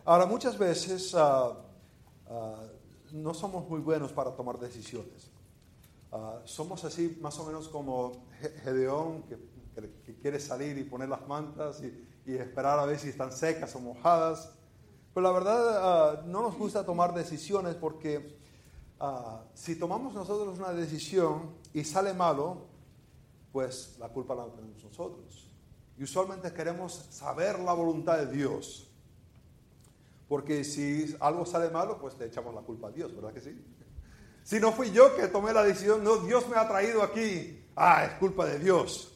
Ahora, 0.05 0.25
muchas 0.25 0.57
veces 0.57 1.13
ah, 1.13 1.53
ah, 2.29 2.63
no 3.11 3.33
somos 3.33 3.67
muy 3.69 3.81
buenos 3.81 4.13
para 4.13 4.31
tomar 4.31 4.57
decisiones. 4.59 5.29
Ah, 6.11 6.39
somos 6.45 6.85
así 6.85 7.17
más 7.21 7.37
o 7.39 7.45
menos 7.45 7.67
como 7.67 8.25
Gedeón, 8.63 9.23
que, 9.23 9.37
que, 10.05 10.15
quiere 10.21 10.39
salir 10.39 10.77
y 10.77 10.83
poner 10.83 11.09
las 11.09 11.27
mantas 11.27 11.81
y, 11.81 12.07
y 12.25 12.35
esperar 12.35 12.79
a 12.79 12.85
ver 12.85 12.97
si 12.97 13.09
están 13.09 13.33
secas 13.33 13.75
o 13.75 13.79
mojadas. 13.79 14.51
Pero 15.13 15.21
la 15.25 15.31
verdad 15.33 16.23
no 16.25 16.41
nos 16.41 16.57
gusta 16.57 16.85
tomar 16.85 17.13
decisiones 17.13 17.75
porque 17.75 18.42
ah, 18.99 19.43
si 19.53 19.75
tomamos 19.75 20.13
nosotros 20.13 20.57
una 20.57 20.73
decisión 20.73 21.55
y 21.73 21.83
sale 21.83 22.13
malo, 22.13 22.67
pues 23.51 23.95
la 23.99 24.09
culpa 24.09 24.35
la 24.35 24.45
tenemos 24.47 24.83
nosotros. 24.83 25.49
Y 25.97 26.03
usualmente 26.03 26.51
queremos 26.53 26.93
saber 27.11 27.59
la 27.59 27.73
voluntad 27.73 28.17
de 28.17 28.31
Dios. 28.31 28.89
Porque 30.27 30.63
si 30.63 31.15
algo 31.19 31.45
sale 31.45 31.69
malo, 31.69 31.99
pues 31.99 32.17
le 32.17 32.25
echamos 32.25 32.55
la 32.55 32.61
culpa 32.61 32.87
a 32.87 32.91
Dios, 32.91 33.13
¿verdad 33.15 33.33
que 33.33 33.41
sí? 33.41 33.65
Si 34.43 34.59
no 34.59 34.73
fui 34.73 34.91
yo 34.91 35.15
que 35.15 35.27
tomé 35.27 35.53
la 35.53 35.63
decisión, 35.63 36.03
no, 36.03 36.17
Dios 36.17 36.49
me 36.49 36.57
ha 36.57 36.67
traído 36.67 37.01
aquí. 37.01 37.65
Ah, 37.77 38.03
es 38.03 38.11
culpa 38.19 38.45
de 38.45 38.59
Dios. 38.59 39.13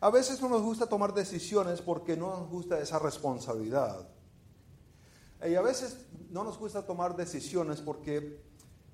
A 0.00 0.10
veces 0.10 0.40
no 0.42 0.50
nos 0.50 0.60
gusta 0.60 0.86
tomar 0.86 1.14
decisiones 1.14 1.80
porque 1.80 2.14
no 2.14 2.28
nos 2.36 2.48
gusta 2.50 2.78
esa 2.78 2.98
responsabilidad. 2.98 4.06
Y 5.48 5.54
a 5.54 5.62
veces 5.62 5.96
no 6.30 6.44
nos 6.44 6.58
gusta 6.58 6.84
tomar 6.84 7.16
decisiones 7.16 7.80
porque 7.80 8.42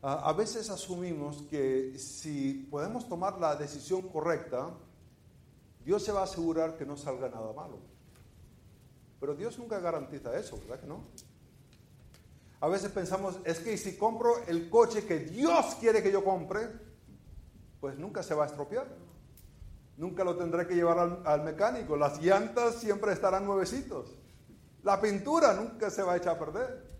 a 0.07 0.33
veces 0.35 0.69
asumimos 0.69 1.43
que 1.49 1.99
si 1.99 2.69
podemos 2.71 3.09
tomar 3.09 3.39
la 3.39 3.57
decisión 3.57 4.03
correcta, 4.03 4.71
Dios 5.85 6.03
se 6.03 6.13
va 6.13 6.21
a 6.21 6.25
asegurar 6.25 6.77
que 6.77 6.85
no 6.85 6.97
salga 6.97 7.29
nada 7.29 7.53
malo. 7.53 7.79
Pero 9.19 9.35
Dios 9.35 9.59
nunca 9.59 9.81
garantiza 9.81 10.39
eso, 10.39 10.59
¿verdad 10.59 10.81
que 10.81 10.87
no? 10.87 11.05
A 12.61 12.69
veces 12.69 12.91
pensamos, 12.91 13.37
es 13.45 13.59
que 13.61 13.77
si 13.77 13.97
compro 13.97 14.45
el 14.47 14.71
coche 14.71 15.07
que 15.07 15.19
Dios 15.19 15.77
quiere 15.81 16.03
que 16.03 16.13
yo 16.13 16.25
compre, 16.25 16.69
pues 17.81 17.99
nunca 17.99 18.23
se 18.23 18.35
va 18.35 18.45
a 18.45 18.47
estropear. 18.47 18.87
Nunca 19.97 20.25
lo 20.25 20.37
tendré 20.37 20.67
que 20.67 20.75
llevar 20.75 21.23
al, 21.25 21.45
mecánico. 21.45 21.97
Las 21.97 22.21
llantas 22.21 22.77
siempre 22.77 23.13
estarán 23.13 23.45
nuevecitos. 23.45 24.17
La 24.83 25.01
pintura 25.01 25.55
nunca 25.55 25.91
se 25.91 26.03
va 26.03 26.15
a 26.15 26.17
echar 26.17 26.37
a 26.37 26.39
perder. 26.39 26.94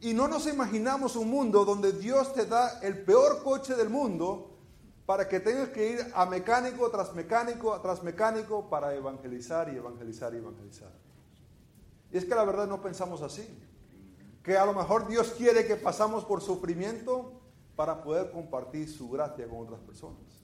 Y 0.00 0.14
no 0.14 0.28
nos 0.28 0.46
imaginamos 0.46 1.16
un 1.16 1.28
mundo 1.28 1.64
donde 1.64 1.92
Dios 1.92 2.32
te 2.32 2.46
da 2.46 2.78
el 2.80 3.04
peor 3.04 3.42
coche 3.42 3.74
del 3.74 3.90
mundo 3.90 4.56
para 5.06 5.26
que 5.26 5.40
tengas 5.40 5.70
que 5.70 5.90
ir 5.90 6.06
a 6.14 6.26
mecánico 6.26 6.88
tras 6.90 7.14
mecánico 7.14 7.80
tras 7.80 8.02
mecánico 8.02 8.68
para 8.68 8.94
evangelizar 8.94 9.72
y 9.72 9.76
evangelizar 9.76 10.34
y 10.34 10.36
evangelizar. 10.36 10.92
Y 12.12 12.18
es 12.18 12.24
que 12.24 12.34
la 12.34 12.44
verdad 12.44 12.66
no 12.66 12.80
pensamos 12.80 13.22
así. 13.22 13.46
Que 14.42 14.56
a 14.56 14.64
lo 14.64 14.72
mejor 14.72 15.08
Dios 15.08 15.34
quiere 15.36 15.66
que 15.66 15.76
pasamos 15.76 16.24
por 16.24 16.40
sufrimiento 16.40 17.32
para 17.74 18.02
poder 18.02 18.30
compartir 18.30 18.88
su 18.90 19.08
gracia 19.10 19.48
con 19.48 19.60
otras 19.60 19.80
personas. 19.80 20.42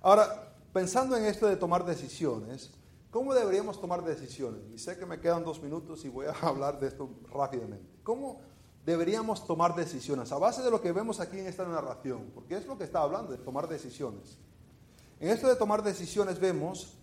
Ahora, 0.00 0.54
pensando 0.72 1.16
en 1.16 1.24
esto 1.24 1.46
de 1.46 1.56
tomar 1.56 1.84
decisiones, 1.84 2.70
¿cómo 3.10 3.34
deberíamos 3.34 3.80
tomar 3.80 4.04
decisiones? 4.04 4.62
Y 4.72 4.78
sé 4.78 4.98
que 4.98 5.06
me 5.06 5.20
quedan 5.20 5.42
dos 5.42 5.62
minutos 5.62 6.04
y 6.04 6.08
voy 6.08 6.26
a 6.26 6.32
hablar 6.42 6.78
de 6.78 6.88
esto 6.88 7.10
rápidamente. 7.32 7.98
¿Cómo 8.02 8.40
deberíamos 8.88 9.46
tomar 9.46 9.74
decisiones 9.74 10.32
a 10.32 10.38
base 10.38 10.62
de 10.62 10.70
lo 10.70 10.80
que 10.80 10.92
vemos 10.92 11.20
aquí 11.20 11.38
en 11.38 11.46
esta 11.46 11.68
narración, 11.68 12.30
porque 12.34 12.56
es 12.56 12.66
lo 12.66 12.78
que 12.78 12.84
está 12.84 13.02
hablando, 13.02 13.32
de 13.32 13.36
tomar 13.36 13.68
decisiones. 13.68 14.38
En 15.20 15.28
esto 15.28 15.46
de 15.46 15.56
tomar 15.56 15.82
decisiones 15.82 16.40
vemos 16.40 16.94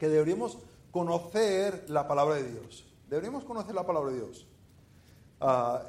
que 0.00 0.08
deberíamos 0.08 0.58
conocer 0.90 1.84
la 1.88 2.08
palabra 2.08 2.34
de 2.34 2.50
Dios. 2.50 2.84
Deberíamos 3.08 3.44
conocer 3.44 3.72
la 3.72 3.86
palabra 3.86 4.10
de 4.10 4.16
Dios. 4.16 4.48
Ah, 5.40 5.86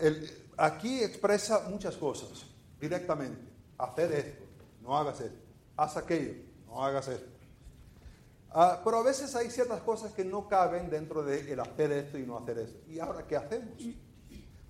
aquí 0.55 1.01
expresa 1.01 1.67
muchas 1.67 1.97
cosas 1.97 2.45
directamente. 2.79 3.41
Hacer 3.79 4.11
esto, 4.11 4.43
no 4.83 4.95
hagas 4.95 5.19
esto. 5.19 5.39
Haz 5.75 5.97
aquello, 5.97 6.35
no 6.67 6.85
hagas 6.85 7.07
esto. 7.07 7.31
Ah, 8.51 8.81
pero 8.83 8.97
a 8.97 9.03
veces 9.03 9.35
hay 9.35 9.49
ciertas 9.49 9.81
cosas 9.81 10.13
que 10.13 10.23
no 10.23 10.47
caben 10.47 10.91
dentro 10.91 11.23
de 11.23 11.51
el 11.51 11.59
hacer 11.59 11.91
esto 11.91 12.19
y 12.19 12.23
no 12.23 12.37
hacer 12.37 12.59
esto. 12.59 12.87
¿Y 12.87 12.99
ahora 12.99 13.25
qué 13.25 13.35
hacemos? 13.35 13.81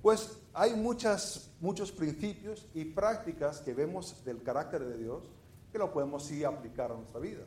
Pues 0.01 0.37
hay 0.53 0.75
muchas, 0.75 1.49
muchos 1.59 1.91
principios 1.91 2.67
y 2.73 2.85
prácticas 2.85 3.61
que 3.61 3.73
vemos 3.73 4.23
del 4.23 4.41
carácter 4.43 4.85
de 4.85 4.97
Dios 4.97 5.23
que 5.71 5.79
lo 5.79 5.91
podemos 5.91 6.25
sí 6.25 6.43
aplicar 6.43 6.91
a 6.91 6.95
nuestra 6.95 7.19
vida. 7.19 7.43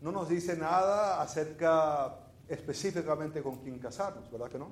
No 0.00 0.10
nos 0.10 0.28
dice 0.28 0.56
nada 0.56 1.20
acerca 1.20 2.16
específicamente 2.48 3.42
con 3.42 3.58
quién 3.58 3.78
casarnos, 3.78 4.30
¿verdad 4.30 4.48
que 4.48 4.58
no? 4.58 4.70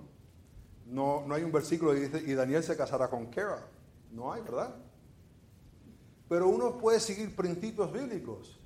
No, 0.87 1.25
no 1.27 1.35
hay 1.35 1.43
un 1.43 1.53
versículo 1.53 1.93
que 1.93 2.01
dice, 2.01 2.23
y 2.27 2.35
Daniel 2.35 2.65
se 2.65 2.77
casará 2.77 3.09
con 3.09 3.27
Kara. 3.27 3.67
No 4.11 4.33
hay, 4.33 4.43
¿verdad? 4.43 4.75
Pero 6.29 6.49
uno 6.49 6.79
puede 6.79 6.99
seguir 6.99 7.37
principios 7.37 7.93
bíblicos 7.93 8.59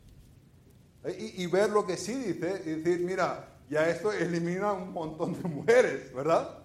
¿eh? 1.03 1.35
y, 1.37 1.43
y 1.43 1.47
ver 1.49 1.71
lo 1.71 1.85
que 1.85 1.97
sí 1.97 2.15
dice 2.15 2.63
y 2.65 2.71
decir, 2.81 3.05
mira, 3.05 3.59
ya 3.69 3.89
esto 3.89 4.13
elimina 4.13 4.73
un 4.73 4.93
montón 4.93 5.35
de 5.43 5.49
mujeres, 5.49 6.15
¿verdad? 6.15 6.64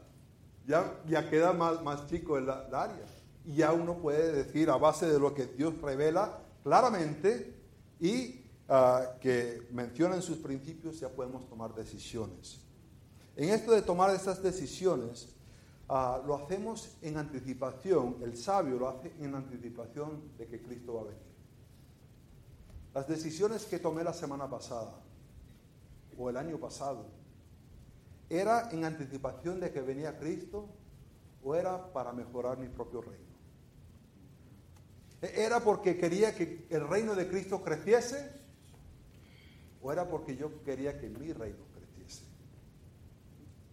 Ya, 0.70 1.30
queda 1.30 1.51
más, 1.51 1.82
más 1.82 2.05
chico 2.07 2.38
el, 2.38 2.49
área. 2.49 3.05
Y 3.45 3.55
ya 3.55 3.74
uno 3.74 3.97
puede 3.97 4.32
decir 4.32 4.70
a 4.70 4.78
base 4.78 5.07
de 5.07 5.20
lo 5.20 5.34
que 5.34 5.47
Dios 5.47 5.74
revela 5.82 6.39
claramente 6.63 7.55
y 7.99 8.45
ah, 8.67 9.15
que 9.20 9.67
menciona 9.72 10.15
en 10.15 10.22
sus 10.22 10.38
principios, 10.38 10.99
ya 10.99 11.09
podemos 11.09 11.47
tomar 11.49 11.74
decisiones. 11.74 12.61
En 13.36 13.49
esto 13.49 13.72
de 13.72 13.82
tomar 13.82 14.13
esas 14.13 14.43
decisiones, 14.43 15.30
ah, 15.88 16.22
lo 16.26 16.36
hacemos 16.36 16.97
en 17.01 17.17
anticipación, 17.17 18.17
el 18.22 18.38
sabio 18.38 18.78
lo 18.78 18.89
hace 18.89 19.11
en 19.20 19.34
anticipación 19.34 20.38
de 20.38 20.45
que 20.45 20.61
Cristo 20.61 20.93
va 20.93 21.01
a 21.01 21.05
venir. 21.05 21.30
Las 22.93 23.07
decisiones 23.07 23.65
que 23.65 23.80
tomé 23.80 24.03
la 24.03 24.13
semana 24.13 24.47
pasada 24.47 24.93
o 26.17 26.30
el 26.30 26.38
año 26.38 26.59
pasado, 26.59 27.18
¿Era 28.30 28.69
en 28.71 28.86
anticipación 28.86 29.59
de 29.59 29.71
que 29.71 29.82
venía 29.82 30.17
Cristo 30.19 30.69
o 31.43 31.55
era 31.55 31.91
para 31.91 32.13
mejorar 32.13 32.59
mi 32.59 32.67
propio 32.67 33.01
reino? 33.01 33.30
¿Era 35.21 35.59
porque 35.59 35.97
quería 35.97 36.34
que 36.34 36.65
el 36.69 36.88
reino 36.88 37.15
de 37.15 37.27
Cristo 37.27 37.61
creciese 37.61 38.32
o 39.82 39.91
era 39.91 40.07
porque 40.07 40.38
yo 40.38 40.63
quería 40.63 40.99
que 40.99 41.09
mi 41.09 41.34
reino 41.34 41.65
creciese? 41.73 42.23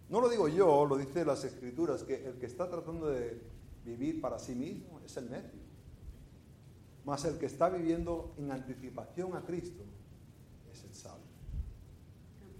No 0.09 0.19
lo 0.19 0.27
digo 0.27 0.47
yo, 0.47 0.85
lo 0.85 0.97
dice 0.97 1.23
las 1.23 1.43
escrituras, 1.43 2.03
que 2.03 2.25
el 2.25 2.39
que 2.39 2.47
está 2.47 2.69
tratando 2.69 3.07
de 3.07 3.41
vivir 3.85 4.19
para 4.19 4.39
sí 4.39 4.55
mismo 4.55 4.99
es 5.05 5.15
el 5.17 5.29
necio. 5.29 5.67
Mas 7.05 7.23
el 7.23 7.37
que 7.37 7.45
está 7.45 7.69
viviendo 7.69 8.33
en 8.37 8.51
anticipación 8.51 9.35
a 9.35 9.45
Cristo 9.45 9.83
es 10.73 10.83
el 10.83 10.93
sabio. 10.93 11.23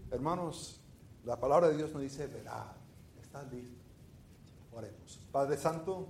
Hermanos, 0.09 0.79
la 1.27 1.37
palabra 1.37 1.67
de 1.67 1.75
Dios 1.75 1.91
nos 1.91 2.01
dice, 2.01 2.25
verá, 2.27 2.73
estás 3.21 3.51
listo. 3.51 3.75
Oremos. 4.71 5.19
Padre 5.29 5.57
Santo, 5.57 6.07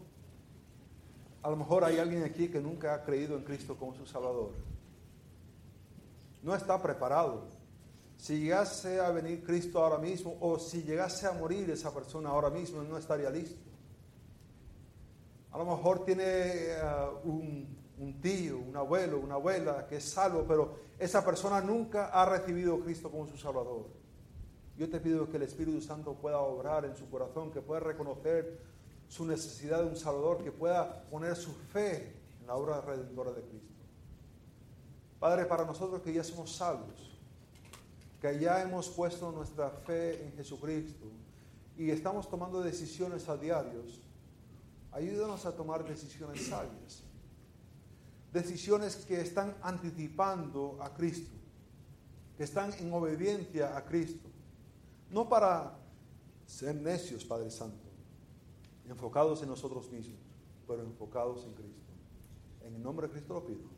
a 1.42 1.50
lo 1.50 1.56
mejor 1.56 1.84
hay 1.84 1.98
alguien 1.98 2.24
aquí 2.24 2.50
que 2.50 2.62
nunca 2.62 2.94
ha 2.94 3.04
creído 3.04 3.36
en 3.36 3.44
Cristo 3.44 3.76
como 3.76 3.96
su 3.96 4.06
Salvador. 4.06 4.52
No 6.44 6.54
está 6.54 6.80
preparado. 6.80 7.48
Si 8.16 8.42
llegase 8.42 9.00
a 9.00 9.10
venir 9.10 9.44
Cristo 9.44 9.84
ahora 9.84 9.98
mismo 9.98 10.38
o 10.40 10.60
si 10.60 10.84
llegase 10.84 11.26
a 11.26 11.32
morir 11.32 11.68
esa 11.72 11.92
persona 11.92 12.30
ahora 12.30 12.52
mismo, 12.52 12.84
no 12.84 12.96
estaría 12.96 13.32
listo. 13.32 13.60
A 15.52 15.58
lo 15.58 15.66
mejor 15.66 16.06
tiene 16.06 16.76
uh, 16.80 17.28
un, 17.28 17.76
un 17.98 18.22
tío, 18.22 18.60
un 18.60 18.78
abuelo, 18.78 19.20
una 19.20 19.34
abuela 19.34 19.88
que 19.88 19.96
es 19.96 20.12
salvo, 20.12 20.46
pero 20.48 20.76
esa 21.00 21.26
persona 21.26 21.60
nunca 21.60 22.10
ha 22.10 22.24
recibido 22.26 22.76
a 22.76 22.82
Cristo 22.82 23.10
como 23.10 23.26
su 23.26 23.36
Salvador. 23.36 24.07
Yo 24.78 24.88
te 24.88 25.00
pido 25.00 25.28
que 25.30 25.38
el 25.38 25.44
Espíritu 25.44 25.82
Santo 25.82 26.14
pueda 26.14 26.38
obrar 26.40 26.86
en 26.86 26.96
su 26.96 27.10
corazón, 27.10 27.52
que 27.52 27.62
pueda 27.62 27.80
reconocer 27.80 28.62
su 29.08 29.26
necesidad 29.26 29.82
de 29.82 29.90
un 29.90 29.96
Salvador, 29.96 30.44
que 30.44 30.52
pueda 30.52 31.04
poner 31.10 31.36
su 31.36 31.52
fe 31.52 32.14
en 32.40 32.48
la 32.48 32.56
obra 32.56 32.80
redentora 32.82 33.32
de 33.32 33.42
Cristo. 33.42 33.74
Padre, 35.20 35.46
para 35.46 35.66
nosotros 35.66 36.02
que 36.04 36.14
ya 36.14 36.24
somos 36.24 36.56
salvos, 36.56 37.18
que 38.22 38.40
ya 38.40 38.62
hemos 38.62 38.88
puesto 38.90 39.32
nuestra 39.32 39.72
fe 39.72 40.24
en 40.24 40.34
Jesucristo 40.34 41.08
y 41.76 41.90
estamos 41.90 42.30
tomando 42.30 42.62
decisiones 42.62 43.28
a 43.30 43.36
diarios, 43.36 44.00
ayúdanos 44.92 45.44
a 45.48 45.56
tomar 45.56 45.88
decisiones 45.88 46.46
sabias. 46.46 47.04
Decisiones 48.32 48.96
que 48.96 49.22
están 49.22 49.56
anticipando 49.64 50.78
a 50.82 50.94
Cristo, 50.94 51.36
que 52.38 52.44
están 52.44 52.72
en 52.74 52.94
obediencia 52.94 53.76
a 53.76 53.84
Cristo 53.84 54.37
no 55.10 55.28
para 55.28 55.78
ser 56.46 56.76
necios, 56.76 57.26
Padre 57.26 57.50
Santo, 57.52 57.88
enfocados 58.86 59.42
en 59.42 59.50
nosotros 59.50 59.92
mismos, 59.92 60.20
pero 60.68 60.84
enfocados 60.84 61.44
en 61.46 61.54
Cristo. 61.54 61.92
En 62.62 62.76
el 62.76 62.84
nombre 62.84 63.08
de 63.08 63.14
Cristo 63.14 63.34
lo 63.34 63.46
pido. 63.46 63.70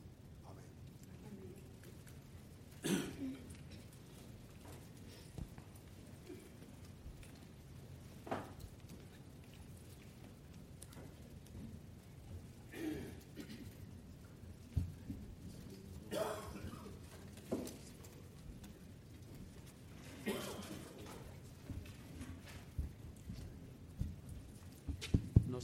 Amén. 2.83 3.37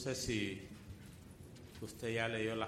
Sé 0.06 0.14
si 0.14 0.62
usted 1.82 2.14
ya 2.14 2.28
leyó 2.28 2.56
la 2.56 2.68